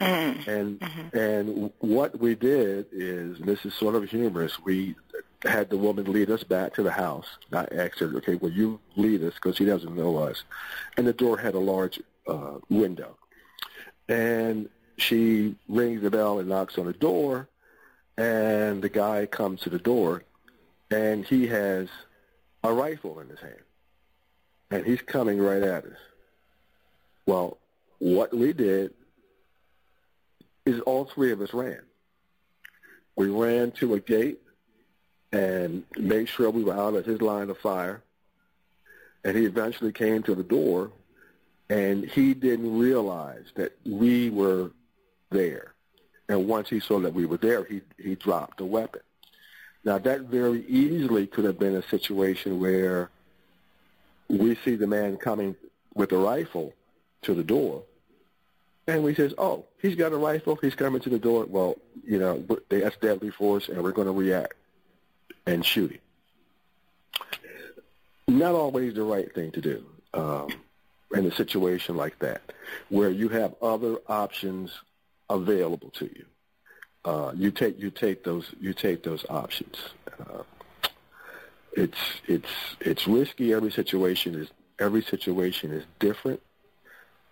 Mm-hmm. 0.00 0.50
And 0.50 0.80
mm-hmm. 0.80 1.16
and 1.16 1.72
what 1.80 2.20
we 2.20 2.36
did 2.36 2.86
is, 2.92 3.40
and 3.40 3.48
this 3.48 3.64
is 3.64 3.74
sort 3.74 3.96
of 3.96 4.04
humorous, 4.04 4.60
we 4.60 4.94
had 5.42 5.70
the 5.70 5.76
woman 5.76 6.12
lead 6.12 6.30
us 6.30 6.44
back 6.44 6.74
to 6.74 6.82
the 6.82 6.92
house. 6.92 7.26
I 7.52 7.66
asked 7.72 7.98
her, 7.98 8.14
okay, 8.18 8.36
well, 8.36 8.52
you 8.52 8.78
lead 8.96 9.24
us 9.24 9.34
because 9.34 9.56
she 9.56 9.64
doesn't 9.64 9.96
know 9.96 10.18
us. 10.18 10.44
And 10.96 11.06
the 11.06 11.12
door 11.12 11.36
had 11.36 11.54
a 11.54 11.58
large 11.58 12.00
uh, 12.28 12.58
window. 12.68 13.16
And 14.08 14.68
she 14.98 15.56
rings 15.68 16.02
the 16.02 16.10
bell 16.10 16.38
and 16.38 16.48
knocks 16.48 16.78
on 16.78 16.86
the 16.86 16.92
door, 16.92 17.48
and 18.16 18.82
the 18.82 18.88
guy 18.88 19.26
comes 19.26 19.60
to 19.62 19.70
the 19.70 19.78
door, 19.78 20.24
and 20.90 21.24
he 21.24 21.46
has 21.46 21.88
a 22.64 22.72
rifle 22.72 23.20
in 23.20 23.28
his 23.28 23.38
hand. 23.40 23.62
And 24.70 24.84
he's 24.84 25.00
coming 25.02 25.38
right 25.38 25.62
at 25.62 25.84
us. 25.84 25.96
Well, 27.26 27.58
what 27.98 28.36
we 28.36 28.52
did 28.52 28.92
is 30.66 30.80
all 30.80 31.06
three 31.06 31.32
of 31.32 31.40
us 31.40 31.54
ran. 31.54 31.80
We 33.16 33.28
ran 33.28 33.72
to 33.72 33.94
a 33.94 34.00
gate 34.00 34.40
and 35.32 35.84
made 35.96 36.28
sure 36.28 36.50
we 36.50 36.64
were 36.64 36.74
out 36.74 36.94
of 36.94 37.04
his 37.04 37.20
line 37.20 37.50
of 37.50 37.58
fire. 37.58 38.02
And 39.24 39.36
he 39.36 39.44
eventually 39.46 39.92
came 39.92 40.22
to 40.22 40.34
the 40.34 40.44
door, 40.44 40.92
and 41.68 42.04
he 42.04 42.34
didn't 42.34 42.78
realize 42.78 43.46
that 43.56 43.72
we 43.84 44.30
were 44.30 44.70
there. 45.30 45.74
And 46.28 46.46
once 46.46 46.68
he 46.68 46.78
saw 46.78 47.00
that 47.00 47.14
we 47.14 47.26
were 47.26 47.36
there, 47.36 47.64
he, 47.64 47.80
he 47.98 48.14
dropped 48.14 48.58
the 48.58 48.64
weapon. 48.64 49.00
Now, 49.84 49.98
that 49.98 50.22
very 50.22 50.64
easily 50.66 51.26
could 51.26 51.44
have 51.44 51.58
been 51.58 51.74
a 51.74 51.82
situation 51.88 52.60
where 52.60 53.10
we 54.28 54.54
see 54.64 54.76
the 54.76 54.86
man 54.86 55.16
coming 55.16 55.56
with 55.94 56.12
a 56.12 56.18
rifle, 56.18 56.74
to 57.22 57.34
the 57.34 57.44
door. 57.44 57.82
And 58.86 59.02
we 59.02 59.14
says, 59.14 59.34
oh, 59.36 59.66
he's 59.82 59.96
got 59.96 60.12
a 60.12 60.16
rifle. 60.16 60.56
He's 60.56 60.74
coming 60.74 61.00
to 61.02 61.10
the 61.10 61.18
door. 61.18 61.44
Well, 61.46 61.76
you 62.04 62.18
know, 62.18 62.44
that's 62.68 62.96
deadly 62.96 63.30
force, 63.30 63.68
and 63.68 63.82
we're 63.82 63.92
going 63.92 64.06
to 64.06 64.12
react 64.12 64.54
and 65.46 65.64
shoot 65.64 65.92
him. 65.92 66.00
Not 68.28 68.54
always 68.54 68.94
the 68.94 69.02
right 69.02 69.32
thing 69.34 69.50
to 69.52 69.60
do 69.60 69.84
um, 70.14 70.48
in 71.14 71.26
a 71.26 71.32
situation 71.32 71.96
like 71.96 72.18
that, 72.20 72.42
where 72.88 73.10
you 73.10 73.28
have 73.28 73.54
other 73.62 73.96
options 74.06 74.72
available 75.28 75.90
to 75.90 76.04
you. 76.04 76.24
Uh, 77.04 77.32
you 77.34 77.50
take 77.50 77.78
you 77.80 77.90
take 77.90 78.24
those 78.24 78.50
you 78.60 78.74
take 78.74 79.02
those 79.02 79.24
options. 79.30 79.76
Uh, 80.20 80.42
it's 81.72 81.98
it's 82.26 82.48
it's 82.80 83.06
risky. 83.06 83.52
Every 83.52 83.70
situation 83.70 84.34
is 84.34 84.48
every 84.78 85.02
situation 85.02 85.72
is 85.72 85.84
different. 85.98 86.40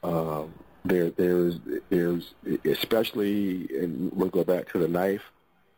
Um, 0.02 0.52
there, 0.84 1.10
there's, 1.10 1.58
there's, 1.88 2.34
especially, 2.64 3.68
and 3.76 4.12
we'll 4.12 4.28
go 4.28 4.44
back 4.44 4.70
to 4.72 4.78
the 4.78 4.88
knife, 4.88 5.22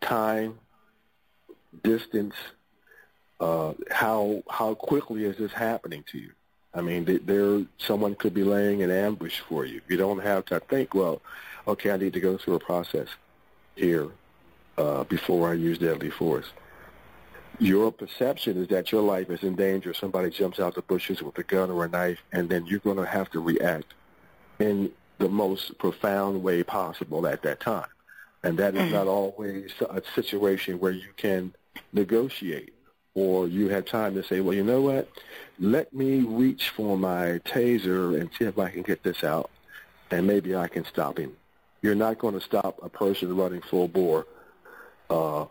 time, 0.01 0.59
distance, 1.83 2.35
uh, 3.41 3.73
how 3.91 4.43
how 4.51 4.75
quickly 4.75 5.25
is 5.25 5.37
this 5.37 5.53
happening 5.53 6.05
to 6.11 6.19
you? 6.19 6.33
I 6.75 6.81
mean, 6.81 7.21
there 7.25 7.65
someone 7.79 8.15
could 8.17 8.35
be 8.35 8.45
laying 8.45 8.83
an 8.83 8.91
ambush 8.91 9.41
for 9.41 9.65
you. 9.65 9.81
You 9.89 9.97
don't 9.97 10.23
have 10.23 10.45
to 10.47 10.61
think, 10.61 10.93
well, 10.93 11.23
okay, 11.67 11.91
I 11.91 11.97
need 11.97 12.13
to 12.15 12.21
go 12.21 12.37
through 12.37 12.57
a 12.57 12.61
process 12.61 13.09
here 13.77 14.09
uh, 14.77 15.05
before 15.05 15.51
I 15.51 15.55
use 15.55 15.79
deadly 15.79 16.11
force. 16.11 16.47
Your 17.59 17.91
perception 17.91 18.57
is 18.57 18.69
that 18.69 18.93
your 18.93 19.03
life 19.03 19.31
is 19.31 19.43
in 19.43 19.57
danger. 19.57 19.93
Somebody 19.93 20.31
jumps 20.31 20.61
out 20.61 20.75
the 20.75 20.83
bushes 20.83 21.23
with 21.23 21.37
a 21.39 21.43
gun 21.43 21.71
or 21.71 21.85
a 21.85 21.89
knife, 21.89 22.19
and 22.33 22.49
then 22.49 22.67
you're 22.67 22.79
going 22.79 22.99
to 22.99 23.07
have 23.07 23.31
to 23.31 23.41
react 23.41 23.95
in 24.61 24.93
the 25.19 25.29
most 25.29 25.77
profound 25.79 26.43
way 26.43 26.63
possible 26.63 27.27
at 27.27 27.43
that 27.43 27.61
time. 27.61 27.89
And 28.45 28.57
that 28.59 28.77
is 28.77 28.93
not 28.93 29.09
always 29.09 29.73
a 29.91 30.01
situation 30.15 30.79
where 30.79 30.93
you 30.93 31.09
can 31.17 31.53
negotiate 31.93 32.73
or 33.15 33.49
you 33.49 33.69
have 33.69 33.85
time 33.85 34.15
to 34.15 34.23
say, 34.23 34.41
well, 34.41 34.55
you 34.55 34.63
know 34.63 34.81
what? 34.81 35.09
Let 35.59 35.93
me 35.93 36.21
reach 36.21 36.71
for 36.71 36.97
my 36.97 37.41
taser 37.45 38.21
and 38.21 38.31
see 38.39 38.45
if 38.45 38.57
I 38.61 38.71
can 38.71 38.83
get 38.83 39.03
this 39.03 39.25
out, 39.25 39.51
and 40.13 40.25
maybe 40.25 40.55
I 40.55 40.69
can 40.69 40.85
stop 40.85 41.19
him. 41.19 41.33
You're 41.83 41.97
not 41.97 42.19
going 42.19 42.35
to 42.35 42.41
stop 42.41 42.79
a 42.81 42.89
person 42.89 43.37
running 43.37 43.61
full 43.63 43.89
bore 43.89 44.27
uh, 45.11 45.47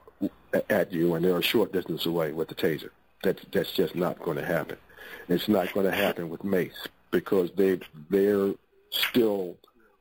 at 0.70 0.92
you, 0.92 1.16
and 1.16 1.24
they're 1.24 1.38
a 1.38 1.44
short 1.44 1.72
distance 1.74 2.06
away 2.06 2.32
with 2.32 2.48
the 2.48 2.56
taser. 2.56 2.90
That's 3.24 3.44
that's 3.52 3.72
just 3.72 3.96
not 3.96 4.20
going 4.20 4.38
to 4.38 4.46
happen. 4.46 4.78
It's 5.28 5.48
not 5.48 5.74
going 5.74 5.86
to 5.86 5.96
happen 5.96 6.30
with 6.30 6.44
mace 6.44 6.88
because 7.12 7.52
they 7.56 7.80
they're 8.10 8.54
still 8.92 9.58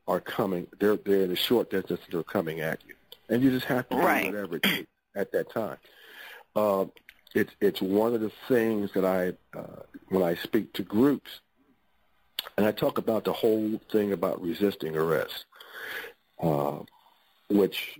are 0.09 0.21
coming. 0.21 0.67
They're 0.79 0.97
they're 0.97 1.25
in 1.25 1.31
a 1.31 1.37
short 1.37 1.71
distance. 1.71 2.01
They're 2.11 2.23
coming 2.23 2.61
at 2.61 2.81
you, 2.87 2.95
and 3.29 3.43
you 3.43 3.51
just 3.51 3.67
have 3.67 3.89
to 3.89 3.97
right. 3.97 4.25
do 4.25 4.33
whatever 4.33 4.57
it 4.57 4.63
takes 4.63 4.89
at 5.15 5.33
that 5.33 5.51
time. 5.51 5.79
Uh, 6.55 6.87
it's 7.35 7.53
it's 7.61 7.83
one 7.83 8.15
of 8.15 8.21
the 8.21 8.33
things 8.49 8.91
that 8.95 9.05
I 9.05 9.33
uh, 9.59 9.83
when 10.09 10.23
I 10.23 10.35
speak 10.35 10.73
to 10.75 10.83
groups, 10.83 11.41
and 12.57 12.67
I 12.67 12.73
talk 12.73 12.99
about 12.99 13.25
the 13.25 13.33
whole 13.33 13.81
thing 13.91 14.13
about 14.13 14.41
resisting 14.41 14.97
arrest, 14.97 15.45
uh, 16.41 16.79
which 17.49 17.99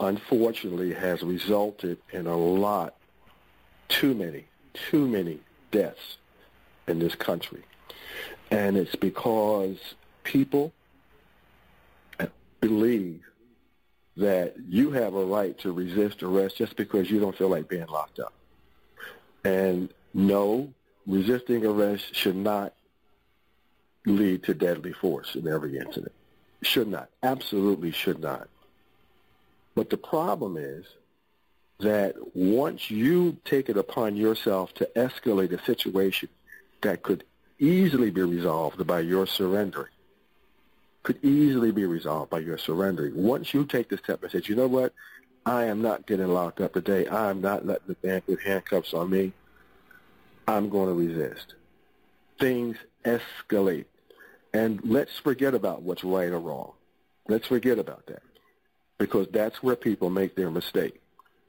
unfortunately 0.00 0.94
has 0.94 1.22
resulted 1.22 1.98
in 2.12 2.26
a 2.26 2.36
lot, 2.36 2.94
too 3.88 4.14
many, 4.14 4.44
too 4.74 5.06
many 5.06 5.40
deaths 5.70 6.18
in 6.86 6.98
this 6.98 7.14
country. 7.14 7.62
And 8.50 8.76
it's 8.76 8.96
because 8.96 9.76
people 10.24 10.72
believe 12.60 13.22
that 14.16 14.54
you 14.68 14.90
have 14.90 15.14
a 15.14 15.24
right 15.24 15.56
to 15.58 15.72
resist 15.72 16.22
arrest 16.22 16.56
just 16.56 16.76
because 16.76 17.10
you 17.10 17.20
don't 17.20 17.36
feel 17.36 17.48
like 17.48 17.68
being 17.68 17.86
locked 17.86 18.18
up. 18.18 18.32
And 19.44 19.88
no, 20.12 20.72
resisting 21.06 21.64
arrest 21.64 22.14
should 22.14 22.36
not 22.36 22.74
lead 24.06 24.42
to 24.44 24.54
deadly 24.54 24.92
force 24.92 25.36
in 25.36 25.46
every 25.46 25.78
incident. 25.78 26.12
Should 26.62 26.88
not. 26.88 27.10
Absolutely 27.22 27.92
should 27.92 28.20
not. 28.20 28.48
But 29.78 29.90
the 29.90 29.96
problem 29.96 30.56
is 30.56 30.86
that 31.78 32.16
once 32.34 32.90
you 32.90 33.36
take 33.44 33.68
it 33.68 33.76
upon 33.76 34.16
yourself 34.16 34.74
to 34.74 34.90
escalate 34.96 35.52
a 35.52 35.64
situation 35.64 36.30
that 36.80 37.04
could 37.04 37.22
easily 37.60 38.10
be 38.10 38.22
resolved 38.22 38.84
by 38.88 38.98
your 38.98 39.24
surrendering, 39.24 39.92
could 41.04 41.24
easily 41.24 41.70
be 41.70 41.86
resolved 41.86 42.28
by 42.28 42.40
your 42.40 42.58
surrendering. 42.58 43.22
Once 43.22 43.54
you 43.54 43.64
take 43.64 43.88
the 43.88 43.98
step 43.98 44.20
and 44.24 44.32
say, 44.32 44.42
you 44.46 44.56
know 44.56 44.66
what, 44.66 44.92
I 45.46 45.66
am 45.66 45.80
not 45.80 46.08
getting 46.08 46.26
locked 46.26 46.60
up 46.60 46.72
today. 46.72 47.06
I 47.06 47.30
am 47.30 47.40
not 47.40 47.64
letting 47.64 47.86
the 47.86 47.96
man 48.02 48.20
put 48.22 48.42
handcuffs 48.42 48.94
on 48.94 49.08
me. 49.08 49.32
I'm 50.48 50.70
going 50.70 50.88
to 50.88 50.94
resist. 50.94 51.54
Things 52.40 52.78
escalate. 53.04 53.84
And 54.52 54.80
let's 54.82 55.16
forget 55.20 55.54
about 55.54 55.82
what's 55.82 56.02
right 56.02 56.32
or 56.32 56.40
wrong. 56.40 56.72
Let's 57.28 57.46
forget 57.46 57.78
about 57.78 58.06
that 58.06 58.22
because 58.98 59.28
that's 59.32 59.62
where 59.62 59.76
people 59.76 60.10
make 60.10 60.34
their 60.34 60.50
mistake. 60.50 61.00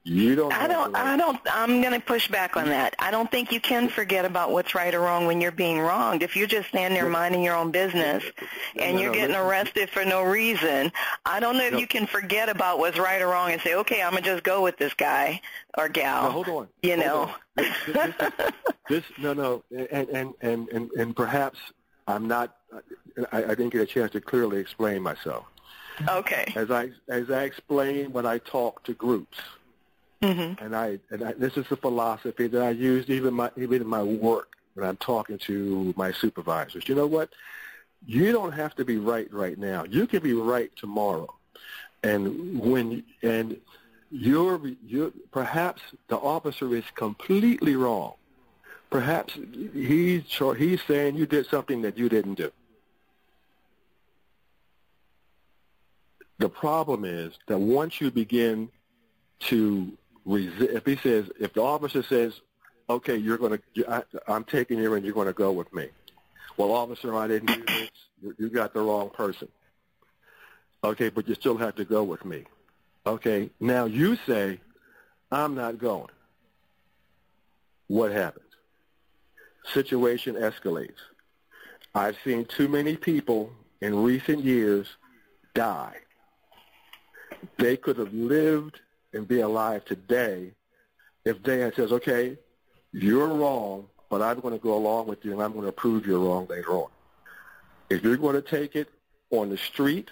You 0.05 0.33
don't. 0.35 0.53
I 0.53 0.65
don't. 0.65 0.95
I 0.95 1.17
don't. 1.17 1.37
I'm 1.51 1.81
going 1.81 1.93
to 1.93 1.99
push 1.99 2.29
back 2.29 2.55
on 2.55 2.69
that. 2.69 2.95
I 2.99 3.11
don't 3.11 3.29
think 3.29 3.51
you 3.51 3.59
can 3.59 3.89
forget 3.89 4.23
about 4.23 4.49
what's 4.49 4.73
right 4.73 4.95
or 4.95 5.01
wrong 5.01 5.27
when 5.27 5.41
you're 5.41 5.51
being 5.51 5.77
wronged. 5.79 6.23
If 6.23 6.37
you're 6.37 6.47
just 6.47 6.69
standing 6.69 6.99
there 6.99 7.09
minding 7.09 7.43
your 7.43 7.55
own 7.55 7.69
business 7.71 8.23
and 8.77 8.95
No, 8.95 9.01
you're 9.01 9.11
no, 9.11 9.19
getting 9.19 9.35
arrested 9.35 9.89
for 9.89 10.05
no 10.05 10.23
reason, 10.23 10.93
I 11.25 11.41
don't 11.41 11.57
know 11.57 11.65
if 11.65 11.77
you 11.77 11.85
can 11.85 12.07
forget 12.07 12.47
about 12.47 12.79
what's 12.79 12.97
right 12.97 13.21
or 13.21 13.27
wrong 13.27 13.51
and 13.51 13.61
say, 13.61 13.75
okay, 13.75 14.01
I'm 14.01 14.11
going 14.11 14.23
to 14.23 14.29
just 14.31 14.43
go 14.43 14.63
with 14.63 14.77
this 14.77 14.93
guy 14.93 15.41
or 15.77 15.89
gal. 15.89 16.31
Hold 16.31 16.47
on. 16.47 16.67
You 16.81 16.95
Hold 16.95 17.05
know. 17.05 17.21
on. 17.21 17.33
This, 17.57 17.75
this, 17.87 18.15
this, 18.15 18.53
this- 18.87 19.03
no, 19.19 19.33
no, 19.33 19.63
and 19.69 20.09
and 20.09 20.33
and 20.41 20.69
and, 20.69 20.91
and 20.91 21.15
perhaps 21.15 21.59
I'm 22.07 22.25
not. 22.25 22.55
I, 23.33 23.43
I 23.43 23.47
didn't 23.49 23.69
get 23.69 23.81
a 23.81 23.85
chance 23.85 24.13
to 24.13 24.21
clearly 24.21 24.59
explain 24.59 25.03
myself. 25.03 25.43
Okay. 26.07 26.51
As 26.55 26.71
I 26.71 26.91
as 27.07 27.29
I 27.29 27.43
explain 27.43 28.11
when 28.11 28.25
I 28.25 28.37
talk 28.39 28.83
to 28.85 28.93
groups, 28.93 29.37
hmm 30.21 30.53
and 30.59 30.75
I 30.75 30.99
and 31.11 31.23
I, 31.23 31.33
this 31.33 31.57
is 31.57 31.67
the 31.69 31.77
philosophy 31.77 32.47
that 32.47 32.61
I 32.61 32.71
use 32.71 33.09
even 33.09 33.33
my 33.33 33.51
even 33.57 33.81
in 33.81 33.87
my 33.87 34.03
work 34.03 34.55
when 34.73 34.87
I'm 34.87 34.97
talking 34.97 35.37
to 35.39 35.93
my 35.97 36.11
supervisors. 36.11 36.87
You 36.87 36.95
know 36.95 37.07
what? 37.07 37.29
You 38.05 38.31
don't 38.31 38.53
have 38.53 38.75
to 38.75 38.85
be 38.85 38.97
right 38.97 39.31
right 39.33 39.57
now. 39.57 39.83
You 39.83 40.07
can 40.07 40.21
be 40.23 40.33
right 40.33 40.71
tomorrow, 40.75 41.33
and 42.03 42.59
when 42.59 43.03
and 43.21 43.57
you're 44.11 44.59
you 44.85 45.13
perhaps 45.31 45.81
the 46.07 46.17
officer 46.17 46.75
is 46.75 46.85
completely 46.95 47.75
wrong. 47.75 48.13
Perhaps 48.89 49.37
he's 49.73 50.23
he's 50.57 50.81
saying 50.87 51.15
you 51.15 51.25
did 51.25 51.45
something 51.47 51.81
that 51.83 51.97
you 51.97 52.09
didn't 52.09 52.35
do. 52.35 52.51
The 56.39 56.49
problem 56.49 57.05
is 57.05 57.33
that 57.47 57.59
once 57.59 58.01
you 58.01 58.09
begin 58.11 58.69
to 59.41 59.91
resist, 60.25 60.71
if 60.71 60.85
he 60.85 60.95
says, 60.95 61.29
if 61.39 61.53
the 61.53 61.61
officer 61.61 62.01
says, 62.01 62.33
okay, 62.89 63.17
you're 63.17 63.37
going 63.37 63.59
to, 63.75 64.05
I'm 64.27 64.45
taking 64.45 64.79
you 64.79 64.93
and 64.93 65.05
you're 65.05 65.13
going 65.13 65.27
to 65.27 65.33
go 65.33 65.51
with 65.51 65.71
me. 65.73 65.89
Well, 66.57 66.71
officer, 66.71 67.15
I 67.15 67.27
didn't 67.27 67.47
do 67.47 67.65
this. 67.65 67.89
You, 68.21 68.35
you 68.37 68.49
got 68.49 68.73
the 68.73 68.81
wrong 68.81 69.09
person. 69.09 69.49
Okay, 70.83 71.09
but 71.09 71.27
you 71.27 71.35
still 71.35 71.57
have 71.57 71.75
to 71.75 71.85
go 71.85 72.03
with 72.03 72.23
me. 72.23 72.45
Okay, 73.05 73.49
now 73.59 73.85
you 73.85 74.17
say, 74.25 74.59
I'm 75.31 75.55
not 75.55 75.77
going. 75.77 76.09
What 77.87 78.11
happens? 78.11 78.45
Situation 79.73 80.35
escalates. 80.35 80.99
I've 81.93 82.15
seen 82.23 82.45
too 82.45 82.67
many 82.67 82.95
people 82.95 83.51
in 83.81 84.03
recent 84.03 84.43
years 84.43 84.87
die. 85.53 85.95
They 87.57 87.77
could 87.77 87.97
have 87.97 88.13
lived 88.13 88.79
and 89.13 89.27
be 89.27 89.39
alive 89.41 89.85
today 89.85 90.51
if 91.25 91.45
had 91.45 91.75
says, 91.75 91.91
okay, 91.91 92.37
you're 92.91 93.27
wrong, 93.27 93.87
but 94.09 94.21
I'm 94.21 94.39
going 94.39 94.53
to 94.53 94.59
go 94.59 94.75
along 94.75 95.07
with 95.07 95.23
you 95.23 95.33
and 95.33 95.41
I'm 95.41 95.53
going 95.53 95.65
to 95.65 95.71
prove 95.71 96.05
you're 96.05 96.19
wrong 96.19 96.47
later 96.47 96.71
on. 96.71 96.89
If 97.89 98.03
you're 98.03 98.17
going 98.17 98.35
to 98.35 98.41
take 98.41 98.75
it 98.75 98.89
on 99.31 99.49
the 99.49 99.57
street 99.57 100.09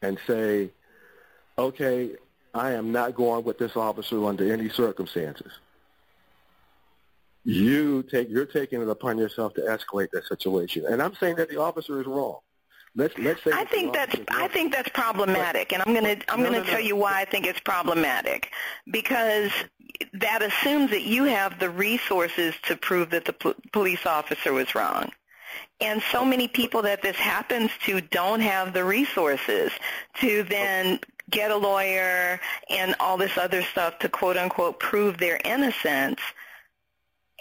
and 0.00 0.18
say, 0.26 0.70
okay, 1.58 2.12
I 2.54 2.72
am 2.72 2.92
not 2.92 3.14
going 3.14 3.44
with 3.44 3.58
this 3.58 3.76
officer 3.76 4.24
under 4.24 4.52
any 4.52 4.68
circumstances, 4.68 5.52
you 7.44 8.04
take 8.04 8.30
you're 8.30 8.46
taking 8.46 8.82
it 8.82 8.88
upon 8.88 9.18
yourself 9.18 9.54
to 9.54 9.62
escalate 9.62 10.10
that 10.12 10.24
situation. 10.26 10.86
And 10.86 11.02
I'm 11.02 11.14
saying 11.16 11.36
that 11.36 11.48
the 11.48 11.60
officer 11.60 12.00
is 12.00 12.06
wrong. 12.06 12.38
Let's 12.94 13.16
let's 13.18 13.42
say 13.42 13.52
I 13.54 13.64
think 13.64 13.94
that's 13.94 14.14
I 14.30 14.48
think 14.48 14.72
that's 14.72 14.88
problematic, 14.90 15.72
and 15.72 15.82
I'm 15.86 15.94
going 15.94 16.04
to 16.18 16.32
I'm 16.32 16.42
No, 16.42 16.50
going 16.50 16.60
to 16.60 16.66
no, 16.66 16.66
no. 16.66 16.70
tell 16.72 16.80
you 16.80 16.94
why 16.96 17.20
I 17.20 17.24
think 17.24 17.46
it's 17.46 17.60
problematic. 17.60 18.50
Because 18.90 19.50
that 20.14 20.42
assumes 20.42 20.90
that 20.90 21.02
you 21.02 21.24
have 21.24 21.58
the 21.58 21.70
resources 21.70 22.54
to 22.64 22.76
prove 22.76 23.10
that 23.10 23.24
the 23.24 23.32
po- 23.32 23.54
police 23.72 24.04
officer 24.04 24.52
was 24.52 24.74
wrong. 24.74 25.10
And 25.80 26.02
so 26.12 26.24
many 26.24 26.48
people 26.48 26.82
that 26.82 27.02
this 27.02 27.16
happens 27.16 27.70
to 27.86 28.00
don't 28.00 28.40
have 28.40 28.72
the 28.72 28.84
resources 28.84 29.72
to 30.20 30.42
then 30.44 31.00
get 31.30 31.50
a 31.50 31.56
lawyer 31.56 32.38
and 32.68 32.94
all 33.00 33.16
this 33.16 33.38
other 33.38 33.62
stuff 33.62 33.98
to 34.00 34.08
quote 34.08 34.36
unquote 34.36 34.78
prove 34.80 35.16
their 35.18 35.40
innocence. 35.44 36.20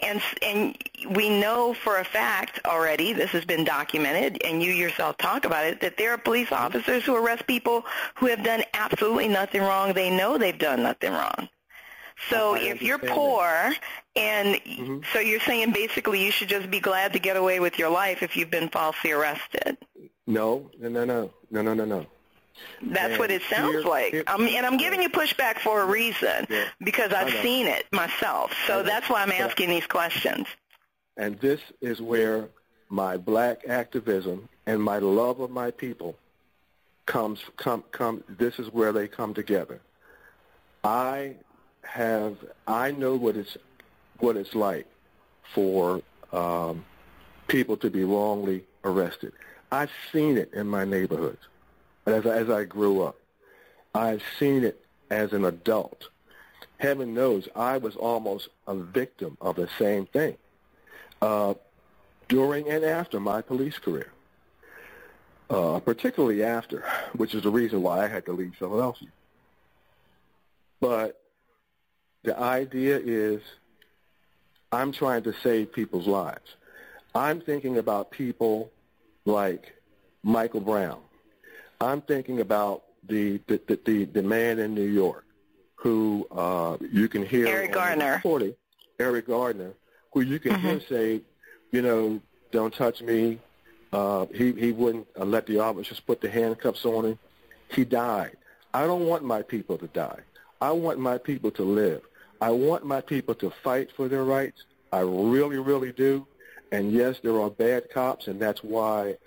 And, 0.04 0.22
and 0.42 0.78
we 1.16 1.30
know 1.30 1.74
for 1.74 2.00
a 2.00 2.06
fact 2.06 2.60
already, 2.66 3.14
this 3.14 3.30
has 3.32 3.46
been 3.46 3.64
documented, 3.64 4.42
and 4.44 4.62
you 4.64 4.72
yourself 4.72 5.18
talk 5.18 5.46
about 5.46 5.66
it, 5.66 5.82
that 5.82 5.98
there 5.98 6.12
are 6.12 6.18
police 6.18 6.52
officers 6.52 7.04
who 7.04 7.16
arrest 7.16 7.46
people 7.46 7.86
who 8.16 8.26
have 8.28 8.44
done 8.44 8.64
absolutely 8.74 9.28
nothing 9.28 9.62
wrong. 9.62 9.94
They 9.94 10.10
know 10.10 10.38
they've 10.38 10.58
done 10.58 10.84
nothing 10.84 11.12
wrong. 11.12 11.50
So 12.30 12.56
if 12.56 12.82
you're 12.82 13.00
poor, 13.00 13.74
and 14.16 14.56
Mhm. 14.56 15.04
so 15.12 15.20
you're 15.20 15.40
saying 15.40 15.72
basically 15.72 16.24
you 16.24 16.32
should 16.32 16.50
just 16.50 16.70
be 16.70 16.80
glad 16.80 17.14
to 17.14 17.20
get 17.20 17.36
away 17.36 17.60
with 17.60 17.80
your 17.80 17.90
life 17.90 18.22
if 18.22 18.36
you've 18.36 18.52
been 18.52 18.70
falsely 18.70 19.12
arrested. 19.12 19.78
No, 20.28 20.70
no, 20.80 20.90
no, 20.90 21.06
no, 21.06 21.34
no, 21.50 21.62
no, 21.62 21.74
no, 21.74 21.86
no. 21.86 22.06
That's 22.82 23.12
And 23.12 23.20
what 23.20 23.32
it 23.32 23.42
sounds 23.44 23.74
here- 23.74 23.82
like. 23.84 24.12
here- 24.12 24.24
Um, 24.28 24.48
and 24.48 24.66
I'm 24.66 24.78
giving 24.78 25.02
you 25.02 25.10
pushback 25.10 25.60
for 25.60 25.82
a 25.82 25.86
reason 25.86 26.48
Yeah. 26.50 26.66
because 26.84 27.14
I've 27.14 27.32
seen 27.42 27.68
it 27.68 27.86
myself. 27.92 28.54
So 28.68 28.84
that's 28.84 29.08
why 29.10 29.22
I'm 29.22 29.32
asking 29.32 29.70
these 29.70 29.86
questions. 29.88 30.48
And 31.18 31.40
this 31.40 31.60
is 31.82 32.02
where 32.02 32.50
my 32.90 33.18
black 33.18 33.68
activism 33.68 34.50
and 34.66 34.82
my 34.82 34.98
love 34.98 35.40
of 35.40 35.52
my 35.52 35.72
people 35.72 36.18
comes 37.06 37.40
come 37.58 37.84
come 37.92 38.24
this 38.30 38.58
is 38.60 38.68
where 38.72 38.92
they 38.94 39.08
come 39.08 39.34
together. 39.34 39.80
I 40.84 41.36
have 41.84 42.38
I 42.68 42.92
know 42.92 43.16
what 43.16 43.36
it's 43.36 43.58
what 44.20 44.38
it's 44.38 44.56
like 44.56 44.88
for 45.54 46.02
um, 46.32 46.86
people 47.48 47.76
to 47.78 47.90
be 47.90 48.04
wrongly 48.04 48.64
arrested. 48.84 49.34
I've 49.72 49.92
seen 50.14 50.38
it 50.38 50.54
in 50.54 50.68
my 50.68 50.86
neighborhoods 50.86 51.42
as 52.12 52.26
I, 52.26 52.38
as 52.38 52.50
I 52.50 52.64
grew 52.64 53.02
up. 53.02 53.16
I've 53.94 54.24
seen 54.40 54.64
it 54.64 54.84
as 55.10 55.34
an 55.34 55.46
adult. 55.46 56.10
Heaven 56.78 57.14
knows 57.14 57.48
I 57.56 57.78
was 57.78 57.96
almost 57.96 58.50
a 58.68 58.76
victim 58.76 59.38
of 59.42 59.56
the 59.56 59.70
same 59.78 60.06
thing 60.08 60.38
uh, 61.22 61.54
during 62.28 62.70
and 62.70 62.84
after 62.84 63.20
my 63.20 63.42
police 63.42 63.78
career, 63.78 64.12
uh, 65.50 65.80
particularly 65.80 66.44
after, 66.44 66.84
which 67.16 67.36
is 67.36 67.44
the 67.44 67.52
reason 67.52 67.82
why 67.82 68.04
I 68.04 68.08
had 68.08 68.26
to 68.26 68.34
leave 68.34 68.56
Philadelphia. 68.58 69.10
But 70.80 71.22
the 72.24 72.38
idea 72.40 73.00
is 73.04 73.42
I'm 74.72 74.92
trying 74.92 75.24
to 75.24 75.34
save 75.44 75.74
people's 75.74 76.08
lives. 76.08 76.56
I'm 77.14 77.42
thinking 77.42 77.78
about 77.78 78.10
people 78.10 78.72
like 79.26 79.76
Michael 80.24 80.62
Brown. 80.62 81.00
I'm 81.82 82.02
thinking 82.02 82.40
about 82.40 82.84
the 83.08 83.40
the, 83.48 83.60
the, 83.68 83.80
the, 83.86 84.06
the 84.06 84.24
man 84.24 84.60
in 84.60 84.74
New 84.74 84.90
York 84.90 85.26
who 85.76 86.28
uh, 86.32 86.78
you 86.92 87.08
can 87.08 87.26
hear 87.26 87.48
Eric 87.48 87.74
Gardner. 87.74 88.16
recording, 88.16 88.54
Eric 89.00 89.28
Gardner, 89.28 89.74
who 90.14 90.22
you 90.22 90.40
can 90.40 90.60
hear 90.60 90.80
say, 90.80 91.22
you 91.72 91.82
know, 91.82 92.22
don't 92.52 92.74
touch 92.74 93.02
me. 93.02 93.40
Uh, 93.92 94.28
he 94.34 94.52
he 94.54 94.72
wouldn't 94.72 95.08
uh, 95.20 95.26
let 95.26 95.48
the 95.48 95.60
officers 95.60 96.00
put 96.00 96.22
the 96.22 96.30
handcuffs 96.30 96.86
on 96.86 97.06
him. 97.06 97.20
He 97.70 97.84
died. 97.84 98.38
I 98.74 98.86
don't 98.86 99.06
want 99.08 99.24
my 99.24 99.42
people 99.42 99.78
to 99.80 99.88
die. 99.88 100.20
I 100.62 100.72
want 100.72 101.00
my 101.00 101.18
people 101.18 101.52
to 101.52 101.64
live. 101.64 102.02
I 102.40 102.52
want 102.52 102.86
my 102.86 103.02
people 103.02 103.36
to 103.36 103.52
fight 103.64 103.90
for 103.96 104.08
their 104.08 104.24
rights. 104.24 104.64
I 104.94 105.00
really, 105.00 105.58
really 105.58 105.92
do. 105.92 106.28
And 106.72 106.92
yes, 106.92 107.20
there 107.22 107.40
are 107.42 107.50
bad 107.50 107.90
cops, 107.90 108.28
and 108.28 108.40
that's 108.40 108.64
why 108.64 109.18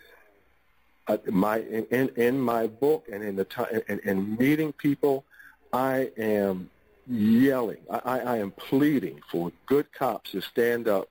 uh, 1.07 1.19
my 1.31 1.59
in, 1.59 2.09
in 2.17 2.41
my 2.41 2.67
book 2.67 3.09
and 3.13 3.23
in 3.23 3.37
the 3.37 3.45
time 3.45 3.81
and, 3.89 4.01
and 4.05 4.39
meeting 4.39 4.73
people, 4.73 5.25
I 5.73 6.11
am 6.17 6.71
yelling. 7.07 7.79
I, 7.91 8.01
I, 8.05 8.19
I 8.19 8.37
am 8.39 8.51
pleading 8.53 9.21
for 9.31 9.53
good 9.67 9.93
cops 9.93 10.33
to 10.33 10.41
stand 10.41 10.89
up 10.89 11.09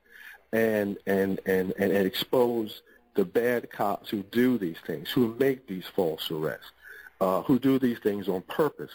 and 0.52 0.96
and, 1.06 1.40
and 1.46 1.72
and 1.78 1.92
and 1.92 2.06
expose 2.06 2.82
the 3.14 3.24
bad 3.24 3.70
cops 3.70 4.10
who 4.10 4.22
do 4.24 4.58
these 4.58 4.78
things, 4.86 5.10
who 5.10 5.36
make 5.38 5.66
these 5.68 5.86
false 5.94 6.30
arrests, 6.30 6.72
uh, 7.20 7.42
who 7.42 7.58
do 7.58 7.78
these 7.78 7.98
things 8.00 8.28
on 8.28 8.42
purpose. 8.42 8.90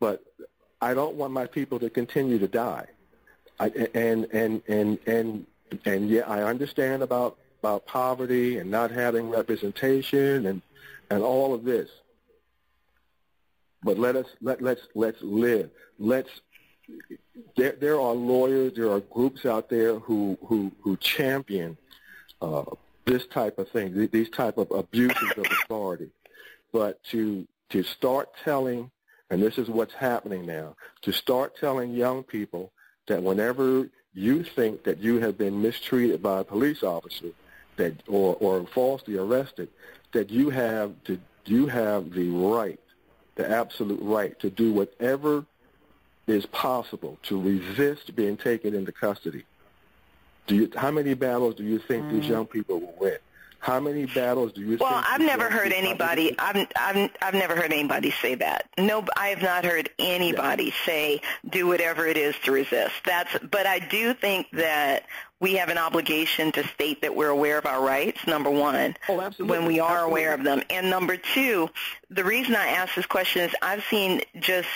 But 0.00 0.24
I 0.80 0.94
don't 0.94 1.16
want 1.16 1.32
my 1.32 1.46
people 1.46 1.78
to 1.80 1.90
continue 1.90 2.38
to 2.38 2.48
die. 2.48 2.86
I, 3.60 3.66
and 3.94 4.26
and 4.32 4.62
and 4.68 4.98
and 5.06 5.46
and 5.84 6.08
yeah, 6.08 6.22
I 6.22 6.42
understand 6.42 7.02
about 7.02 7.38
about 7.64 7.86
poverty 7.86 8.58
and 8.58 8.70
not 8.70 8.90
having 8.90 9.30
representation 9.30 10.44
and 10.44 10.60
and 11.08 11.22
all 11.22 11.54
of 11.54 11.64
this. 11.64 11.88
But 13.82 13.98
let 13.98 14.16
us 14.16 14.26
let 14.42 14.60
let's 14.60 14.82
let's 14.94 15.22
live. 15.22 15.70
Let's 15.98 16.28
there 17.56 17.72
there 17.80 17.98
are 17.98 18.12
lawyers, 18.12 18.74
there 18.76 18.90
are 18.90 19.00
groups 19.00 19.46
out 19.46 19.70
there 19.70 19.98
who 19.98 20.36
who 20.44 20.72
who 20.82 20.98
champion 20.98 21.78
uh, 22.42 22.64
this 23.06 23.26
type 23.28 23.58
of 23.58 23.70
thing, 23.70 24.10
these 24.12 24.28
type 24.28 24.58
of 24.58 24.70
abuses 24.70 25.30
of 25.38 25.46
authority. 25.62 26.10
But 26.70 27.02
to 27.04 27.46
to 27.70 27.82
start 27.82 28.28
telling 28.44 28.90
and 29.30 29.42
this 29.42 29.56
is 29.56 29.70
what's 29.70 29.94
happening 29.94 30.44
now, 30.44 30.76
to 31.00 31.12
start 31.12 31.56
telling 31.56 31.92
young 31.92 32.24
people 32.24 32.72
that 33.08 33.22
whenever 33.22 33.88
you 34.12 34.44
think 34.44 34.84
that 34.84 34.98
you 34.98 35.18
have 35.20 35.38
been 35.38 35.62
mistreated 35.62 36.22
by 36.22 36.40
a 36.40 36.44
police 36.44 36.82
officer 36.82 37.32
that 37.76 37.94
or, 38.08 38.36
or 38.40 38.66
falsely 38.66 39.16
arrested, 39.16 39.68
that 40.12 40.30
you 40.30 40.50
have 40.50 40.92
to 41.04 41.18
you 41.46 41.66
have 41.66 42.12
the 42.12 42.30
right, 42.30 42.80
the 43.34 43.48
absolute 43.48 44.00
right 44.02 44.38
to 44.40 44.50
do 44.50 44.72
whatever 44.72 45.44
is 46.26 46.46
possible 46.46 47.18
to 47.24 47.40
resist 47.40 48.14
being 48.16 48.36
taken 48.36 48.74
into 48.74 48.92
custody. 48.92 49.44
Do 50.46 50.56
you, 50.56 50.70
how 50.74 50.90
many 50.90 51.14
battles 51.14 51.54
do 51.54 51.64
you 51.64 51.78
think 51.78 52.04
mm. 52.04 52.12
these 52.12 52.28
young 52.28 52.46
people 52.46 52.80
will 52.80 52.94
win? 52.98 53.18
How 53.64 53.80
many 53.80 54.04
battles 54.04 54.52
do 54.52 54.60
you? 54.60 54.76
Well, 54.76 55.02
I've 55.08 55.22
never 55.22 55.48
heard 55.48 55.72
anybody. 55.72 56.38
I've, 56.38 56.66
I've 56.76 57.10
I've 57.22 57.32
never 57.32 57.56
heard 57.56 57.72
anybody 57.72 58.10
say 58.10 58.34
that. 58.34 58.68
No, 58.76 59.02
I 59.16 59.28
have 59.28 59.40
not 59.40 59.64
heard 59.64 59.88
anybody 59.98 60.64
yeah. 60.64 60.84
say 60.84 61.20
do 61.48 61.66
whatever 61.66 62.06
it 62.06 62.18
is 62.18 62.34
to 62.44 62.52
resist. 62.52 62.92
That's. 63.06 63.38
But 63.50 63.64
I 63.64 63.78
do 63.78 64.12
think 64.12 64.48
that 64.52 65.04
we 65.40 65.54
have 65.54 65.70
an 65.70 65.78
obligation 65.78 66.52
to 66.52 66.68
state 66.68 67.00
that 67.00 67.16
we're 67.16 67.30
aware 67.30 67.56
of 67.56 67.64
our 67.64 67.82
rights. 67.82 68.26
Number 68.26 68.50
one, 68.50 68.96
oh, 69.08 69.18
absolutely. 69.22 69.58
when 69.58 69.66
we 69.66 69.80
are 69.80 69.92
absolutely. 69.92 70.10
aware 70.10 70.34
of 70.34 70.44
them, 70.44 70.60
and 70.68 70.90
number 70.90 71.16
two, 71.16 71.70
the 72.10 72.22
reason 72.22 72.54
I 72.54 72.66
ask 72.66 72.94
this 72.94 73.06
question 73.06 73.44
is 73.48 73.54
I've 73.62 73.82
seen 73.84 74.20
just. 74.40 74.68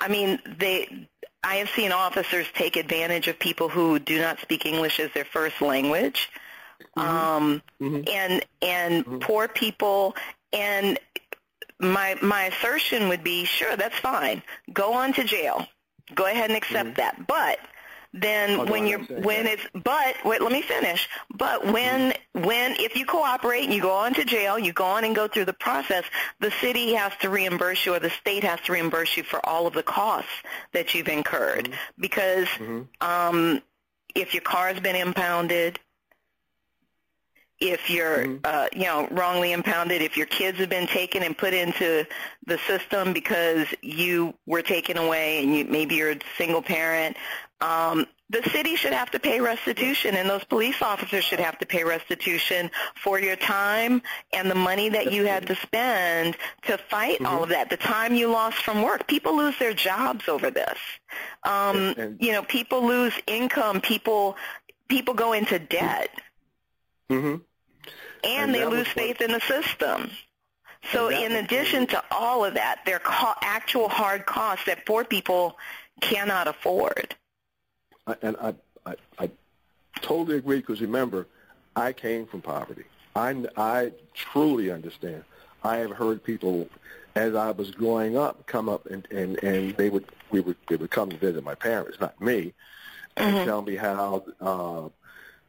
I 0.00 0.06
mean, 0.06 0.38
they 0.56 1.08
I 1.42 1.56
have 1.56 1.70
seen 1.70 1.90
officers 1.90 2.46
take 2.54 2.76
advantage 2.76 3.26
of 3.26 3.40
people 3.40 3.68
who 3.68 3.98
do 3.98 4.20
not 4.20 4.38
speak 4.38 4.64
English 4.66 5.00
as 5.00 5.10
their 5.12 5.24
first 5.24 5.60
language. 5.60 6.30
Um, 6.96 7.62
mm-hmm. 7.80 8.02
and 8.08 8.44
and 8.60 9.04
mm-hmm. 9.04 9.18
poor 9.18 9.48
people. 9.48 10.16
And 10.52 10.98
my 11.78 12.16
my 12.22 12.44
assertion 12.44 13.08
would 13.08 13.24
be, 13.24 13.44
sure, 13.44 13.76
that's 13.76 13.98
fine. 13.98 14.42
Go 14.72 14.92
on 14.94 15.12
to 15.14 15.24
jail. 15.24 15.66
Go 16.14 16.26
ahead 16.26 16.50
and 16.50 16.56
accept 16.56 16.90
mm-hmm. 16.90 16.96
that. 16.96 17.26
But 17.26 17.58
then 18.14 18.68
when 18.68 18.86
you're 18.86 19.00
when 19.00 19.44
that. 19.44 19.54
it's 19.54 19.66
but 19.72 20.14
wait 20.24 20.42
let 20.42 20.52
me 20.52 20.60
finish 20.60 21.08
but 21.34 21.64
when 21.64 22.10
mm-hmm. 22.10 22.44
when 22.44 22.72
if 22.78 22.94
you 22.94 23.06
cooperate 23.06 23.64
and 23.64 23.72
you 23.72 23.80
go 23.80 23.92
on 23.92 24.12
to 24.12 24.24
jail 24.24 24.58
you 24.58 24.72
go 24.72 24.84
on 24.84 25.04
and 25.04 25.14
go 25.14 25.26
through 25.26 25.46
the 25.46 25.52
process 25.54 26.04
the 26.40 26.50
city 26.60 26.92
has 26.92 27.12
to 27.20 27.30
reimburse 27.30 27.86
you 27.86 27.94
or 27.94 27.98
the 27.98 28.10
state 28.10 28.44
has 28.44 28.60
to 28.60 28.72
reimburse 28.72 29.16
you 29.16 29.22
for 29.22 29.44
all 29.46 29.66
of 29.66 29.72
the 29.72 29.82
costs 29.82 30.30
that 30.72 30.94
you've 30.94 31.08
incurred 31.08 31.64
mm-hmm. 31.64 32.00
because 32.00 32.46
mm-hmm. 32.48 32.82
um 33.00 33.62
if 34.14 34.34
your 34.34 34.42
car's 34.42 34.78
been 34.78 34.96
impounded 34.96 35.80
if 37.62 37.88
you're 37.88 38.26
mm-hmm. 38.26 38.38
uh, 38.44 38.66
you 38.72 38.84
know 38.84 39.06
wrongly 39.10 39.52
impounded, 39.52 40.02
if 40.02 40.16
your 40.16 40.26
kids 40.26 40.58
have 40.58 40.68
been 40.68 40.88
taken 40.88 41.22
and 41.22 41.36
put 41.36 41.54
into 41.54 42.06
the 42.46 42.58
system 42.66 43.12
because 43.12 43.66
you 43.80 44.34
were 44.46 44.62
taken 44.62 44.96
away 44.96 45.42
and 45.42 45.56
you, 45.56 45.64
maybe 45.64 45.94
you're 45.94 46.10
a 46.10 46.18
single 46.36 46.62
parent, 46.62 47.16
um, 47.60 48.06
the 48.30 48.42
city 48.50 48.76
should 48.76 48.92
have 48.94 49.10
to 49.10 49.20
pay 49.20 49.40
restitution 49.40 50.16
and 50.16 50.28
those 50.28 50.42
police 50.44 50.80
officers 50.82 51.22
should 51.22 51.38
have 51.38 51.58
to 51.58 51.66
pay 51.66 51.84
restitution 51.84 52.70
for 52.96 53.20
your 53.20 53.36
time 53.36 54.02
and 54.32 54.50
the 54.50 54.54
money 54.54 54.88
that 54.88 55.12
you 55.12 55.26
had 55.26 55.46
to 55.46 55.54
spend 55.54 56.36
to 56.62 56.78
fight 56.78 57.16
mm-hmm. 57.16 57.26
all 57.26 57.42
of 57.44 57.50
that 57.50 57.70
the 57.70 57.76
time 57.76 58.14
you 58.14 58.28
lost 58.28 58.56
from 58.56 58.82
work. 58.82 59.06
People 59.06 59.36
lose 59.36 59.56
their 59.58 59.74
jobs 59.74 60.28
over 60.28 60.50
this. 60.50 60.78
Um, 61.44 61.94
and, 61.96 62.16
you 62.20 62.32
know 62.32 62.42
people 62.42 62.84
lose 62.84 63.12
income. 63.26 63.80
People 63.80 64.36
people 64.88 65.14
go 65.14 65.32
into 65.32 65.60
debt. 65.60 66.10
Mm-hmm 67.10 67.36
and, 68.24 68.54
and 68.54 68.54
they 68.54 68.64
lose 68.64 68.88
faith 68.88 69.20
in 69.20 69.32
the 69.32 69.40
system. 69.40 70.10
So 70.90 71.08
in 71.08 71.32
addition 71.32 71.86
to 71.88 72.02
all 72.10 72.44
of 72.44 72.54
that, 72.54 72.80
there 72.84 73.00
are 73.06 73.36
actual 73.40 73.88
hard 73.88 74.26
costs 74.26 74.66
that 74.66 74.84
poor 74.84 75.04
people 75.04 75.56
cannot 76.00 76.48
afford. 76.48 77.14
And 78.20 78.36
I, 78.40 78.54
I, 78.84 78.94
I 79.18 79.30
totally 80.00 80.38
agree 80.38 80.58
because 80.58 80.80
remember, 80.80 81.28
I 81.76 81.92
came 81.92 82.26
from 82.26 82.42
poverty. 82.42 82.84
I, 83.14 83.46
I 83.56 83.92
truly 84.14 84.70
understand. 84.70 85.24
I 85.62 85.76
have 85.76 85.92
heard 85.92 86.24
people 86.24 86.68
as 87.14 87.34
I 87.34 87.50
was 87.52 87.70
growing 87.70 88.16
up 88.16 88.46
come 88.46 88.68
up 88.68 88.86
and, 88.86 89.06
and, 89.10 89.42
and 89.42 89.76
they 89.76 89.90
would 89.90 90.06
we 90.30 90.40
would 90.40 90.56
they 90.68 90.76
would 90.76 90.90
come 90.90 91.10
to 91.10 91.16
visit 91.16 91.44
my 91.44 91.54
parents, 91.54 92.00
not 92.00 92.20
me, 92.20 92.54
and 93.16 93.36
mm-hmm. 93.36 93.44
tell 93.44 93.62
me 93.62 93.76
how 93.76 94.24
uh, 94.40 94.88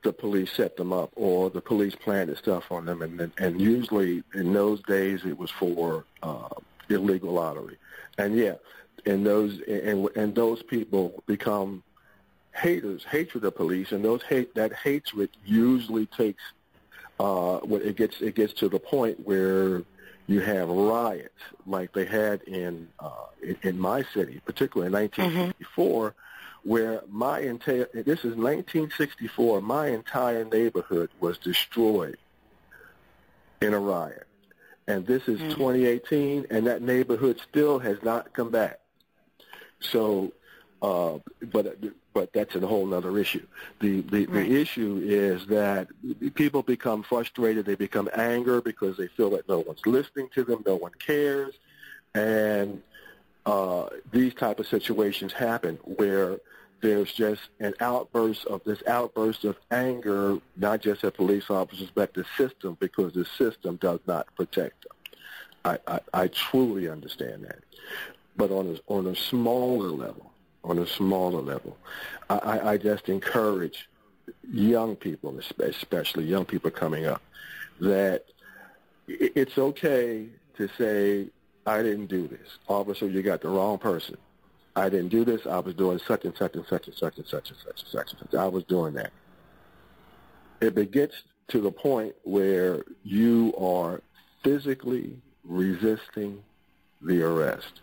the 0.04 0.14
police 0.14 0.52
set 0.52 0.78
them 0.78 0.94
up 0.94 1.12
or 1.16 1.50
the 1.50 1.62
police 1.62 1.96
planted 1.96 2.38
stuff 2.38 2.72
on 2.72 2.86
them. 2.86 3.02
And, 3.02 3.32
and 3.38 3.62
usually 3.62 4.24
in 4.34 4.54
those 4.54 4.82
days 4.84 5.26
it 5.26 5.38
was 5.38 5.50
for 5.52 6.06
uh, 6.22 6.50
illegal 6.90 7.34
lottery. 7.34 7.78
And 8.18 8.36
yeah, 8.36 8.56
and 9.06 9.26
those 9.26 9.60
and 9.68 10.08
and 10.16 10.36
those 10.36 10.62
people 10.62 11.24
become 11.26 11.84
haters, 12.54 13.04
hatred 13.10 13.44
of 13.44 13.56
police, 13.56 13.92
and 13.92 14.06
those 14.06 14.22
hate 14.24 14.54
that 14.56 14.74
hatred 14.74 15.30
usually 15.46 16.06
takes 16.06 16.44
uh, 17.20 17.58
when 17.60 17.82
it 17.82 17.96
gets 17.96 18.22
it 18.22 18.36
gets 18.36 18.54
to 18.54 18.70
the 18.70 18.80
point 18.80 19.26
where 19.26 19.84
you 20.28 20.40
have 20.40 20.70
riots 20.70 21.40
like 21.66 21.92
they 21.94 22.06
had 22.06 22.44
in 22.44 22.88
uh, 23.00 23.26
in, 23.42 23.58
in 23.64 23.80
my 23.80 24.04
city, 24.14 24.40
particularly 24.46 24.88
in 24.88 24.94
1954. 24.94 26.10
Mm-hmm 26.10 26.20
where 26.64 27.02
my 27.10 27.40
entire, 27.40 27.90
this 27.94 28.20
is 28.20 28.36
1964, 28.36 29.62
my 29.62 29.88
entire 29.88 30.46
neighborhood 30.46 31.10
was 31.20 31.38
destroyed 31.38 32.18
in 33.62 33.74
a 33.74 33.80
riot. 33.80 34.28
And 34.88 35.06
this 35.06 35.28
is 35.28 35.40
mm-hmm. 35.40 35.50
2018, 35.52 36.48
and 36.50 36.68
that 36.68 36.82
neighborhood 36.82 37.40
still 37.50 37.80
has 37.80 37.98
not 38.04 38.34
come 38.34 38.50
back. 38.52 38.80
So, 39.80 40.34
uh, 40.82 41.20
but 41.52 41.78
but 42.14 42.32
that's 42.34 42.56
a 42.56 42.60
whole 42.60 42.94
other 42.94 43.18
issue. 43.18 43.46
The 43.80 44.02
the, 44.02 44.26
right. 44.26 44.48
the 44.48 44.62
issue 44.62 45.02
is 45.04 45.46
that 45.48 45.88
people 46.36 46.64
become 46.64 47.04
frustrated. 47.04 47.66
They 47.66 47.76
become 47.76 48.10
angry 48.14 48.62
because 48.62 48.98
they 48.98 49.08
feel 49.08 49.30
that 49.32 49.48
no 49.48 49.60
one's 49.60 49.86
listening 49.86 50.30
to 50.36 50.44
them, 50.44 50.64
no 50.66 50.76
one 50.76 50.92
cares, 51.00 51.54
and 52.14 52.82
uh, 53.46 53.88
these 54.12 54.34
type 54.34 54.60
of 54.60 54.68
situations 54.68 55.34
happen 55.34 55.78
where 55.84 56.40
there's 56.82 57.14
just 57.14 57.42
an 57.60 57.74
outburst 57.80 58.46
of 58.46 58.62
this 58.66 58.84
outburst 58.88 59.46
of 59.46 59.56
anger, 59.72 60.38
not 60.58 60.82
just 60.82 61.04
at 61.04 61.14
police 61.14 61.50
officers, 61.50 61.90
but 61.94 62.14
the 62.14 62.26
system, 62.38 62.76
because 62.80 63.14
the 63.14 63.26
system 63.38 63.78
does 63.78 64.00
not 64.06 64.28
protect 64.36 64.84
them. 64.84 64.92
I, 65.66 65.78
I, 65.88 66.00
I 66.24 66.28
truly 66.28 66.90
understand 66.90 67.46
that. 67.46 67.60
But 68.36 68.52
on 68.52 68.76
a, 68.76 68.92
on 68.94 69.08
a 69.08 69.16
smaller 69.16 69.90
level, 69.90 70.32
on 70.64 70.80
a 70.80 70.88
smaller 70.88 71.42
level, 71.42 71.78
I, 72.30 72.72
I 72.72 72.78
just 72.78 73.08
encourage 73.08 73.88
young 74.50 74.96
people, 74.96 75.40
especially 75.60 76.26
young 76.26 76.46
people 76.46 76.72
coming 76.72 77.06
up, 77.06 77.22
that 77.80 78.26
it's 79.08 79.58
okay 79.58 80.28
to 80.58 80.70
say, 80.78 81.28
I 81.66 81.82
didn't 81.82 82.08
do 82.08 82.28
this. 82.28 82.48
Officer, 82.68 83.08
you 83.08 83.22
got 83.22 83.42
the 83.42 83.50
wrong 83.50 83.78
person. 83.78 84.18
I 84.76 84.90
didn't 84.90 85.10
do 85.10 85.24
this. 85.24 85.46
I 85.46 85.60
was 85.60 85.76
doing 85.76 86.00
such 86.00 86.26
and 86.26 86.36
such 86.36 86.56
and 86.56 86.66
such 86.66 86.88
and 86.88 86.96
such 86.96 87.18
and 87.18 87.28
such 87.28 87.50
and 87.50 87.60
such 87.60 87.80
and 87.80 87.88
such 87.90 88.12
and 88.12 88.20
such. 88.32 88.40
I 88.40 88.48
was 88.48 88.64
doing 88.64 88.94
that. 88.96 89.12
It 90.62 90.92
gets 90.92 91.16
to 91.50 91.62
the 91.62 91.72
point 91.72 92.16
where 92.24 92.84
you 93.04 93.54
are 93.58 94.02
physically 94.44 95.16
resisting 95.44 96.42
the 97.02 97.22
arrest, 97.22 97.82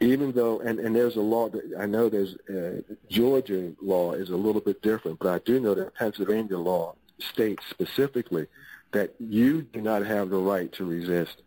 even 0.00 0.32
though, 0.32 0.60
and, 0.60 0.78
and 0.78 0.94
there's 0.94 1.16
a 1.16 1.20
law 1.20 1.48
that 1.48 1.74
I 1.78 1.86
know 1.86 2.08
there's, 2.08 2.36
uh, 2.48 2.80
Georgia 3.08 3.72
law 3.82 4.12
is 4.12 4.30
a 4.30 4.36
little 4.36 4.60
bit 4.60 4.80
different, 4.80 5.18
but 5.18 5.28
I 5.28 5.38
do 5.40 5.60
know 5.60 5.74
that 5.74 5.94
Pennsylvania 5.94 6.56
law 6.56 6.94
states 7.18 7.64
specifically 7.68 8.46
that 8.92 9.14
you 9.18 9.62
do 9.62 9.80
not 9.80 10.06
have 10.06 10.30
the 10.30 10.38
right 10.38 10.72
to 10.72 10.84
resist 10.84 11.42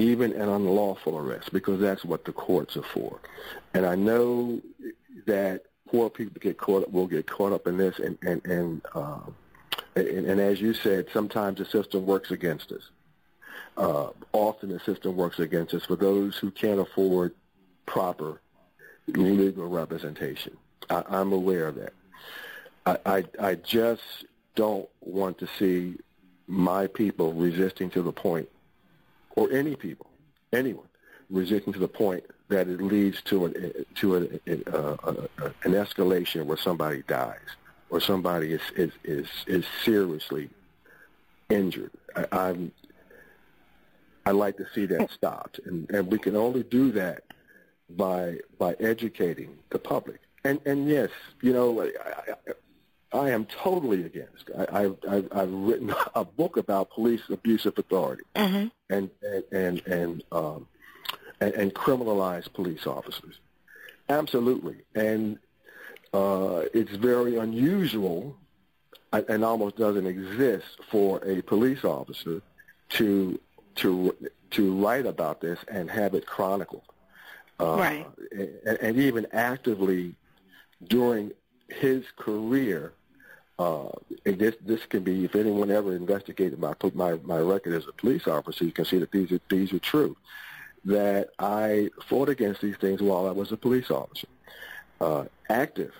even 0.00 0.32
an 0.32 0.48
unlawful 0.48 1.18
arrest, 1.18 1.52
because 1.52 1.80
that's 1.80 2.04
what 2.04 2.24
the 2.24 2.32
courts 2.32 2.76
are 2.76 2.82
for. 2.82 3.20
And 3.74 3.84
I 3.84 3.94
know 3.94 4.60
that 5.26 5.64
poor 5.88 6.08
people 6.08 6.40
get 6.40 6.56
caught 6.56 6.90
will 6.90 7.06
get 7.06 7.26
caught 7.26 7.52
up 7.52 7.66
in 7.66 7.76
this, 7.76 7.98
and 7.98 8.16
and 8.22 8.44
and, 8.46 8.82
uh, 8.94 9.20
and, 9.94 10.26
and 10.30 10.40
as 10.40 10.60
you 10.60 10.72
said, 10.72 11.06
sometimes 11.12 11.58
the 11.58 11.64
system 11.64 12.06
works 12.06 12.30
against 12.30 12.72
us. 12.72 12.90
Uh, 13.76 14.08
often 14.32 14.68
the 14.70 14.80
system 14.80 15.16
works 15.16 15.38
against 15.38 15.74
us 15.74 15.84
for 15.84 15.96
those 15.96 16.36
who 16.36 16.50
can't 16.50 16.80
afford 16.80 17.34
proper 17.86 18.40
legal 19.08 19.68
representation. 19.68 20.56
I, 20.88 21.02
I'm 21.08 21.32
aware 21.32 21.68
of 21.68 21.76
that. 21.76 21.92
I, 22.86 22.96
I, 23.06 23.24
I 23.50 23.54
just 23.56 24.02
don't 24.54 24.88
want 25.00 25.38
to 25.38 25.48
see 25.58 25.96
my 26.46 26.86
people 26.86 27.32
resisting 27.32 27.90
to 27.90 28.02
the 28.02 28.12
point 28.12 28.48
or 29.36 29.50
any 29.50 29.76
people, 29.76 30.06
anyone, 30.52 30.86
resisting 31.28 31.72
to 31.72 31.78
the 31.78 31.88
point 31.88 32.24
that 32.48 32.68
it 32.68 32.80
leads 32.80 33.22
to 33.22 33.46
an 33.46 33.86
to 33.94 34.16
an, 34.16 34.40
uh, 34.72 34.96
uh, 35.04 35.50
an 35.62 35.72
escalation 35.72 36.44
where 36.44 36.56
somebody 36.56 37.02
dies 37.06 37.38
or 37.90 38.00
somebody 38.00 38.52
is 38.52 38.62
is 38.76 38.92
is, 39.04 39.28
is 39.46 39.64
seriously 39.84 40.50
injured. 41.48 41.92
I, 42.16 42.26
I'm 42.32 42.72
I'd 44.26 44.32
like 44.32 44.56
to 44.58 44.66
see 44.74 44.86
that 44.86 45.10
stopped, 45.10 45.60
and 45.64 45.88
and 45.90 46.10
we 46.10 46.18
can 46.18 46.36
only 46.36 46.62
do 46.62 46.92
that 46.92 47.24
by 47.90 48.38
by 48.58 48.74
educating 48.74 49.58
the 49.70 49.78
public. 49.78 50.20
And 50.44 50.60
and 50.66 50.88
yes, 50.88 51.10
you 51.42 51.52
know, 51.52 51.82
I, 51.82 51.86
I, 51.86 52.52
I 53.12 53.30
am 53.30 53.46
totally 53.46 54.04
against. 54.04 54.50
I, 54.56 54.84
I've, 54.84 54.96
I've 55.08 55.28
I've 55.32 55.52
written 55.52 55.94
a 56.14 56.24
book 56.24 56.56
about 56.56 56.90
police 56.90 57.22
abuse 57.28 57.66
of 57.66 57.78
authority 57.78 58.24
mm-hmm. 58.34 58.68
and 58.88 59.10
and 59.22 59.44
and 59.52 59.86
and, 59.86 60.24
um, 60.32 60.66
and 61.40 61.54
and 61.54 61.74
criminalize 61.74 62.52
police 62.52 62.86
officers. 62.86 63.38
Absolutely, 64.08 64.76
and 64.94 65.38
uh, 66.12 66.62
it's 66.74 66.92
very 66.92 67.36
unusual 67.36 68.36
and 69.12 69.44
almost 69.44 69.76
doesn't 69.76 70.06
exist 70.06 70.66
for 70.88 71.24
a 71.24 71.42
police 71.42 71.84
officer 71.84 72.42
to 72.90 73.40
to 73.76 74.14
to 74.50 74.74
write 74.82 75.06
about 75.06 75.40
this 75.40 75.58
and 75.68 75.90
have 75.90 76.14
it 76.14 76.26
chronicled. 76.26 76.82
Uh, 77.58 77.76
right. 77.76 78.06
And, 78.32 78.78
and, 78.80 78.96
even 78.96 79.26
actively 79.32 80.14
during 80.88 81.30
his 81.68 82.04
career, 82.16 82.94
uh, 83.60 83.90
and 84.24 84.38
this 84.38 84.54
this 84.64 84.86
can 84.86 85.02
be 85.02 85.26
if 85.26 85.34
anyone 85.34 85.70
ever 85.70 85.94
investigated 85.94 86.58
my 86.58 86.72
my 86.94 87.12
my 87.24 87.36
record 87.36 87.74
as 87.74 87.86
a 87.86 87.92
police 87.92 88.26
officer, 88.26 88.64
you 88.64 88.72
can 88.72 88.86
see 88.86 88.98
that 88.98 89.12
these 89.12 89.30
are 89.32 89.40
these 89.50 89.70
are 89.74 89.78
true. 89.78 90.16
That 90.86 91.28
I 91.38 91.90
fought 92.08 92.30
against 92.30 92.62
these 92.62 92.78
things 92.78 93.02
while 93.02 93.28
I 93.28 93.32
was 93.32 93.52
a 93.52 93.58
police 93.58 93.90
officer, 93.90 94.28
uh, 94.98 95.24
active 95.50 95.92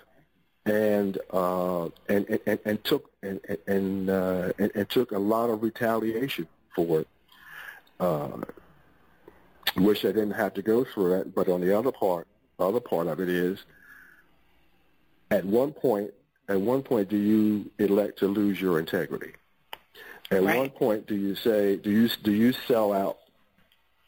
and 0.65 1.19
uh, 1.31 1.91
and, 2.09 2.41
and 2.47 2.59
and 2.65 2.83
took 2.83 3.11
and 3.23 3.41
and, 3.67 4.09
uh, 4.09 4.53
and, 4.59 4.71
and 4.75 4.89
took 4.89 5.13
a 5.13 5.19
lot 5.19 5.51
of 5.51 5.63
retaliation 5.63 6.49
for 6.75 7.01
it. 7.01 7.09
Uh, 7.99 8.39
wish 9.77 10.07
I 10.07 10.13
didn't 10.13 10.31
have 10.31 10.55
to 10.55 10.63
go 10.63 10.85
through 10.85 11.21
it, 11.21 11.35
but 11.35 11.51
on 11.51 11.61
the 11.61 11.79
other 11.79 11.93
part, 11.93 12.27
other 12.59 12.81
part 12.81 13.07
of 13.07 13.21
it 13.21 13.29
is, 13.29 13.59
at 15.31 15.45
one 15.45 15.73
point, 15.73 16.15
at 16.51 16.61
one 16.61 16.83
point, 16.83 17.09
do 17.09 17.17
you 17.17 17.71
elect 17.79 18.19
to 18.19 18.27
lose 18.27 18.61
your 18.61 18.81
integrity? 18.81 19.33
At 20.33 20.43
right. 20.43 20.59
one 20.59 20.71
point, 20.71 21.07
do 21.07 21.15
you 21.15 21.37
say, 21.37 21.77
do 21.77 21.91
you 21.91 22.09
do 22.23 22.33
you 22.33 22.53
sell 22.53 22.93
out 22.93 23.19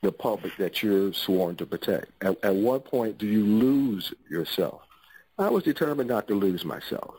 the 0.03 0.11
public 0.11 0.57
that 0.57 0.83
you're 0.83 1.13
sworn 1.13 1.55
to 1.57 1.67
protect? 1.67 2.11
At, 2.21 2.45
at 2.45 2.55
what 2.55 2.85
point 2.85 3.17
do 3.17 3.27
you 3.27 3.45
lose 3.45 4.13
yourself? 4.29 4.83
I 5.39 5.51
was 5.51 5.63
determined 5.63 6.09
not 6.09 6.27
to 6.29 6.35
lose 6.35 6.65
myself. 6.65 7.15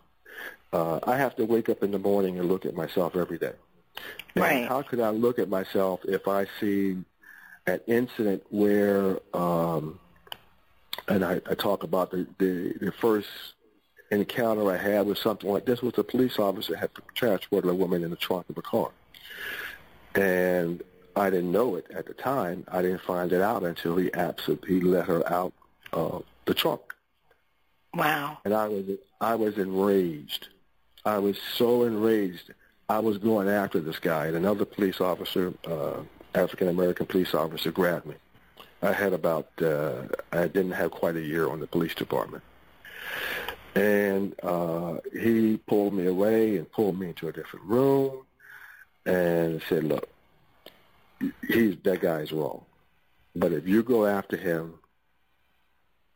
Uh, 0.73 0.99
I 1.03 1.17
have 1.17 1.37
to 1.37 1.45
wake 1.45 1.69
up 1.69 1.83
in 1.83 1.91
the 1.91 1.99
morning 1.99 2.37
and 2.37 2.49
look 2.49 2.65
at 2.65 2.75
myself 2.75 3.15
every 3.15 3.37
day. 3.37 3.53
And 4.35 4.43
right. 4.43 4.67
how 4.67 4.81
could 4.81 4.99
I 4.99 5.11
look 5.11 5.39
at 5.39 5.47
myself 5.47 6.01
if 6.03 6.27
I 6.27 6.47
see 6.59 6.97
an 7.65 7.79
incident 7.87 8.43
where, 8.49 9.19
um, 9.33 9.99
and 11.07 11.23
I, 11.23 11.39
I 11.49 11.53
talk 11.53 11.83
about 11.83 12.11
the, 12.11 12.27
the, 12.39 12.73
the 12.81 12.91
first 12.91 13.27
encounter 14.19 14.71
I 14.71 14.77
had 14.77 15.05
with 15.05 15.17
something 15.17 15.49
like 15.49 15.65
this 15.65 15.81
was 15.81 15.97
a 15.97 16.03
police 16.03 16.39
officer 16.39 16.75
had 16.75 16.89
transported 17.15 17.69
a 17.69 17.73
woman 17.73 18.03
in 18.03 18.09
the 18.09 18.15
trunk 18.15 18.49
of 18.49 18.57
a 18.57 18.61
car. 18.61 18.91
And 20.15 20.83
I 21.15 21.29
didn't 21.29 21.51
know 21.51 21.75
it 21.75 21.87
at 21.93 22.05
the 22.05 22.13
time. 22.13 22.65
I 22.71 22.81
didn't 22.81 23.01
find 23.01 23.31
it 23.31 23.41
out 23.41 23.63
until 23.63 23.95
he 23.97 24.13
absent, 24.13 24.65
he 24.67 24.79
let 24.79 25.05
her 25.05 25.31
out 25.31 25.53
of 25.91 26.23
the 26.45 26.53
trunk. 26.53 26.81
Wow. 27.93 28.39
And 28.43 28.53
I 28.53 28.67
was 28.67 28.85
I 29.21 29.35
was 29.35 29.57
enraged. 29.57 30.47
I 31.05 31.19
was 31.19 31.37
so 31.55 31.83
enraged. 31.83 32.53
I 32.89 32.99
was 32.99 33.17
going 33.17 33.47
after 33.47 33.79
this 33.79 33.99
guy, 33.99 34.27
and 34.27 34.35
another 34.35 34.65
police 34.65 34.99
officer, 34.99 35.53
uh, 35.65 36.01
African 36.35 36.67
American 36.67 37.05
police 37.05 37.33
officer, 37.33 37.71
grabbed 37.71 38.05
me. 38.05 38.15
I 38.81 38.91
had 38.91 39.13
about 39.13 39.49
uh, 39.61 40.03
I 40.31 40.47
didn't 40.47 40.71
have 40.71 40.91
quite 40.91 41.15
a 41.15 41.21
year 41.21 41.49
on 41.49 41.59
the 41.59 41.67
police 41.67 41.95
department, 41.95 42.43
and 43.75 44.35
uh, 44.43 44.97
he 45.11 45.57
pulled 45.57 45.93
me 45.93 46.05
away 46.05 46.57
and 46.57 46.71
pulled 46.71 46.99
me 46.99 47.07
into 47.07 47.27
a 47.27 47.31
different 47.31 47.65
room, 47.65 48.25
and 49.05 49.61
said, 49.67 49.83
"Look, 49.83 50.09
he's 51.47 51.77
that 51.83 52.01
guy's 52.01 52.31
wrong, 52.31 52.65
but 53.35 53.51
if 53.51 53.67
you 53.67 53.83
go 53.83 54.05
after 54.05 54.37
him, 54.37 54.75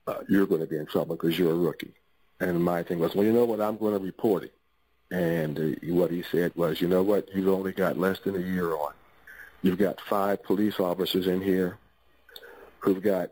uh, 0.08 0.20
you're 0.28 0.48
going 0.48 0.62
to 0.62 0.68
be 0.68 0.78
in 0.78 0.86
trouble 0.86 1.16
because 1.16 1.38
you're 1.38 1.52
a 1.52 1.56
rookie. 1.56 1.94
And 2.40 2.64
my 2.64 2.84
thing 2.84 3.00
was, 3.00 3.14
well, 3.14 3.26
you 3.26 3.34
know 3.34 3.46
what? 3.46 3.62
I'm 3.62 3.78
going 3.78 3.94
to 3.94 4.04
report 4.04 4.44
it. 4.44 4.54
And 5.12 5.60
uh, 5.60 5.94
what 5.94 6.12
he 6.12 6.24
said 6.24 6.54
was, 6.56 6.82
you 6.82 6.88
know 6.88 7.04
what? 7.04 7.34
You've 7.34 7.48
only 7.48 7.72
got 7.72 7.98
less 7.98 8.20
than 8.20 8.36
a 8.36 8.40
year 8.40 8.74
on. 8.74 8.94
You've 9.62 9.78
got 9.78 10.00
five 10.02 10.44
police 10.44 10.80
officers 10.80 11.28
in 11.28 11.42
here 11.42 11.78
who've 12.80 13.02
got 13.02 13.32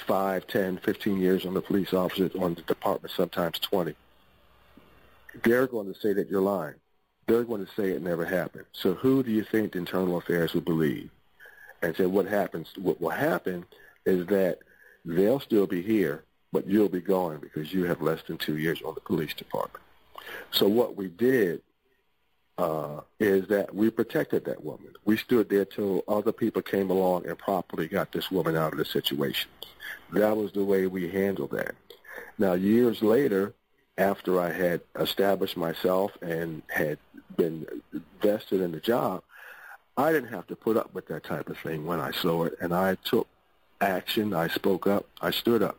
five, 0.00 0.46
ten, 0.46 0.78
fifteen 0.78 1.20
years 1.20 1.46
on 1.46 1.54
the 1.54 1.60
police 1.60 1.92
officer, 1.92 2.30
on 2.38 2.54
the 2.54 2.62
department, 2.62 3.12
sometimes 3.16 3.58
20. 3.58 3.94
They're 5.44 5.66
going 5.66 5.92
to 5.92 5.98
say 6.00 6.12
that 6.12 6.28
you're 6.28 6.40
lying. 6.40 6.74
They're 7.26 7.44
going 7.44 7.64
to 7.64 7.72
say 7.74 7.90
it 7.90 8.02
never 8.02 8.24
happened. 8.24 8.64
So 8.72 8.94
who 8.94 9.22
do 9.22 9.30
you 9.30 9.44
think 9.44 9.76
internal 9.76 10.18
affairs 10.18 10.52
will 10.52 10.62
believe? 10.62 11.10
And 11.82 11.96
say 11.96 12.06
what 12.06 12.26
happens, 12.26 12.68
what 12.76 13.00
will 13.00 13.10
happen 13.10 13.64
is 14.04 14.26
that 14.26 14.58
They'll 15.04 15.40
still 15.40 15.66
be 15.66 15.82
here, 15.82 16.24
but 16.52 16.66
you'll 16.66 16.88
be 16.88 17.00
gone 17.00 17.38
because 17.40 17.72
you 17.72 17.84
have 17.84 18.02
less 18.02 18.22
than 18.26 18.38
two 18.38 18.58
years 18.58 18.82
on 18.82 18.94
the 18.94 19.00
police 19.00 19.34
department. 19.34 19.82
So 20.50 20.68
what 20.68 20.96
we 20.96 21.08
did 21.08 21.62
uh, 22.60 23.00
is 23.18 23.48
that 23.48 23.74
we 23.74 23.88
protected 23.88 24.44
that 24.44 24.62
woman. 24.62 24.92
We 25.06 25.16
stood 25.16 25.48
there 25.48 25.64
till 25.64 26.04
other 26.06 26.30
people 26.30 26.60
came 26.60 26.90
along 26.90 27.26
and 27.26 27.38
properly 27.38 27.88
got 27.88 28.12
this 28.12 28.30
woman 28.30 28.54
out 28.54 28.72
of 28.72 28.78
the 28.78 28.84
situation. 28.84 29.50
That 30.12 30.36
was 30.36 30.52
the 30.52 30.64
way 30.64 30.86
we 30.86 31.08
handled 31.08 31.52
that. 31.52 31.74
Now, 32.36 32.52
years 32.52 33.00
later, 33.00 33.54
after 33.96 34.38
I 34.38 34.52
had 34.52 34.82
established 34.98 35.56
myself 35.56 36.12
and 36.20 36.62
had 36.68 36.98
been 37.34 37.66
vested 38.20 38.60
in 38.60 38.72
the 38.72 38.80
job, 38.80 39.22
I 39.96 40.12
didn't 40.12 40.28
have 40.28 40.46
to 40.48 40.56
put 40.56 40.76
up 40.76 40.92
with 40.92 41.06
that 41.08 41.24
type 41.24 41.48
of 41.48 41.56
thing 41.58 41.86
when 41.86 41.98
I 41.98 42.10
saw 42.10 42.44
it, 42.44 42.58
and 42.60 42.74
I 42.74 42.96
took 42.96 43.26
action. 43.80 44.34
I 44.34 44.48
spoke 44.48 44.86
up. 44.86 45.06
I 45.22 45.30
stood 45.30 45.62
up. 45.62 45.78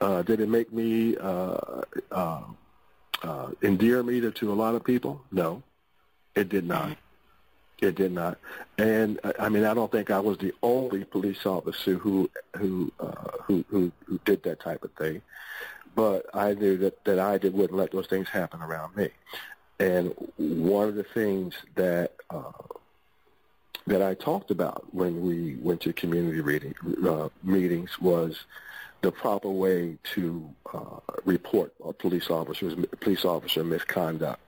Uh, 0.00 0.22
did 0.22 0.40
it 0.40 0.48
make 0.48 0.72
me 0.72 1.16
uh, 1.18 1.82
uh, 2.10 2.42
uh, 3.22 3.50
endear 3.62 4.02
me 4.02 4.20
to, 4.20 4.32
to 4.32 4.52
a 4.52 4.54
lot 4.54 4.74
of 4.74 4.82
people? 4.82 5.22
No, 5.30 5.62
it 6.34 6.48
did 6.48 6.66
not. 6.66 6.96
It 7.80 7.94
did 7.94 8.12
not. 8.12 8.38
And 8.78 9.18
I 9.38 9.48
mean, 9.48 9.64
I 9.64 9.74
don't 9.74 9.90
think 9.90 10.10
I 10.10 10.20
was 10.20 10.38
the 10.38 10.52
only 10.62 11.04
police 11.04 11.46
officer 11.46 11.94
who 11.94 12.30
who 12.56 12.92
uh, 13.00 13.30
who, 13.42 13.64
who 13.68 13.90
who 14.04 14.20
did 14.24 14.42
that 14.42 14.60
type 14.60 14.84
of 14.84 14.92
thing. 14.92 15.22
But 15.94 16.26
I 16.34 16.54
knew 16.54 16.76
that 16.78 17.04
that 17.04 17.18
I 17.18 17.38
did 17.38 17.54
wouldn't 17.54 17.78
let 17.78 17.92
those 17.92 18.06
things 18.06 18.28
happen 18.28 18.60
around 18.60 18.96
me. 18.96 19.08
And 19.78 20.14
one 20.36 20.88
of 20.88 20.94
the 20.94 21.04
things 21.04 21.54
that 21.74 22.12
uh, 22.28 22.52
that 23.86 24.02
I 24.02 24.14
talked 24.14 24.50
about 24.50 24.94
when 24.94 25.22
we 25.22 25.56
went 25.56 25.80
to 25.82 25.92
community 25.94 26.40
reading, 26.40 26.74
uh, 27.06 27.30
meetings 27.42 27.98
was 27.98 28.44
the 29.00 29.10
proper 29.10 29.48
way 29.48 29.96
to 30.14 30.48
uh, 30.74 31.00
report 31.24 31.72
a 31.82 31.94
police 31.94 32.28
officers 32.28 32.74
police 33.00 33.24
officer 33.24 33.64
misconduct 33.64 34.40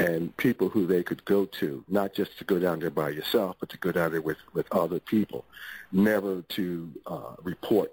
and 0.00 0.34
people 0.38 0.70
who 0.70 0.86
they 0.86 1.02
could 1.02 1.22
go 1.26 1.44
to, 1.44 1.84
not 1.88 2.14
just 2.14 2.38
to 2.38 2.44
go 2.44 2.58
down 2.58 2.80
there 2.80 2.90
by 2.90 3.10
yourself, 3.10 3.56
but 3.60 3.68
to 3.68 3.76
go 3.76 3.92
down 3.92 4.12
there 4.12 4.22
with, 4.22 4.38
with 4.54 4.66
other 4.72 4.98
people, 4.98 5.44
never 5.92 6.42
to 6.48 6.90
uh, 7.06 7.34
report 7.42 7.92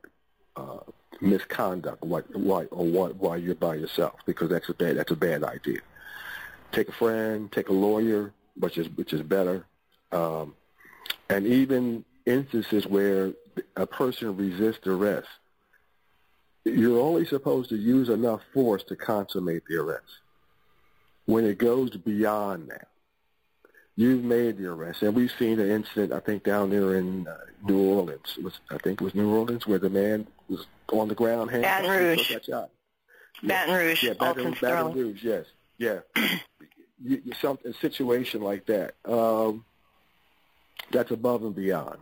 uh, 0.56 0.80
misconduct 1.20 2.04
why, 2.04 2.22
why, 2.34 2.64
or 2.66 2.86
why, 2.86 3.36
you're 3.36 3.56
by 3.56 3.76
yourself, 3.76 4.16
because 4.26 4.50
that's 4.50 4.70
a 4.70 4.74
bad 4.74 4.96
that's 4.96 5.12
a 5.12 5.16
bad 5.16 5.44
idea. 5.44 5.80
Take 6.72 6.90
a 6.90 6.94
friend, 6.94 7.52
take 7.52 7.70
a 7.70 7.74
lawyer, 7.74 8.32
which 8.58 8.78
is 8.78 8.88
which 8.96 9.14
is 9.14 9.22
better. 9.22 9.66
Um, 10.12 10.56
and 11.30 11.46
even 11.46 12.06
instances 12.26 12.88
where 12.88 13.34
a 13.76 13.86
person 13.86 14.38
resists 14.38 14.88
arrest, 14.88 15.28
you're 16.64 17.02
only 17.02 17.26
supposed 17.26 17.70
to 17.70 17.76
use 17.76 18.10
enough 18.10 18.42
force 18.54 18.84
to 18.84 18.96
consummate 18.96 19.64
the 19.68 19.76
arrest. 19.76 20.06
When 21.28 21.46
it 21.46 21.60
goes 21.60 21.92
beyond 21.92 22.70
that, 22.70 22.88
you've 23.96 24.24
made 24.24 24.58
the 24.58 24.68
arrest, 24.68 25.04
and 25.04 25.16
we've 25.16 25.32
seen 25.38 25.60
an 25.60 25.70
incident, 25.70 26.12
I 26.14 26.20
think, 26.20 26.44
down 26.44 26.70
there 26.70 26.96
in 26.96 27.28
uh, 27.28 27.38
New 27.64 27.80
Orleans. 27.80 28.36
It 28.38 28.44
was, 28.44 28.60
I 28.72 28.78
think 28.78 29.02
it 29.02 29.04
was 29.04 29.14
New 29.14 29.30
Orleans, 29.30 29.68
where 29.68 29.80
the 29.80 29.90
man 29.90 30.26
was 30.48 30.66
on 30.92 31.08
the 31.08 31.16
ground. 31.16 31.52
Baton 31.52 31.90
Rouge. 31.90 32.32
Yeah. 32.48 32.66
Baton 33.44 33.76
Rouge. 33.76 34.04
Yeah, 34.04 34.14
Baton, 34.14 34.56
Baton 34.60 34.94
Rouge. 34.94 35.24
Yes. 35.24 35.46
Yeah. 35.78 36.00
you, 37.04 37.22
you, 37.24 37.34
some 37.42 37.60
a 37.66 37.74
situation 37.74 38.42
like 38.42 38.66
that. 38.68 38.96
Um, 39.06 39.66
that's 40.92 41.12
above 41.12 41.44
and 41.44 41.56
beyond. 41.56 42.00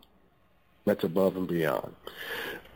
That's 0.86 1.04
above 1.04 1.36
and 1.36 1.48
beyond. 1.48 1.96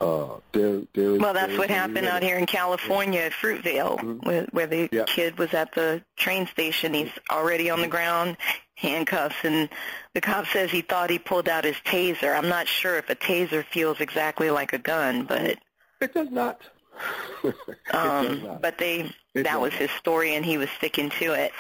Uh, 0.02 0.40
there, 0.54 0.82
there 0.94 1.16
well, 1.16 1.34
that's 1.34 1.58
what 1.58 1.70
happened 1.70 2.08
out 2.08 2.24
here 2.24 2.38
in 2.38 2.46
California 2.46 3.20
at 3.20 3.34
Fruitvale, 3.34 4.00
mm-hmm. 4.00 4.28
where, 4.28 4.48
where 4.52 4.68
the 4.68 4.88
yeah. 4.92 5.04
kid 5.04 5.38
was 5.38 5.54
at 5.54 5.74
the 5.76 6.02
train 6.16 6.48
station. 6.48 6.94
He's 6.94 7.12
already 7.30 7.70
on 7.70 7.82
the 7.82 7.88
ground, 7.88 8.38
handcuffs, 8.76 9.36
and 9.44 9.68
the 10.14 10.22
cop 10.22 10.48
says 10.48 10.72
he 10.72 10.82
thought 10.82 11.10
he 11.10 11.20
pulled 11.20 11.50
out 11.50 11.66
his 11.66 11.76
taser. 11.86 12.34
I'm 12.36 12.48
not 12.48 12.68
sure 12.68 12.98
if 12.98 13.10
a 13.10 13.16
taser 13.16 13.66
feels 13.66 14.00
exactly 14.00 14.50
like 14.50 14.72
a 14.72 14.78
gun, 14.78 15.26
but 15.26 15.58
it 16.00 16.14
does 16.14 16.32
not. 16.32 16.62
it 17.44 17.56
um, 17.94 18.26
does 18.26 18.44
not. 18.44 18.62
But 18.62 18.78
they—that 18.78 19.60
was 19.60 19.74
his 19.74 19.92
story, 19.92 20.36
and 20.36 20.46
he 20.46 20.58
was 20.58 20.70
sticking 20.78 21.10
to 21.20 21.34
it. 21.34 21.52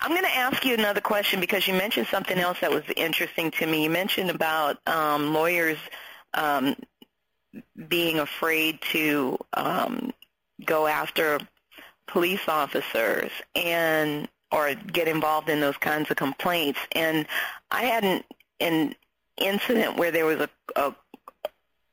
I'm 0.00 0.10
going 0.10 0.22
to 0.22 0.36
ask 0.36 0.64
you 0.64 0.74
another 0.74 1.00
question 1.00 1.40
because 1.40 1.66
you 1.66 1.74
mentioned 1.74 2.06
something 2.08 2.38
else 2.38 2.60
that 2.60 2.70
was 2.70 2.84
interesting 2.96 3.50
to 3.52 3.66
me. 3.66 3.84
You 3.84 3.90
mentioned 3.90 4.30
about 4.30 4.78
um, 4.86 5.32
lawyers 5.32 5.78
um, 6.34 6.76
being 7.88 8.18
afraid 8.18 8.80
to 8.92 9.38
um, 9.54 10.12
go 10.64 10.86
after 10.86 11.38
police 12.06 12.46
officers 12.48 13.30
and 13.54 14.28
or 14.52 14.74
get 14.74 15.08
involved 15.08 15.48
in 15.48 15.60
those 15.60 15.76
kinds 15.76 16.10
of 16.10 16.16
complaints. 16.16 16.78
And 16.92 17.26
I 17.70 17.82
had 17.84 18.04
an, 18.04 18.24
an 18.60 18.94
incident 19.36 19.96
where 19.96 20.10
there 20.10 20.24
was 20.24 20.40
a 20.40 20.48
a, 20.76 20.94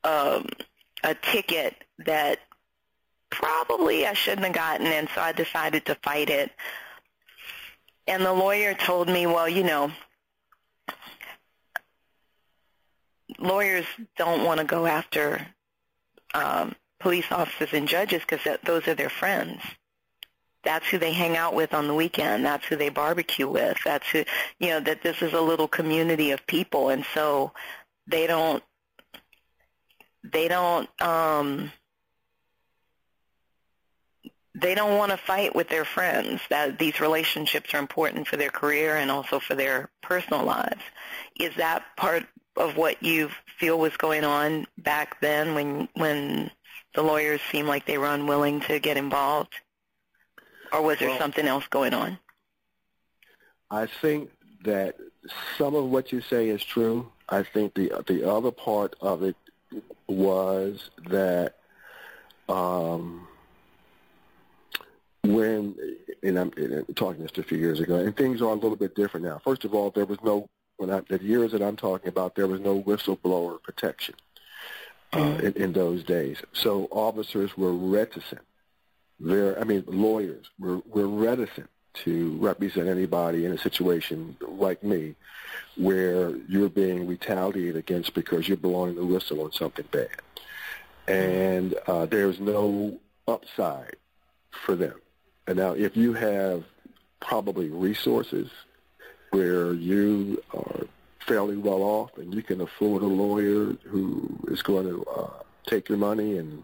a, 0.04 0.36
um, 0.36 0.46
a 1.02 1.14
ticket 1.14 1.74
that 2.06 2.38
probably 3.30 4.06
I 4.06 4.12
shouldn't 4.12 4.46
have 4.46 4.54
gotten, 4.54 4.86
and 4.86 5.08
so 5.14 5.20
I 5.20 5.32
decided 5.32 5.86
to 5.86 5.94
fight 5.96 6.30
it. 6.30 6.50
And 8.06 8.24
the 8.24 8.32
lawyer 8.32 8.74
told 8.74 9.08
me, 9.08 9.26
well, 9.26 9.48
you 9.48 9.62
know, 9.62 9.90
lawyers 13.38 13.86
don't 14.16 14.44
want 14.44 14.60
to 14.60 14.66
go 14.66 14.86
after 14.86 15.46
um, 16.34 16.74
police 17.00 17.30
officers 17.30 17.72
and 17.72 17.88
judges 17.88 18.22
because 18.28 18.58
those 18.64 18.86
are 18.88 18.94
their 18.94 19.08
friends. 19.10 19.62
That's 20.64 20.88
who 20.88 20.98
they 20.98 21.12
hang 21.12 21.36
out 21.36 21.54
with 21.54 21.74
on 21.74 21.86
the 21.86 21.94
weekend. 21.94 22.44
That's 22.44 22.64
who 22.66 22.76
they 22.76 22.88
barbecue 22.88 23.48
with. 23.48 23.76
That's 23.84 24.08
who, 24.10 24.24
you 24.58 24.68
know, 24.68 24.80
that 24.80 25.02
this 25.02 25.20
is 25.20 25.34
a 25.34 25.40
little 25.40 25.68
community 25.68 26.30
of 26.30 26.46
people, 26.46 26.88
and 26.88 27.04
so 27.12 27.52
they 28.06 28.26
don't, 28.26 28.62
they 30.22 30.48
don't, 30.48 30.88
um, 31.02 31.70
they 34.54 34.74
don't 34.74 34.96
want 34.96 35.10
to 35.10 35.16
fight 35.16 35.54
with 35.54 35.68
their 35.68 35.84
friends. 35.84 36.40
That 36.48 36.78
these 36.78 37.00
relationships 37.00 37.74
are 37.74 37.78
important 37.78 38.28
for 38.28 38.36
their 38.36 38.50
career 38.50 38.96
and 38.96 39.10
also 39.10 39.40
for 39.40 39.54
their 39.54 39.90
personal 40.02 40.44
lives. 40.44 40.82
Is 41.38 41.54
that 41.56 41.84
part 41.96 42.24
of 42.56 42.76
what 42.76 43.02
you 43.02 43.30
feel 43.58 43.78
was 43.78 43.96
going 43.96 44.24
on 44.24 44.66
back 44.78 45.20
then 45.20 45.54
when 45.54 45.88
when 45.94 46.50
the 46.94 47.02
lawyers 47.02 47.40
seemed 47.50 47.66
like 47.66 47.86
they 47.86 47.98
were 47.98 48.06
unwilling 48.06 48.60
to 48.60 48.78
get 48.78 48.96
involved? 48.96 49.54
Or 50.72 50.82
was 50.82 50.98
there 50.98 51.08
well, 51.08 51.18
something 51.18 51.46
else 51.46 51.66
going 51.68 51.94
on? 51.94 52.18
I 53.70 53.86
think 53.86 54.30
that 54.64 54.96
some 55.58 55.74
of 55.74 55.84
what 55.86 56.12
you 56.12 56.20
say 56.20 56.48
is 56.48 56.62
true. 56.62 57.10
I 57.28 57.42
think 57.42 57.74
the 57.74 58.04
the 58.06 58.28
other 58.28 58.52
part 58.52 58.94
of 59.00 59.22
it 59.22 59.36
was 60.06 60.90
that 61.08 61.56
um, 62.48 63.26
when, 65.24 65.74
and 66.22 66.38
I'm 66.38 66.52
and 66.56 66.84
talking 66.96 67.22
this 67.22 67.32
a 67.38 67.42
few 67.42 67.58
years 67.58 67.80
ago, 67.80 67.96
and 67.96 68.16
things 68.16 68.40
are 68.42 68.50
a 68.50 68.54
little 68.54 68.76
bit 68.76 68.94
different 68.94 69.26
now. 69.26 69.40
First 69.42 69.64
of 69.64 69.74
all, 69.74 69.90
there 69.90 70.04
was 70.04 70.18
no 70.22 70.48
when 70.76 70.90
I, 70.90 71.00
the 71.08 71.22
years 71.22 71.52
that 71.52 71.62
I'm 71.62 71.76
talking 71.76 72.08
about, 72.08 72.34
there 72.34 72.46
was 72.46 72.60
no 72.60 72.82
whistleblower 72.82 73.62
protection 73.62 74.14
uh, 75.12 75.18
mm-hmm. 75.18 75.46
in, 75.46 75.52
in 75.54 75.72
those 75.72 76.04
days. 76.04 76.38
So 76.52 76.88
officers 76.90 77.56
were 77.56 77.72
reticent. 77.72 78.42
There, 79.20 79.58
I 79.60 79.64
mean, 79.64 79.84
lawyers 79.86 80.46
were, 80.58 80.80
were 80.86 81.06
reticent 81.06 81.70
to 81.94 82.36
represent 82.38 82.88
anybody 82.88 83.44
in 83.44 83.52
a 83.52 83.58
situation 83.58 84.36
like 84.40 84.82
me 84.82 85.14
where 85.76 86.36
you're 86.48 86.68
being 86.68 87.06
retaliated 87.06 87.76
against 87.76 88.14
because 88.14 88.48
you're 88.48 88.56
blowing 88.56 88.96
the 88.96 89.04
whistle 89.04 89.42
on 89.42 89.52
something 89.52 89.86
bad. 89.92 90.08
And 91.06 91.74
uh, 91.86 92.06
there's 92.06 92.40
no 92.40 92.98
upside 93.28 93.96
for 94.50 94.74
them. 94.74 94.94
And 95.46 95.58
now 95.58 95.72
if 95.72 95.96
you 95.96 96.12
have 96.14 96.64
probably 97.20 97.68
resources 97.68 98.50
where 99.30 99.72
you 99.72 100.42
are 100.52 100.86
fairly 101.26 101.56
well 101.56 101.82
off 101.82 102.16
and 102.18 102.34
you 102.34 102.42
can 102.42 102.60
afford 102.60 103.02
a 103.02 103.06
lawyer 103.06 103.76
who 103.84 104.38
is 104.48 104.62
going 104.62 104.86
to 104.86 105.04
uh, 105.04 105.42
take 105.66 105.88
your 105.88 105.98
money 105.98 106.38
and 106.38 106.62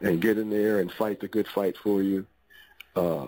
and 0.00 0.20
get 0.20 0.36
in 0.36 0.50
there 0.50 0.80
and 0.80 0.92
fight 0.92 1.20
the 1.20 1.28
good 1.28 1.48
fight 1.48 1.76
for 1.76 2.02
you. 2.02 2.26
Uh, 2.94 3.26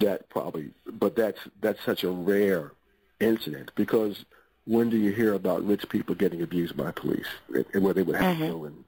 that 0.00 0.28
probably, 0.28 0.70
but 0.92 1.16
that's 1.16 1.40
that's 1.60 1.82
such 1.84 2.04
a 2.04 2.10
rare 2.10 2.72
incident 3.20 3.72
because 3.74 4.24
when 4.64 4.90
do 4.90 4.96
you 4.96 5.12
hear 5.12 5.34
about 5.34 5.64
rich 5.64 5.88
people 5.88 6.14
getting 6.14 6.42
abused 6.42 6.76
by 6.76 6.90
police 6.92 7.26
and, 7.52 7.64
and 7.72 7.82
where 7.82 7.94
they 7.94 8.02
would 8.02 8.14
have 8.14 8.36
mm-hmm. 8.36 8.44
to 8.44 8.50
go 8.50 8.64
and, 8.64 8.84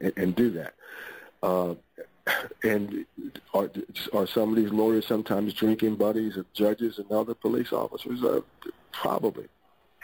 and 0.00 0.12
and 0.16 0.36
do 0.36 0.50
that? 0.50 0.74
Uh, 1.42 1.74
and 2.62 3.06
are, 3.54 3.70
are 4.12 4.26
some 4.26 4.50
of 4.50 4.56
these 4.56 4.72
lawyers 4.72 5.06
sometimes 5.06 5.54
drinking 5.54 5.96
buddies 5.96 6.36
of 6.36 6.52
judges 6.52 6.98
and 6.98 7.10
other 7.10 7.34
police 7.34 7.72
officers? 7.72 8.22
Uh, 8.22 8.40
probably. 8.92 9.46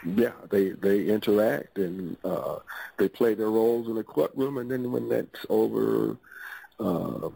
Yeah, 0.04 0.32
they 0.50 0.70
they 0.70 1.06
interact 1.06 1.78
and 1.78 2.16
uh, 2.24 2.56
they 2.96 3.08
play 3.08 3.34
their 3.34 3.50
roles 3.50 3.86
in 3.86 3.94
the 3.94 4.02
courtroom, 4.02 4.58
and 4.58 4.68
then 4.68 4.90
when 4.90 5.08
that's 5.08 5.46
over, 5.48 6.16
uh, 6.80 7.28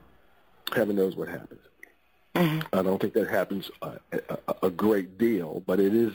heaven 0.75 0.97
knows 0.97 1.15
what 1.15 1.29
happens. 1.29 1.61
Mm-hmm. 2.35 2.77
I 2.77 2.83
don't 2.83 3.01
think 3.01 3.15
that 3.15 3.31
happens 3.31 3.71
a, 3.83 3.93
a, 4.13 4.55
a 4.65 4.71
great 4.71 5.17
deal, 5.17 5.63
but 5.65 5.79
it 5.79 5.95
is 5.95 6.13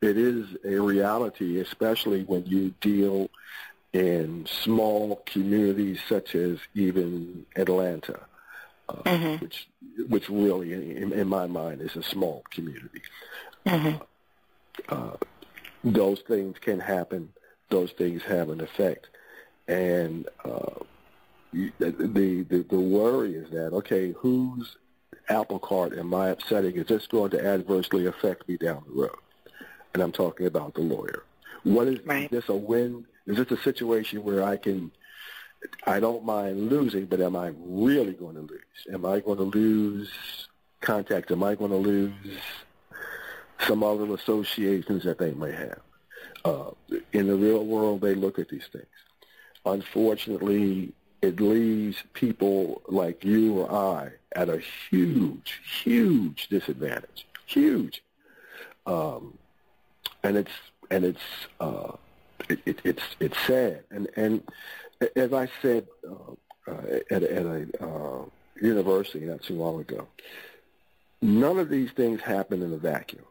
it 0.00 0.16
is 0.16 0.46
a 0.64 0.80
reality, 0.80 1.60
especially 1.60 2.22
when 2.22 2.46
you 2.46 2.74
deal 2.80 3.28
in 3.92 4.46
small 4.46 5.22
communities 5.26 5.98
such 6.08 6.34
as 6.34 6.58
even 6.74 7.46
Atlanta, 7.56 8.20
uh, 8.88 8.94
mm-hmm. 9.02 9.44
which 9.44 9.68
which 10.08 10.28
really, 10.28 10.72
in, 10.72 11.12
in, 11.12 11.28
my 11.28 11.46
mind, 11.46 11.80
is 11.80 11.96
a 11.96 12.02
small 12.02 12.44
community. 12.50 13.02
Mm-hmm. 13.66 14.02
Uh, 14.88 15.16
those 15.84 16.20
things 16.20 16.56
can 16.60 16.80
happen. 16.80 17.32
Those 17.68 17.92
things 17.92 18.22
have 18.22 18.48
an 18.50 18.60
effect, 18.60 19.08
and 19.68 20.28
uh, 20.44 20.84
the, 21.52 21.72
the 21.78 22.64
the 22.68 22.80
worry 22.80 23.34
is 23.34 23.50
that 23.50 23.72
okay, 23.72 24.12
whose 24.12 24.76
apple 25.28 25.58
cart 25.58 25.96
am 25.96 26.14
I 26.14 26.28
upsetting? 26.28 26.76
Is 26.76 26.86
this 26.86 27.06
going 27.06 27.30
to 27.32 27.44
adversely 27.44 28.06
affect 28.06 28.48
me 28.48 28.56
down 28.56 28.82
the 28.86 29.02
road? 29.02 29.16
And 29.94 30.02
I'm 30.02 30.12
talking 30.12 30.46
about 30.46 30.74
the 30.74 30.80
lawyer. 30.80 31.24
What 31.64 31.88
is, 31.88 32.04
right. 32.06 32.24
is 32.24 32.30
this 32.30 32.48
a 32.48 32.56
win? 32.56 33.06
Is 33.30 33.36
this 33.36 33.58
a 33.58 33.62
situation 33.62 34.24
where 34.24 34.42
I 34.42 34.56
can, 34.56 34.90
I 35.86 36.00
don't 36.00 36.24
mind 36.24 36.68
losing, 36.68 37.06
but 37.06 37.20
am 37.20 37.36
I 37.36 37.52
really 37.58 38.12
going 38.12 38.34
to 38.34 38.42
lose? 38.42 38.86
Am 38.92 39.06
I 39.06 39.20
going 39.20 39.38
to 39.38 39.44
lose 39.44 40.10
contact? 40.80 41.30
Am 41.30 41.42
I 41.42 41.54
going 41.54 41.70
to 41.70 41.76
lose 41.76 42.12
some 43.66 43.84
other 43.84 44.12
associations 44.14 45.04
that 45.04 45.18
they 45.18 45.32
may 45.32 45.52
have? 45.52 45.80
Uh, 46.44 46.70
in 47.12 47.28
the 47.28 47.36
real 47.36 47.64
world, 47.64 48.00
they 48.00 48.14
look 48.14 48.38
at 48.38 48.48
these 48.48 48.66
things. 48.72 48.86
Unfortunately, 49.64 50.92
it 51.22 51.40
leaves 51.40 52.02
people 52.14 52.82
like 52.88 53.24
you 53.24 53.60
or 53.60 53.72
I 53.72 54.10
at 54.34 54.48
a 54.48 54.60
huge, 54.88 55.60
huge 55.82 56.48
disadvantage. 56.48 57.26
Huge. 57.46 58.02
Um, 58.86 59.38
and 60.22 60.36
it's 60.36 60.52
and 60.90 61.04
it's 61.04 61.20
uh, 61.60 61.92
it, 62.50 62.60
it, 62.66 62.80
it's 62.84 63.02
it's 63.20 63.38
sad. 63.46 63.84
And 63.90 64.08
and 64.16 64.42
as 65.16 65.32
I 65.32 65.48
said 65.62 65.86
uh, 66.08 66.70
uh, 66.70 66.98
at, 67.10 67.22
at 67.22 67.46
a 67.46 67.66
uh, 67.80 68.24
university 68.60 69.24
not 69.24 69.42
too 69.42 69.54
long 69.54 69.80
ago, 69.80 70.06
none 71.22 71.58
of 71.58 71.68
these 71.68 71.90
things 71.92 72.20
happen 72.20 72.62
in 72.62 72.72
a 72.72 72.76
vacuum. 72.76 73.24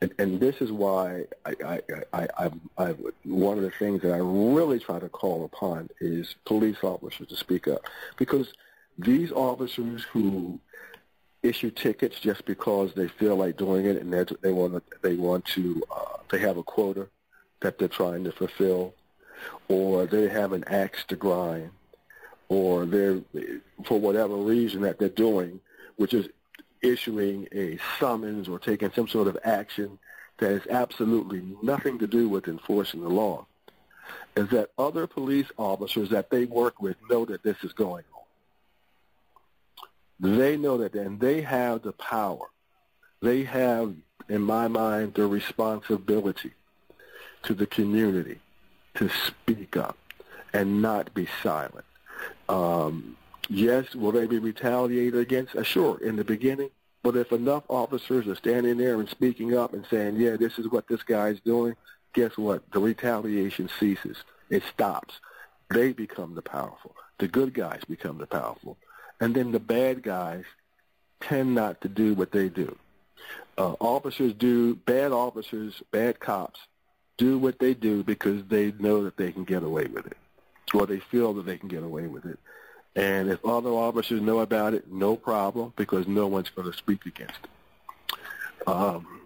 And, 0.00 0.14
and 0.20 0.38
this 0.38 0.60
is 0.60 0.70
why 0.70 1.24
I, 1.44 1.80
I, 2.12 2.28
I, 2.38 2.50
I, 2.78 2.94
one 3.24 3.58
of 3.58 3.64
the 3.64 3.72
things 3.72 4.02
that 4.02 4.12
I 4.12 4.18
really 4.18 4.78
try 4.78 5.00
to 5.00 5.08
call 5.08 5.44
upon 5.44 5.88
is 6.00 6.36
police 6.44 6.76
officers 6.82 7.26
to 7.28 7.36
speak 7.36 7.66
up. 7.66 7.80
Because 8.16 8.52
these 8.96 9.32
officers 9.32 10.04
who 10.04 10.60
issue 11.42 11.72
tickets 11.72 12.20
just 12.20 12.44
because 12.44 12.94
they 12.94 13.08
feel 13.08 13.34
like 13.34 13.56
doing 13.56 13.86
it 13.86 14.00
and 14.00 14.12
they 14.12 14.52
want 14.52 14.74
to, 14.74 14.82
they 15.02 15.16
want 15.16 15.44
to, 15.46 15.82
uh, 15.90 16.18
they 16.30 16.38
have 16.38 16.58
a 16.58 16.62
quota 16.62 17.08
that 17.60 17.78
they're 17.78 17.88
trying 17.88 18.24
to 18.24 18.32
fulfill, 18.32 18.94
or 19.68 20.06
they 20.06 20.28
have 20.28 20.52
an 20.52 20.64
axe 20.66 21.04
to 21.08 21.16
grind, 21.16 21.70
or 22.48 22.86
they're, 22.86 23.20
for 23.84 23.98
whatever 24.00 24.36
reason 24.36 24.82
that 24.82 24.98
they're 24.98 25.08
doing, 25.08 25.60
which 25.96 26.14
is 26.14 26.28
issuing 26.82 27.48
a 27.52 27.78
summons 27.98 28.48
or 28.48 28.58
taking 28.58 28.90
some 28.92 29.08
sort 29.08 29.28
of 29.28 29.36
action 29.44 29.98
that 30.38 30.50
has 30.50 30.66
absolutely 30.70 31.42
nothing 31.62 31.98
to 31.98 32.06
do 32.06 32.28
with 32.28 32.46
enforcing 32.46 33.00
the 33.00 33.08
law. 33.08 33.44
is 34.36 34.48
that 34.50 34.70
other 34.78 35.06
police 35.06 35.50
officers 35.56 36.10
that 36.10 36.30
they 36.30 36.44
work 36.44 36.80
with 36.80 36.96
know 37.10 37.24
that 37.24 37.42
this 37.42 37.56
is 37.62 37.72
going 37.72 38.04
on. 40.20 40.36
They 40.36 40.56
know 40.56 40.78
that, 40.78 40.94
and 40.94 41.20
they 41.20 41.42
have 41.42 41.82
the 41.82 41.92
power. 41.92 42.46
They 43.20 43.44
have, 43.44 43.94
in 44.28 44.42
my 44.42 44.68
mind, 44.68 45.14
the 45.14 45.26
responsibility 45.26 46.52
to 47.44 47.54
the 47.54 47.66
community 47.66 48.38
to 48.94 49.08
speak 49.08 49.76
up 49.76 49.96
and 50.52 50.82
not 50.82 51.12
be 51.14 51.28
silent. 51.42 51.84
Um, 52.48 53.16
yes, 53.48 53.94
will 53.94 54.12
they 54.12 54.26
be 54.26 54.38
retaliated 54.38 55.20
against? 55.20 55.54
Uh, 55.54 55.62
sure, 55.62 55.98
in 56.02 56.16
the 56.16 56.24
beginning. 56.24 56.70
But 57.02 57.16
if 57.16 57.32
enough 57.32 57.62
officers 57.68 58.26
are 58.26 58.34
standing 58.34 58.76
there 58.76 58.98
and 58.98 59.08
speaking 59.08 59.56
up 59.56 59.72
and 59.72 59.86
saying, 59.88 60.16
yeah, 60.16 60.36
this 60.36 60.58
is 60.58 60.68
what 60.68 60.88
this 60.88 61.02
guy's 61.04 61.40
doing, 61.40 61.76
guess 62.12 62.36
what? 62.36 62.62
The 62.72 62.80
retaliation 62.80 63.70
ceases. 63.78 64.16
It 64.50 64.62
stops. 64.72 65.20
They 65.70 65.92
become 65.92 66.34
the 66.34 66.42
powerful. 66.42 66.94
The 67.18 67.28
good 67.28 67.54
guys 67.54 67.82
become 67.88 68.18
the 68.18 68.26
powerful. 68.26 68.76
And 69.20 69.34
then 69.34 69.52
the 69.52 69.60
bad 69.60 70.02
guys 70.02 70.44
tend 71.20 71.54
not 71.54 71.80
to 71.82 71.88
do 71.88 72.14
what 72.14 72.32
they 72.32 72.48
do. 72.48 72.76
Uh, 73.56 73.74
officers 73.80 74.32
do, 74.34 74.74
bad 74.74 75.12
officers, 75.12 75.82
bad 75.90 76.20
cops 76.20 76.60
do 77.18 77.36
what 77.36 77.58
they 77.58 77.74
do 77.74 78.02
because 78.02 78.44
they 78.46 78.72
know 78.78 79.04
that 79.04 79.16
they 79.16 79.30
can 79.30 79.44
get 79.44 79.62
away 79.62 79.86
with 79.86 80.06
it, 80.06 80.16
or 80.72 80.86
they 80.86 81.00
feel 81.00 81.34
that 81.34 81.44
they 81.44 81.58
can 81.58 81.68
get 81.68 81.82
away 81.82 82.06
with 82.06 82.24
it. 82.24 82.38
And 82.96 83.28
if 83.28 83.44
other 83.44 83.70
officers 83.70 84.22
know 84.22 84.38
about 84.38 84.72
it, 84.72 84.90
no 84.90 85.16
problem, 85.16 85.72
because 85.76 86.08
no 86.08 86.26
one's 86.26 86.48
going 86.48 86.70
to 86.70 86.76
speak 86.76 87.04
against 87.04 87.38
it. 87.44 88.66
Um, 88.66 89.20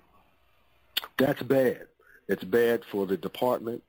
that's 1.17 1.43
bad. 1.43 1.87
It's 2.29 2.45
bad 2.45 2.85
for 2.85 3.07
the 3.07 3.17
department. 3.17 3.83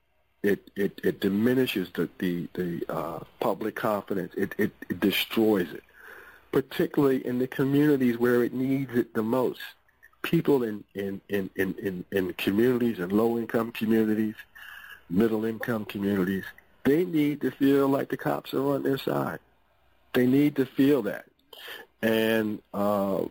It 0.44 0.70
it, 0.76 1.00
it 1.04 1.22
diminishes 1.22 1.90
the 1.94 2.10
the, 2.20 2.48
the 2.54 2.84
uh, 2.90 3.20
public 3.40 3.76
confidence. 3.76 4.34
It, 4.36 4.54
it 4.58 4.72
it 4.90 5.00
destroys 5.00 5.72
it, 5.72 5.84
particularly 6.52 7.26
in 7.26 7.40
the 7.40 7.48
communities 7.48 8.18
where 8.18 8.44
it 8.44 8.54
needs 8.54 8.94
it 8.94 9.14
the 9.14 9.24
most 9.24 9.62
people 10.24 10.64
in, 10.64 10.84
in, 10.96 11.22
in, 11.30 11.50
in, 11.56 11.76
in, 11.76 12.06
in 12.12 12.34
communities 12.34 13.00
and 13.00 13.12
low-income 13.12 13.72
communities, 13.72 14.36
middle-income 15.10 15.86
communities, 15.86 16.46
they 16.84 17.06
need 17.06 17.42
to 17.42 17.52
feel 17.52 17.88
like 17.88 18.10
the 18.10 18.18
cops 18.18 18.54
are 18.54 18.74
on 18.74 18.84
their 18.84 18.98
side. 18.98 19.40
They 20.14 20.26
need 20.26 20.56
to 20.56 20.66
feel 20.66 21.04
that. 21.04 21.26
And 22.02 22.62
uh, 22.74 23.26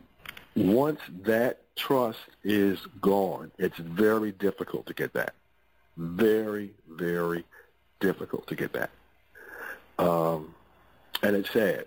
once 0.54 1.00
that 1.24 1.60
trust 1.76 2.20
is 2.44 2.78
gone, 3.00 3.50
it's 3.58 3.78
very 3.78 4.32
difficult 4.32 4.86
to 4.86 4.94
get 4.94 5.12
back. 5.12 5.34
Very, 5.96 6.72
very 6.88 7.44
difficult 8.00 8.46
to 8.46 8.54
get 8.54 8.72
back. 8.72 8.90
Um, 9.98 10.54
and 11.22 11.36
it's 11.36 11.50
sad. 11.50 11.86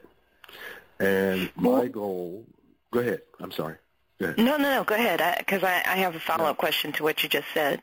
And 1.00 1.52
my 1.56 1.88
goal, 1.88 2.46
go 2.92 3.00
ahead, 3.00 3.22
I'm 3.40 3.52
sorry. 3.52 3.76
No, 4.20 4.34
no, 4.38 4.58
no. 4.58 4.84
Go 4.84 4.96
ahead, 4.96 5.22
because 5.40 5.64
I, 5.64 5.84
I, 5.86 5.94
I, 5.94 5.96
have 5.98 6.16
a 6.16 6.20
follow-up 6.20 6.56
no. 6.56 6.60
question 6.60 6.92
to 6.94 7.04
what 7.04 7.22
you 7.22 7.30
just 7.30 7.48
said. 7.54 7.82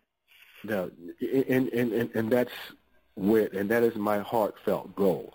No, 0.64 0.90
and, 1.20 1.68
and, 1.68 1.92
and, 1.92 2.10
and 2.14 2.30
that's 2.30 2.52
where, 3.14 3.48
and 3.52 3.70
that 3.70 3.82
is 3.82 3.96
my 3.96 4.20
heartfelt 4.20 4.94
goal, 4.96 5.34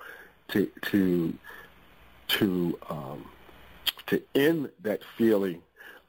to 0.50 0.70
to 0.84 1.34
to 2.30 2.80
um, 2.90 3.26
to 4.08 4.22
end 4.34 4.70
that 4.82 5.02
feeling 5.18 5.62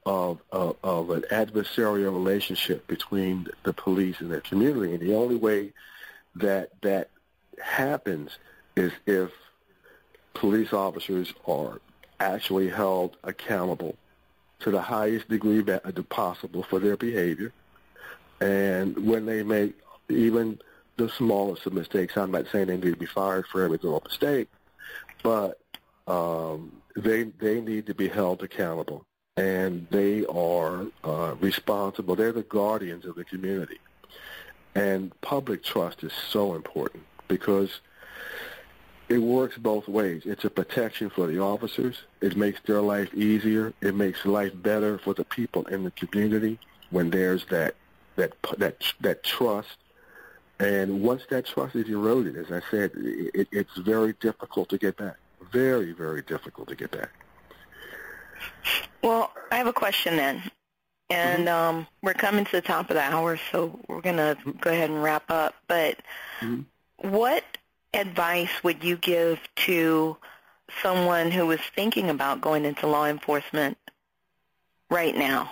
of, 0.06 0.40
of 0.52 0.76
of 0.82 1.10
an 1.10 1.24
adversarial 1.30 2.12
relationship 2.12 2.86
between 2.86 3.48
the 3.64 3.72
police 3.72 4.20
and 4.20 4.30
the 4.30 4.40
community, 4.40 4.94
and 4.94 5.00
the 5.00 5.14
only 5.14 5.36
way 5.36 5.72
that 6.36 6.70
that 6.82 7.10
happens 7.62 8.38
is 8.76 8.92
if 9.06 9.30
police 10.32 10.72
officers 10.72 11.34
are 11.46 11.80
actually 12.20 12.68
held 12.68 13.16
accountable 13.24 13.96
to 14.60 14.70
the 14.70 14.80
highest 14.80 15.28
degree 15.28 15.62
possible 16.08 16.62
for 16.62 16.78
their 16.78 16.96
behavior. 16.96 17.52
And 18.40 19.06
when 19.06 19.26
they 19.26 19.42
make 19.42 19.74
even 20.08 20.58
the 20.96 21.08
smallest 21.08 21.66
of 21.66 21.72
mistakes, 21.72 22.16
I'm 22.16 22.30
not 22.30 22.46
saying 22.50 22.66
they 22.66 22.76
need 22.76 22.92
to 22.92 22.96
be 22.96 23.06
fired 23.06 23.46
for 23.46 23.62
every 23.62 23.78
little 23.78 24.02
mistake, 24.04 24.48
but 25.22 25.60
um, 26.06 26.72
they 26.96 27.24
they 27.24 27.60
need 27.60 27.86
to 27.86 27.94
be 27.94 28.08
held 28.08 28.42
accountable, 28.42 29.04
and 29.36 29.86
they 29.90 30.24
are 30.26 30.86
uh, 31.04 31.34
responsible. 31.40 32.16
They're 32.16 32.32
the 32.32 32.42
guardians 32.42 33.04
of 33.04 33.14
the 33.14 33.24
community, 33.24 33.78
and 34.74 35.18
public 35.20 35.62
trust 35.62 36.02
is 36.02 36.12
so 36.12 36.54
important 36.54 37.04
because 37.28 37.80
it 39.08 39.18
works 39.18 39.56
both 39.56 39.88
ways. 39.88 40.22
It's 40.26 40.44
a 40.44 40.50
protection 40.50 41.08
for 41.10 41.26
the 41.26 41.40
officers. 41.40 41.96
It 42.20 42.36
makes 42.36 42.60
their 42.66 42.82
life 42.82 43.12
easier. 43.14 43.72
It 43.80 43.94
makes 43.94 44.24
life 44.26 44.52
better 44.54 44.98
for 44.98 45.14
the 45.14 45.24
people 45.24 45.64
in 45.66 45.84
the 45.84 45.90
community 45.92 46.58
when 46.90 47.10
there's 47.10 47.44
that 47.46 47.74
that 48.16 48.34
that 48.58 48.82
that 49.00 49.22
trust. 49.24 49.76
And 50.60 51.02
once 51.02 51.22
that 51.30 51.46
trust 51.46 51.76
is 51.76 51.88
eroded, 51.88 52.36
as 52.36 52.50
I 52.50 52.60
said, 52.70 52.90
it, 52.96 53.48
it's 53.52 53.76
very 53.78 54.12
difficult 54.14 54.68
to 54.70 54.78
get 54.78 54.96
back. 54.96 55.16
Very, 55.52 55.92
very 55.92 56.22
difficult 56.22 56.68
to 56.68 56.74
get 56.74 56.90
back. 56.90 57.10
Well, 59.02 59.32
I 59.52 59.56
have 59.56 59.68
a 59.68 59.72
question 59.72 60.16
then. 60.16 60.42
And 61.10 61.46
mm-hmm. 61.46 61.76
um, 61.78 61.86
we're 62.02 62.12
coming 62.12 62.44
to 62.44 62.52
the 62.52 62.60
top 62.60 62.90
of 62.90 62.96
the 62.96 63.02
hour, 63.02 63.38
so 63.50 63.78
we're 63.88 64.02
going 64.02 64.16
to 64.16 64.36
go 64.60 64.70
ahead 64.70 64.90
and 64.90 65.02
wrap 65.02 65.30
up. 65.30 65.54
But 65.68 65.98
mm-hmm. 66.40 67.08
what 67.08 67.44
advice 67.94 68.62
would 68.62 68.84
you 68.84 68.96
give 68.96 69.40
to 69.56 70.16
someone 70.82 71.30
who 71.30 71.50
is 71.50 71.60
thinking 71.74 72.10
about 72.10 72.40
going 72.40 72.64
into 72.64 72.86
law 72.86 73.06
enforcement 73.06 73.78
right 74.90 75.16
now? 75.16 75.50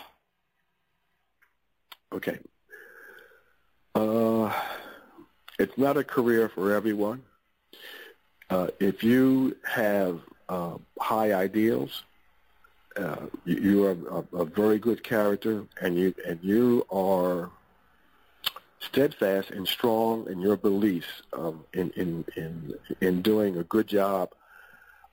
Okay. 2.12 2.38
Uh, 3.94 4.52
it's 5.58 5.76
not 5.78 5.96
a 5.96 6.04
career 6.04 6.48
for 6.48 6.72
everyone. 6.72 7.22
Uh, 8.50 8.68
if 8.78 9.02
you 9.02 9.56
have 9.64 10.20
uh, 10.48 10.76
high 11.00 11.32
ideals, 11.32 12.04
uh, 12.96 13.26
you, 13.44 13.56
you, 13.56 13.84
are 13.84 13.96
a, 14.32 14.36
a, 14.38 14.44
very 14.44 14.78
good 14.78 15.02
character, 15.02 15.64
and 15.80 15.98
you 15.98 16.14
and 16.26 16.38
you 16.42 16.86
are 16.90 17.50
steadfast 18.80 19.50
and 19.50 19.66
strong 19.66 20.26
in 20.28 20.40
your 20.40 20.56
beliefs 20.56 21.22
um, 21.32 21.64
in, 21.72 21.90
in, 21.96 22.24
in, 22.36 22.74
in 23.00 23.22
doing 23.22 23.56
a 23.56 23.64
good 23.64 23.86
job 23.86 24.30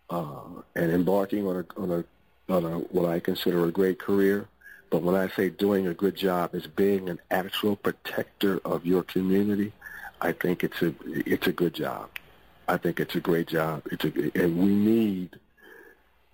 uh, 0.09 0.61
and 0.75 0.91
embarking 0.91 1.47
on 1.47 1.57
a, 1.57 1.81
on, 1.81 1.91
a, 1.91 2.53
on 2.53 2.65
a, 2.65 2.77
what 2.79 3.09
I 3.09 3.19
consider 3.19 3.65
a 3.65 3.71
great 3.71 3.99
career. 3.99 4.47
But 4.89 5.01
when 5.01 5.15
I 5.15 5.27
say 5.29 5.49
doing 5.49 5.87
a 5.87 5.93
good 5.93 6.15
job, 6.15 6.53
is 6.53 6.67
being 6.67 7.09
an 7.09 7.19
actual 7.31 7.75
protector 7.75 8.59
of 8.63 8.85
your 8.85 9.01
community. 9.01 9.73
I 10.21 10.33
think 10.33 10.63
it's 10.63 10.81
a 10.83 10.93
it's 11.03 11.47
a 11.47 11.51
good 11.51 11.73
job. 11.73 12.09
I 12.67 12.77
think 12.77 12.99
it's 12.99 13.15
a 13.15 13.19
great 13.19 13.47
job. 13.47 13.81
It's 13.91 14.05
a, 14.05 14.11
and 14.39 14.55
we 14.57 14.67
need. 14.67 15.39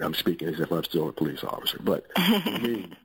I'm 0.01 0.13
speaking 0.13 0.49
as 0.49 0.59
if 0.59 0.71
I'm 0.71 0.83
still 0.83 1.07
a 1.07 1.13
police 1.13 1.43
officer, 1.43 1.79
but 1.81 2.05
we 2.45 2.57
need 2.61 2.97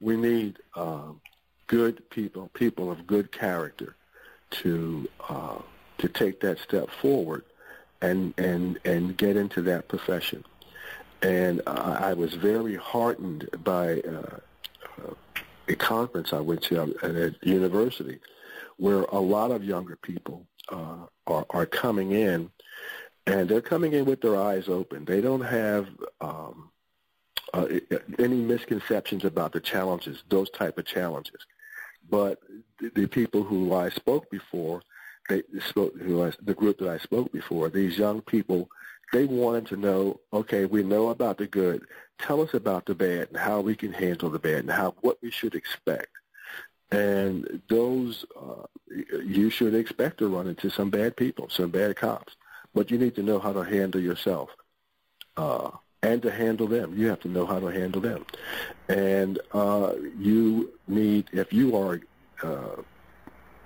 we 0.00 0.16
need 0.16 0.58
um, 0.74 1.20
good 1.66 2.08
people, 2.10 2.50
people 2.54 2.90
of 2.90 3.06
good 3.06 3.32
character, 3.32 3.96
to 4.50 5.08
uh, 5.28 5.58
to 5.98 6.08
take 6.08 6.40
that 6.40 6.58
step 6.58 6.90
forward 6.90 7.44
and 8.00 8.34
and 8.38 8.78
and 8.84 9.16
get 9.16 9.36
into 9.36 9.62
that 9.62 9.88
profession. 9.88 10.44
And 11.22 11.62
uh, 11.66 11.98
I 12.00 12.14
was 12.14 12.34
very 12.34 12.74
heartened 12.76 13.48
by 13.62 14.00
uh, 14.00 14.38
uh 14.98 15.14
a 15.68 15.76
conference 15.76 16.32
I 16.32 16.40
went 16.40 16.62
to 16.64 16.94
at 17.02 17.10
a 17.10 17.34
university, 17.42 18.18
where 18.78 19.02
a 19.02 19.20
lot 19.20 19.52
of 19.52 19.64
younger 19.64 19.96
people 19.96 20.46
uh, 20.68 21.06
are 21.26 21.46
are 21.50 21.66
coming 21.66 22.12
in, 22.12 22.50
and 23.26 23.48
they're 23.48 23.60
coming 23.60 23.92
in 23.92 24.04
with 24.04 24.20
their 24.20 24.36
eyes 24.36 24.68
open. 24.68 25.04
They 25.04 25.20
don't 25.20 25.42
have 25.42 25.86
um, 26.20 26.71
uh, 27.52 27.66
any 28.18 28.36
misconceptions 28.36 29.24
about 29.24 29.52
the 29.52 29.60
challenges, 29.60 30.22
those 30.28 30.50
type 30.50 30.78
of 30.78 30.86
challenges. 30.86 31.40
But 32.10 32.40
the, 32.80 32.90
the 32.90 33.06
people 33.06 33.42
who 33.42 33.74
I 33.74 33.90
spoke 33.90 34.30
before, 34.30 34.82
they 35.28 35.42
spoke 35.68 35.96
who 35.98 36.24
I, 36.24 36.32
the 36.42 36.54
group 36.54 36.78
that 36.78 36.88
I 36.88 36.98
spoke 36.98 37.32
before, 37.32 37.68
these 37.68 37.98
young 37.98 38.22
people, 38.22 38.68
they 39.12 39.24
wanted 39.24 39.66
to 39.66 39.76
know, 39.76 40.20
okay, 40.32 40.64
we 40.64 40.82
know 40.82 41.10
about 41.10 41.38
the 41.38 41.46
good. 41.46 41.84
Tell 42.18 42.40
us 42.40 42.54
about 42.54 42.86
the 42.86 42.94
bad 42.94 43.28
and 43.28 43.36
how 43.36 43.60
we 43.60 43.74
can 43.74 43.92
handle 43.92 44.30
the 44.30 44.38
bad 44.38 44.60
and 44.60 44.70
how 44.70 44.94
what 45.00 45.18
we 45.22 45.30
should 45.30 45.54
expect. 45.54 46.08
And 46.90 47.62
those, 47.68 48.24
uh, 48.38 48.66
you 49.24 49.50
should 49.50 49.74
expect 49.74 50.18
to 50.18 50.28
run 50.28 50.46
into 50.46 50.70
some 50.70 50.90
bad 50.90 51.16
people, 51.16 51.48
some 51.48 51.70
bad 51.70 51.96
cops. 51.96 52.36
But 52.74 52.90
you 52.90 52.98
need 52.98 53.14
to 53.16 53.22
know 53.22 53.38
how 53.38 53.52
to 53.52 53.62
handle 53.62 54.00
yourself. 54.00 54.50
Uh, 55.36 55.70
and 56.02 56.20
to 56.22 56.30
handle 56.30 56.66
them. 56.66 56.96
You 56.96 57.08
have 57.08 57.20
to 57.20 57.28
know 57.28 57.46
how 57.46 57.60
to 57.60 57.66
handle 57.66 58.00
them. 58.00 58.26
And 58.88 59.38
uh, 59.52 59.92
you 60.18 60.72
need, 60.88 61.28
if 61.32 61.52
you 61.52 61.76
are 61.76 62.00
uh, 62.42 62.82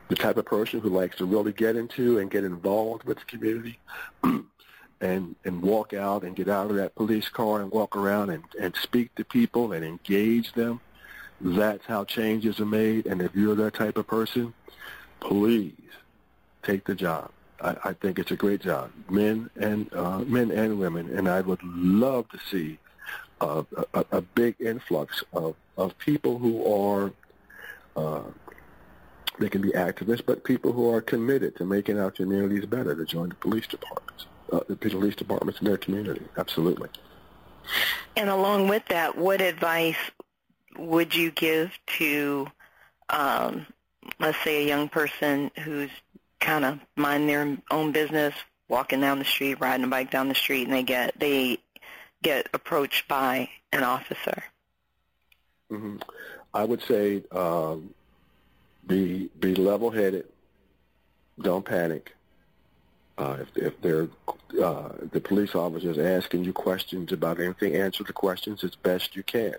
the 0.09 0.15
type 0.15 0.37
of 0.37 0.45
person 0.45 0.81
who 0.81 0.91
likes 0.91 1.17
to 1.17 1.25
really 1.25 1.53
get 1.53 1.77
into 1.77 2.19
and 2.19 2.31
get 2.31 2.45
involved 2.45 3.05
with 3.05 3.19
the 3.19 3.25
community 3.25 3.79
and 5.01 5.35
and 5.45 5.63
walk 5.63 5.93
out 5.93 6.23
and 6.23 6.37
get 6.37 6.49
out 6.49 6.71
of 6.71 6.77
that 6.77 6.95
police 6.95 7.29
car 7.29 7.61
and 7.61 7.71
walk 7.71 7.97
around 7.97 8.31
and, 8.31 8.45
and 8.61 8.75
speak 8.77 9.15
to 9.15 9.25
people 9.25 9.73
and 9.73 9.85
engage 9.85 10.53
them. 10.53 10.81
That's 11.41 11.85
how 11.87 12.05
changes 12.05 12.61
are 12.61 12.67
made. 12.67 13.07
And 13.07 13.21
if 13.21 13.35
you're 13.35 13.55
that 13.57 13.75
type 13.75 13.97
of 13.97 14.07
person, 14.07 14.55
please 15.21 15.75
take 16.63 16.85
the 16.85 16.95
job. 16.95 17.31
I, 17.61 17.77
I 17.85 17.93
think 17.95 18.19
it's 18.19 18.31
a 18.31 18.37
great 18.37 18.61
job, 18.61 18.91
men 19.09 19.51
and 19.57 19.93
uh, 19.95 20.19
men 20.21 20.51
and 20.51 20.79
women, 20.79 21.17
and 21.17 21.29
I 21.29 21.41
would 21.41 21.63
love 21.63 22.29
to 22.31 22.39
see 22.51 22.79
a, 23.41 23.65
a 24.13 24.21
big 24.21 24.57
influx 24.61 25.23
of, 25.33 25.55
of 25.77 25.97
people 25.99 26.39
who 26.39 26.65
are 26.73 27.13
uh, 27.97 28.23
they 29.39 29.49
can 29.49 29.61
be 29.61 29.71
activists, 29.71 30.25
but 30.25 30.45
people 30.45 30.73
who 30.73 30.91
are 30.91 31.01
committed 31.01 31.57
to 31.57 31.65
making 31.65 31.99
our 31.99 32.11
communities 32.11 32.65
better 32.65 32.95
to 32.95 33.05
join 33.05 33.29
the 33.29 33.35
police 33.35 33.67
departments, 33.67 34.27
uh, 34.53 34.61
the 34.69 34.77
police 34.77 35.15
departments 35.15 35.61
in 35.61 35.67
their 35.67 35.77
community. 35.77 36.23
Absolutely. 36.39 36.89
And 38.17 38.31
along 38.31 38.69
with 38.69 38.85
that, 38.87 39.17
what 39.17 39.41
advice 39.41 39.99
would 40.79 41.15
you 41.15 41.31
give 41.31 41.73
to, 41.99 42.47
um, 43.11 43.67
let's 44.19 44.43
say, 44.43 44.65
a 44.65 44.67
young 44.67 44.89
person 44.89 45.51
who's 45.63 45.91
kind 46.41 46.65
of 46.65 46.79
mind 46.97 47.29
their 47.29 47.57
own 47.71 47.93
business, 47.93 48.35
walking 48.69 49.01
down 49.01 49.19
the 49.19 49.25
street, 49.25 49.61
riding 49.61 49.85
a 49.85 49.89
bike 49.89 50.11
down 50.11 50.29
the 50.29 50.35
street, 50.35 50.65
and 50.65 50.73
they 50.73 50.83
get 50.83 51.19
they 51.19 51.59
get 52.23 52.49
approached 52.55 53.09
by 53.09 53.49
an 53.73 53.83
officer? 53.83 54.43
Mm-hmm. 55.71 55.97
I 56.55 56.65
would 56.65 56.83
say 56.83 57.23
um, 57.33 57.95
be 58.87 59.31
be 59.39 59.55
level-headed. 59.55 60.27
Don't 61.41 61.65
panic. 61.65 62.15
Uh, 63.19 63.39
if 63.41 63.57
if 63.57 63.81
they're 63.81 64.09
uh, 64.63 64.91
the 65.13 65.21
police 65.21 65.55
officers 65.55 65.99
asking 65.99 66.45
you 66.45 66.53
questions 66.53 67.13
about 67.13 67.41
anything, 67.41 67.75
answer 67.75 68.05
the 68.05 68.13
questions 68.13 68.63
as 68.65 68.75
best 68.75 69.17
you 69.17 69.23
can. 69.23 69.55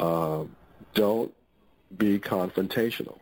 Uh, 0.00 0.44
don't 0.94 1.32
be 1.96 2.18
confrontational. 2.18 3.18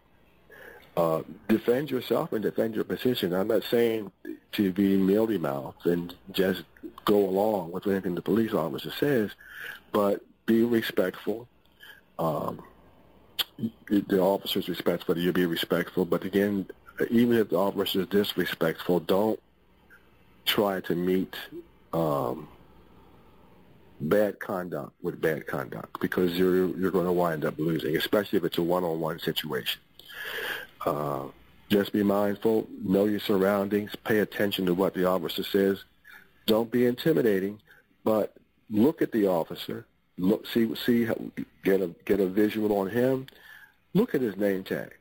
Uh, 0.96 1.22
defend 1.48 1.90
yourself 1.90 2.32
and 2.32 2.42
defend 2.42 2.74
your 2.74 2.84
position. 2.84 3.32
I'm 3.32 3.48
not 3.48 3.62
saying 3.70 4.10
to 4.52 4.72
be 4.72 4.96
mealy-mouthed 4.96 5.86
and 5.86 6.14
just 6.32 6.64
go 7.04 7.18
along 7.18 7.70
with 7.70 7.86
anything 7.86 8.14
the 8.14 8.22
police 8.22 8.52
officer 8.52 8.90
says, 8.90 9.30
but 9.92 10.20
be 10.46 10.62
respectful. 10.64 11.48
Um, 12.18 12.62
the 13.88 14.20
officer's 14.20 14.68
respectful, 14.68 15.16
you 15.16 15.32
be 15.32 15.46
respectful. 15.46 16.04
But 16.04 16.24
again, 16.24 16.66
even 17.08 17.36
if 17.36 17.50
the 17.50 17.56
officer 17.56 18.00
is 18.00 18.06
disrespectful, 18.08 19.00
don't 19.00 19.40
try 20.44 20.80
to 20.80 20.94
meet 20.94 21.34
um, 21.92 22.48
bad 24.00 24.40
conduct 24.40 24.92
with 25.02 25.20
bad 25.20 25.46
conduct 25.46 26.00
because 26.00 26.36
you're 26.36 26.68
you're 26.76 26.90
going 26.90 27.06
to 27.06 27.12
wind 27.12 27.44
up 27.44 27.58
losing, 27.58 27.96
especially 27.96 28.38
if 28.38 28.44
it's 28.44 28.58
a 28.58 28.62
one-on-one 28.62 29.18
situation. 29.20 29.80
Uh, 30.84 31.24
just 31.68 31.92
be 31.92 32.02
mindful, 32.02 32.66
know 32.82 33.04
your 33.04 33.20
surroundings, 33.20 33.94
pay 34.04 34.18
attention 34.18 34.66
to 34.66 34.74
what 34.74 34.94
the 34.94 35.04
officer 35.04 35.44
says. 35.44 35.84
Don't 36.46 36.70
be 36.70 36.86
intimidating, 36.86 37.60
but 38.02 38.34
look 38.70 39.02
at 39.02 39.12
the 39.12 39.26
officer, 39.26 39.86
look, 40.18 40.46
see, 40.46 40.74
see, 40.74 41.08
get 41.62 41.80
a 41.80 41.94
get 42.04 42.18
a 42.18 42.26
visual 42.26 42.76
on 42.78 42.90
him, 42.90 43.26
look 43.94 44.14
at 44.14 44.20
his 44.20 44.36
name 44.36 44.64
tag, 44.64 44.96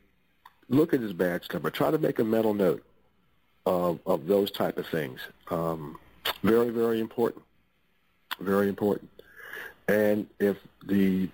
look 0.67 0.93
at 0.93 0.99
his 0.99 1.13
badge 1.13 1.47
number. 1.51 1.71
Try 1.71 1.89
to 1.89 1.97
make 1.97 2.19
a 2.19 2.23
mental 2.23 2.53
note 2.53 2.83
of 3.65 3.99
of 4.05 4.27
those 4.27 4.51
type 4.51 4.77
of 4.77 4.85
things. 4.87 5.19
Um, 5.49 5.97
very, 6.43 6.69
very 6.69 6.99
important. 6.99 7.43
Very 8.39 8.69
important. 8.69 9.09
And 9.89 10.27
if 10.37 10.57
the 10.85 11.29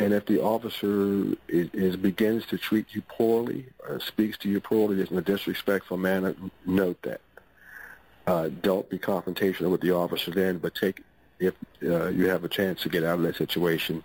and 0.00 0.12
if 0.12 0.26
the 0.26 0.42
officer 0.42 1.36
is, 1.46 1.70
is 1.72 1.94
begins 1.94 2.44
to 2.46 2.58
treat 2.58 2.86
you 2.92 3.02
poorly, 3.02 3.66
or 3.88 4.00
speaks 4.00 4.36
to 4.38 4.48
you 4.48 4.60
poorly 4.60 5.00
in 5.00 5.16
a 5.16 5.22
disrespectful 5.22 5.96
manner, 5.96 6.34
note 6.66 7.00
that. 7.02 7.20
Uh, 8.26 8.48
don't 8.62 8.88
be 8.90 8.98
confrontational 8.98 9.70
with 9.70 9.80
the 9.80 9.92
officer 9.92 10.32
then, 10.32 10.58
but 10.58 10.74
take 10.74 11.02
if 11.38 11.54
uh, 11.84 12.08
you 12.08 12.28
have 12.28 12.42
a 12.42 12.48
chance 12.48 12.82
to 12.82 12.88
get 12.88 13.04
out 13.04 13.14
of 13.14 13.22
that 13.22 13.36
situation, 13.36 14.02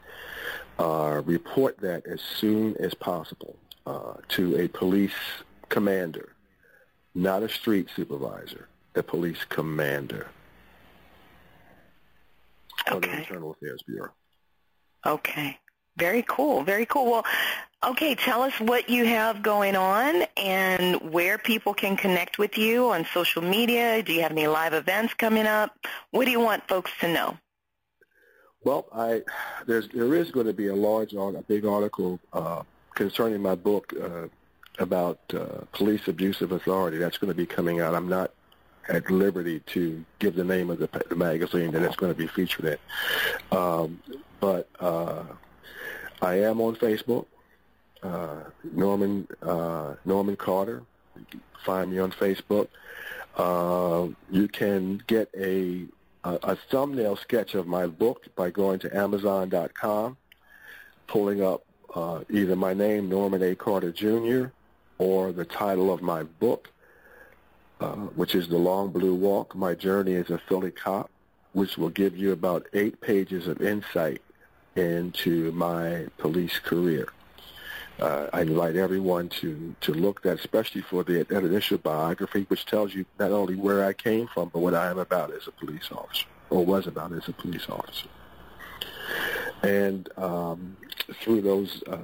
uh, 0.80 1.22
report 1.26 1.77
that 1.80 2.06
as 2.06 2.22
soon 2.22 2.77
as 2.77 2.94
possible 2.94 3.56
uh, 3.88 4.14
to 4.30 4.56
a 4.57 4.68
police 4.68 5.19
commander, 5.69 6.30
not 7.15 7.41
a 7.41 7.49
street 7.49 7.88
supervisor, 7.95 8.68
a 8.94 9.02
police 9.02 9.44
commander 9.49 10.27
okay. 12.91 13.10
the 13.10 13.18
Internal 13.18 13.52
Affairs 13.52 13.82
Bureau. 13.84 14.12
Okay. 15.06 15.60
Very 15.98 16.24
cool. 16.28 16.64
Very 16.64 16.86
cool. 16.86 17.10
Well, 17.10 17.26
okay, 17.86 18.16
tell 18.16 18.41
us 18.41 18.53
what 18.60 18.90
you 18.90 19.06
have 19.06 19.41
going 19.41 19.76
on 19.76 20.26
and 20.36 21.12
where 21.12 21.38
people 21.38 21.74
can 21.74 21.95
connect 21.95 22.38
with 22.38 22.57
you 22.57 22.90
on 22.90 23.06
social 23.14 23.41
media. 23.41 24.03
Do 24.03 24.12
you 24.12 24.22
have 24.22 24.32
any 24.32 24.48
live 24.48 24.74
events 24.74 25.14
coming 25.14 25.45
up? 25.45 25.74
What 26.12 26.26
do 26.26 26.32
you 26.32 26.40
want 26.40 26.68
folks 26.68 26.91
to 26.99 27.12
know? 27.12 27.38
Well, 28.64 28.88
I 28.91 29.22
there's 29.68 29.88
there 29.90 30.16
is 30.16 30.32
going 30.32 30.48
to 30.48 30.53
be 30.53 30.68
a 30.68 30.76
large 30.76 31.14
a 31.14 31.44
big 31.48 31.66
article 31.66 32.20
uh, 32.34 32.64
concerning 32.95 33.41
my 33.41 33.56
book 33.56 33.94
uh, 33.94 34.28
about 34.80 35.20
uh, 35.34 35.64
police 35.72 36.07
abusive 36.07 36.52
authority. 36.52 36.98
That's 36.98 37.20
going 37.20 37.32
to 37.32 37.38
be 37.38 37.45
coming 37.45 37.80
out. 37.80 37.94
I'm 37.94 38.10
not 38.10 38.32
at 38.90 39.10
liberty 39.10 39.60
to 39.62 40.03
give 40.20 40.36
the 40.36 40.44
name 40.44 40.70
of 40.70 40.80
the, 40.80 40.90
the 41.10 41.16
magazine 41.16 41.72
that 41.72 41.82
it's 41.82 41.95
going 41.95 42.12
to 42.14 42.18
be 42.18 42.28
featured 42.28 42.66
in. 42.66 43.57
Um, 43.57 44.02
but 44.40 44.70
uh, 44.80 45.24
I 46.22 46.36
am 46.41 46.62
on 46.62 46.76
Facebook, 46.76 47.26
uh, 48.03 48.41
Norman 48.64 49.28
uh, 49.41 49.95
Norman 50.06 50.36
Carter. 50.36 50.84
find 51.64 51.91
me 51.91 51.99
on 51.99 52.12
Facebook. 52.12 52.68
Uh, 53.36 54.07
you 54.32 54.48
can 54.48 55.02
get 55.07 55.30
a, 55.38 55.86
a, 56.24 56.34
a 56.44 56.56
thumbnail 56.56 57.16
sketch 57.18 57.56
of 57.56 57.68
my 57.68 57.86
book 57.88 58.24
by 58.36 58.49
going 58.49 58.80
to 58.80 58.95
Amazon.com, 58.95 60.16
pulling 61.07 61.44
up 61.44 61.66
uh, 61.94 62.22
either 62.30 62.56
my 62.56 62.74
name, 62.74 63.10
Norman 63.10 63.41
A. 63.44 63.56
Carter 63.56 63.91
Jr., 63.91 64.48
or 64.98 65.32
the 65.32 65.45
title 65.45 65.94
of 65.94 66.02
my 66.02 66.24
book, 66.24 66.72
uh, 67.80 67.95
which 68.15 68.35
is 68.35 68.47
The 68.47 68.57
Long 68.57 68.91
Blue 68.91 69.14
Walk, 69.14 69.56
My 69.56 69.73
Journey 69.76 70.15
as 70.15 70.30
a 70.30 70.38
Philly 70.38 70.72
Cop, 70.72 71.10
which 71.53 71.77
will 71.77 71.89
give 71.89 72.18
you 72.18 72.31
about 72.31 72.68
eight 72.73 73.02
pages 73.02 73.47
of 73.47 73.61
insight 73.61 74.22
into 74.76 75.52
my 75.53 76.07
police 76.18 76.60
career. 76.60 77.07
Uh, 77.99 78.27
I 78.34 78.41
invite 78.41 78.76
everyone 78.76 79.30
to, 79.30 79.73
to 79.81 79.93
look 79.93 80.22
that, 80.23 80.38
especially 80.38 80.81
for 80.81 81.03
the 81.03 81.23
that 81.23 81.43
initial 81.45 81.77
biography, 81.77 82.45
which 82.49 82.65
tells 82.65 82.93
you 82.93 83.06
not 83.18 83.31
only 83.31 83.56
where 83.56 83.85
I 83.85 83.93
came 83.93 84.27
from, 84.27 84.49
but 84.49 84.60
what 84.60 84.73
I 84.73 84.89
am 84.89 84.99
about 84.99 85.31
as 85.31 85.47
a 85.47 85.52
police 85.52 85.89
officer, 85.91 86.26
or 86.49 86.65
was 86.65 86.88
about 86.88 87.14
as 87.14 87.27
a 87.30 87.31
police 87.31 87.69
officer. 87.69 88.10
And 89.64 90.10
um, 90.18 90.76
through 91.22 91.41
those, 91.41 91.84
uh, 91.88 91.97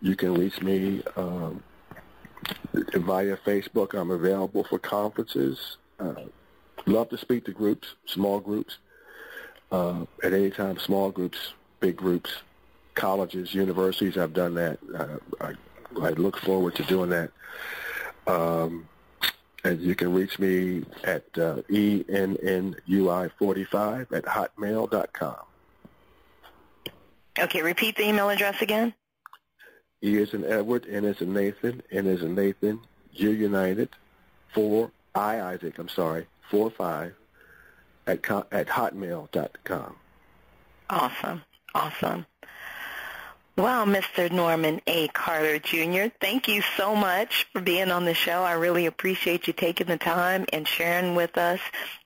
you 0.00 0.16
can 0.16 0.32
reach 0.32 0.62
me 0.62 1.02
um, 1.16 1.62
via 2.72 3.36
Facebook. 3.36 3.94
I'm 3.94 4.10
available 4.10 4.64
for 4.64 4.78
conferences. 4.78 5.76
Uh, 5.98 6.14
love 6.86 7.08
to 7.10 7.18
speak 7.18 7.44
to 7.46 7.52
groups, 7.52 7.88
small 8.06 8.40
groups, 8.40 8.78
uh, 9.72 10.04
at 10.22 10.32
any 10.32 10.50
time, 10.50 10.78
small 10.78 11.10
groups, 11.10 11.54
big 11.80 11.96
groups, 11.96 12.30
colleges, 12.94 13.54
universities. 13.54 14.16
I've 14.16 14.32
done 14.32 14.54
that. 14.54 14.78
Uh, 14.94 15.18
I, 15.40 15.54
I 16.00 16.10
look 16.10 16.38
forward 16.38 16.76
to 16.76 16.84
doing 16.84 17.10
that. 17.10 17.30
Um, 18.26 18.88
and 19.64 19.80
you 19.80 19.94
can 19.94 20.12
reach 20.12 20.38
me 20.38 20.84
at 21.04 21.24
uh, 21.38 21.62
ENNUI45 21.70 24.12
at 24.12 24.24
hotmail.com. 24.24 25.36
Okay, 27.38 27.62
repeat 27.62 27.96
the 27.96 28.06
email 28.06 28.28
address 28.28 28.60
again. 28.62 28.92
E 30.04 30.18
is 30.18 30.34
in 30.34 30.44
Edward, 30.44 30.86
N 30.86 31.06
is 31.06 31.22
in 31.22 31.32
Nathan, 31.32 31.82
N 31.90 32.06
is 32.06 32.22
in 32.22 32.34
Nathan, 32.34 32.80
U 33.14 33.30
United, 33.30 33.88
four, 34.52 34.90
I 35.14 35.40
Isaac, 35.40 35.78
I'm 35.78 35.88
sorry, 35.88 36.26
four 36.50 36.70
five, 36.70 37.14
at, 38.06 38.18
at 38.52 38.66
hotmail.com. 38.66 39.96
Awesome, 40.90 41.42
awesome. 41.74 42.26
Well, 43.56 43.86
Mr. 43.86 44.30
Norman 44.30 44.80
A. 44.88 45.06
Carter 45.08 45.60
Jr., 45.60 46.12
thank 46.20 46.48
you 46.48 46.60
so 46.76 46.96
much 46.96 47.46
for 47.52 47.60
being 47.60 47.92
on 47.92 48.04
the 48.04 48.12
show. 48.12 48.42
I 48.42 48.52
really 48.52 48.86
appreciate 48.86 49.46
you 49.46 49.52
taking 49.52 49.86
the 49.86 49.96
time 49.96 50.44
and 50.52 50.66
sharing 50.66 51.14
with 51.14 51.38
us 51.38 51.60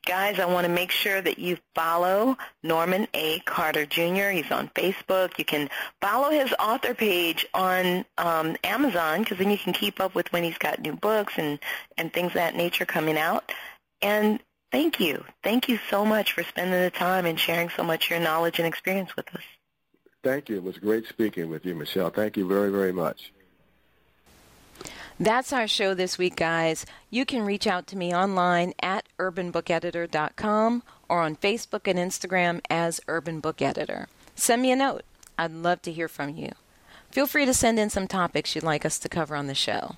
Guys, 0.09 0.41
I 0.41 0.47
want 0.47 0.67
to 0.67 0.73
make 0.73 0.91
sure 0.91 1.21
that 1.21 1.39
you 1.39 1.59
follow 1.75 2.39
Norman 2.63 3.07
A. 3.13 3.41
Carter 3.41 3.85
Jr. 3.85 4.31
He's 4.31 4.51
on 4.51 4.71
Facebook. 4.71 5.39
You 5.39 5.45
can 5.45 5.69
follow 6.01 6.31
his 6.31 6.51
author 6.59 6.95
page 6.95 7.45
on 7.53 8.07
um, 8.17 8.57
Amazon 8.65 9.21
because 9.21 9.37
then 9.37 9.51
you 9.51 9.59
can 9.59 9.75
keep 9.75 10.01
up 10.01 10.15
with 10.15 10.33
when 10.33 10.45
he's 10.45 10.57
got 10.57 10.81
new 10.81 10.95
books 10.95 11.35
and, 11.37 11.59
and 11.99 12.11
things 12.11 12.29
of 12.29 12.35
that 12.35 12.57
nature 12.57 12.87
coming 12.87 13.19
out. 13.19 13.53
And 14.01 14.41
thank 14.73 14.99
you. 14.99 15.23
Thank 15.45 15.69
you 15.69 15.79
so 15.91 16.07
much 16.07 16.33
for 16.33 16.43
spending 16.43 16.81
the 16.81 16.91
time 16.91 17.27
and 17.27 17.39
sharing 17.39 17.69
so 17.69 17.83
much 17.83 18.07
of 18.07 18.13
your 18.13 18.21
knowledge 18.21 18.59
and 18.59 18.67
experience 18.67 19.15
with 19.15 19.29
us. 19.35 19.43
Thank 20.25 20.49
you. 20.49 20.57
It 20.57 20.65
was 20.65 20.79
great 20.79 21.07
speaking 21.07 21.51
with 21.51 21.67
you, 21.67 21.75
Michelle. 21.75 22.09
Thank 22.09 22.39
you 22.39 22.49
very, 22.49 22.71
very 22.71 22.95
much. 22.95 23.31
That's 25.21 25.53
our 25.53 25.67
show 25.67 25.95
this 25.95 26.17
week, 26.17 26.37
guys. 26.37 26.87
You 27.11 27.25
can 27.25 27.45
reach 27.45 27.67
out 27.67 27.87
to 27.89 27.97
me 27.97 28.15
online 28.15 28.73
at 28.81 29.09
urbanbookeditor.com 29.19 30.83
or 31.09 31.21
on 31.21 31.37
Facebook 31.37 31.87
and 31.87 31.99
Instagram 31.99 32.61
as 32.71 33.01
Urban 33.09 33.41
Book 33.41 33.61
Editor. 33.61 34.09
Send 34.37 34.63
me 34.63 34.71
a 34.71 34.77
note. 34.77 35.03
I'd 35.37 35.53
love 35.53 35.83
to 35.83 35.93
hear 35.93 36.09
from 36.09 36.37
you. 36.37 36.53
Feel 37.11 37.27
free 37.27 37.47
to 37.47 37.55
send 37.55 37.79
in 37.79 37.91
some 37.91 38.07
topics 38.07 38.55
you'd 38.55 38.65
like 38.65 38.85
us 38.85 38.99
to 38.99 39.09
cover 39.09 39.35
on 39.35 39.47
the 39.47 39.55
show. 39.55 39.97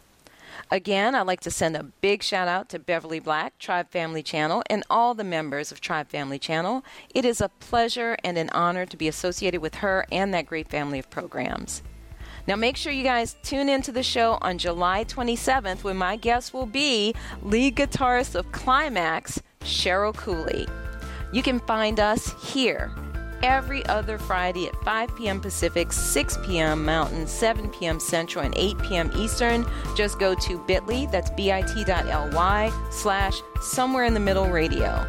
Again, 0.70 1.14
I'd 1.14 1.26
like 1.26 1.40
to 1.40 1.50
send 1.50 1.76
a 1.76 1.82
big 1.82 2.22
shout 2.22 2.46
out 2.46 2.68
to 2.68 2.78
Beverly 2.78 3.18
Black, 3.18 3.58
Tribe 3.58 3.90
Family 3.90 4.22
Channel, 4.22 4.62
and 4.70 4.84
all 4.88 5.14
the 5.14 5.24
members 5.24 5.72
of 5.72 5.80
Tribe 5.80 6.08
Family 6.08 6.38
Channel. 6.38 6.84
It 7.12 7.24
is 7.24 7.40
a 7.40 7.48
pleasure 7.48 8.16
and 8.22 8.38
an 8.38 8.50
honor 8.50 8.86
to 8.86 8.96
be 8.96 9.08
associated 9.08 9.60
with 9.60 9.76
her 9.76 10.06
and 10.12 10.32
that 10.32 10.46
great 10.46 10.68
family 10.68 11.00
of 11.00 11.10
programs. 11.10 11.82
Now, 12.50 12.56
make 12.56 12.76
sure 12.76 12.92
you 12.92 13.04
guys 13.04 13.36
tune 13.44 13.68
into 13.68 13.92
the 13.92 14.02
show 14.02 14.36
on 14.42 14.58
July 14.58 15.04
27th 15.04 15.84
when 15.84 15.96
my 15.96 16.16
guest 16.16 16.52
will 16.52 16.66
be 16.66 17.14
lead 17.44 17.76
guitarist 17.76 18.34
of 18.34 18.50
Klymaxx, 18.50 19.38
Cheryl 19.60 20.12
Cooley. 20.16 20.66
You 21.32 21.44
can 21.44 21.60
find 21.60 22.00
us 22.00 22.34
here 22.52 22.90
every 23.44 23.86
other 23.86 24.18
Friday 24.18 24.66
at 24.66 24.74
5 24.82 25.16
p.m. 25.16 25.40
Pacific, 25.40 25.92
6 25.92 26.38
p.m. 26.44 26.84
Mountain, 26.84 27.28
7 27.28 27.68
p.m. 27.68 28.00
Central, 28.00 28.44
and 28.44 28.54
8 28.56 28.78
p.m. 28.78 29.12
Eastern. 29.14 29.64
Just 29.96 30.18
go 30.18 30.34
to 30.34 30.58
bit.ly, 30.66 31.06
that's 31.06 31.30
bit.ly 31.30 32.72
slash 32.90 33.40
somewhere 33.60 34.06
in 34.06 34.12
the 34.12 34.18
middle 34.18 34.48
radio. 34.48 35.06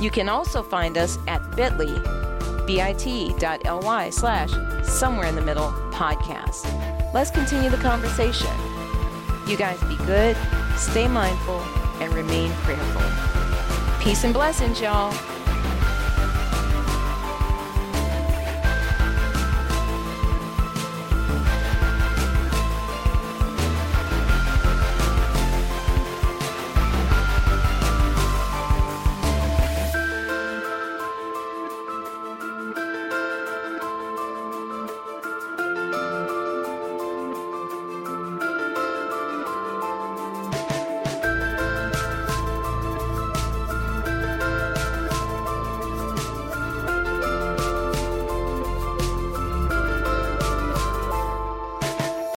You 0.00 0.12
can 0.12 0.28
also 0.28 0.62
find 0.62 0.96
us 0.96 1.18
at 1.26 1.56
bit.ly 1.56 2.33
bit.ly 2.66 4.10
slash 4.10 4.50
somewhere 4.82 5.26
in 5.26 5.34
the 5.34 5.42
middle 5.42 5.70
podcast. 5.90 6.64
Let's 7.12 7.30
continue 7.30 7.70
the 7.70 7.76
conversation. 7.76 8.50
You 9.46 9.56
guys 9.56 9.80
be 9.84 9.96
good, 10.06 10.36
stay 10.76 11.06
mindful, 11.06 11.60
and 12.00 12.12
remain 12.12 12.50
prayerful. 12.62 13.02
Peace 14.02 14.24
and 14.24 14.34
blessings, 14.34 14.80
y'all. 14.80 15.12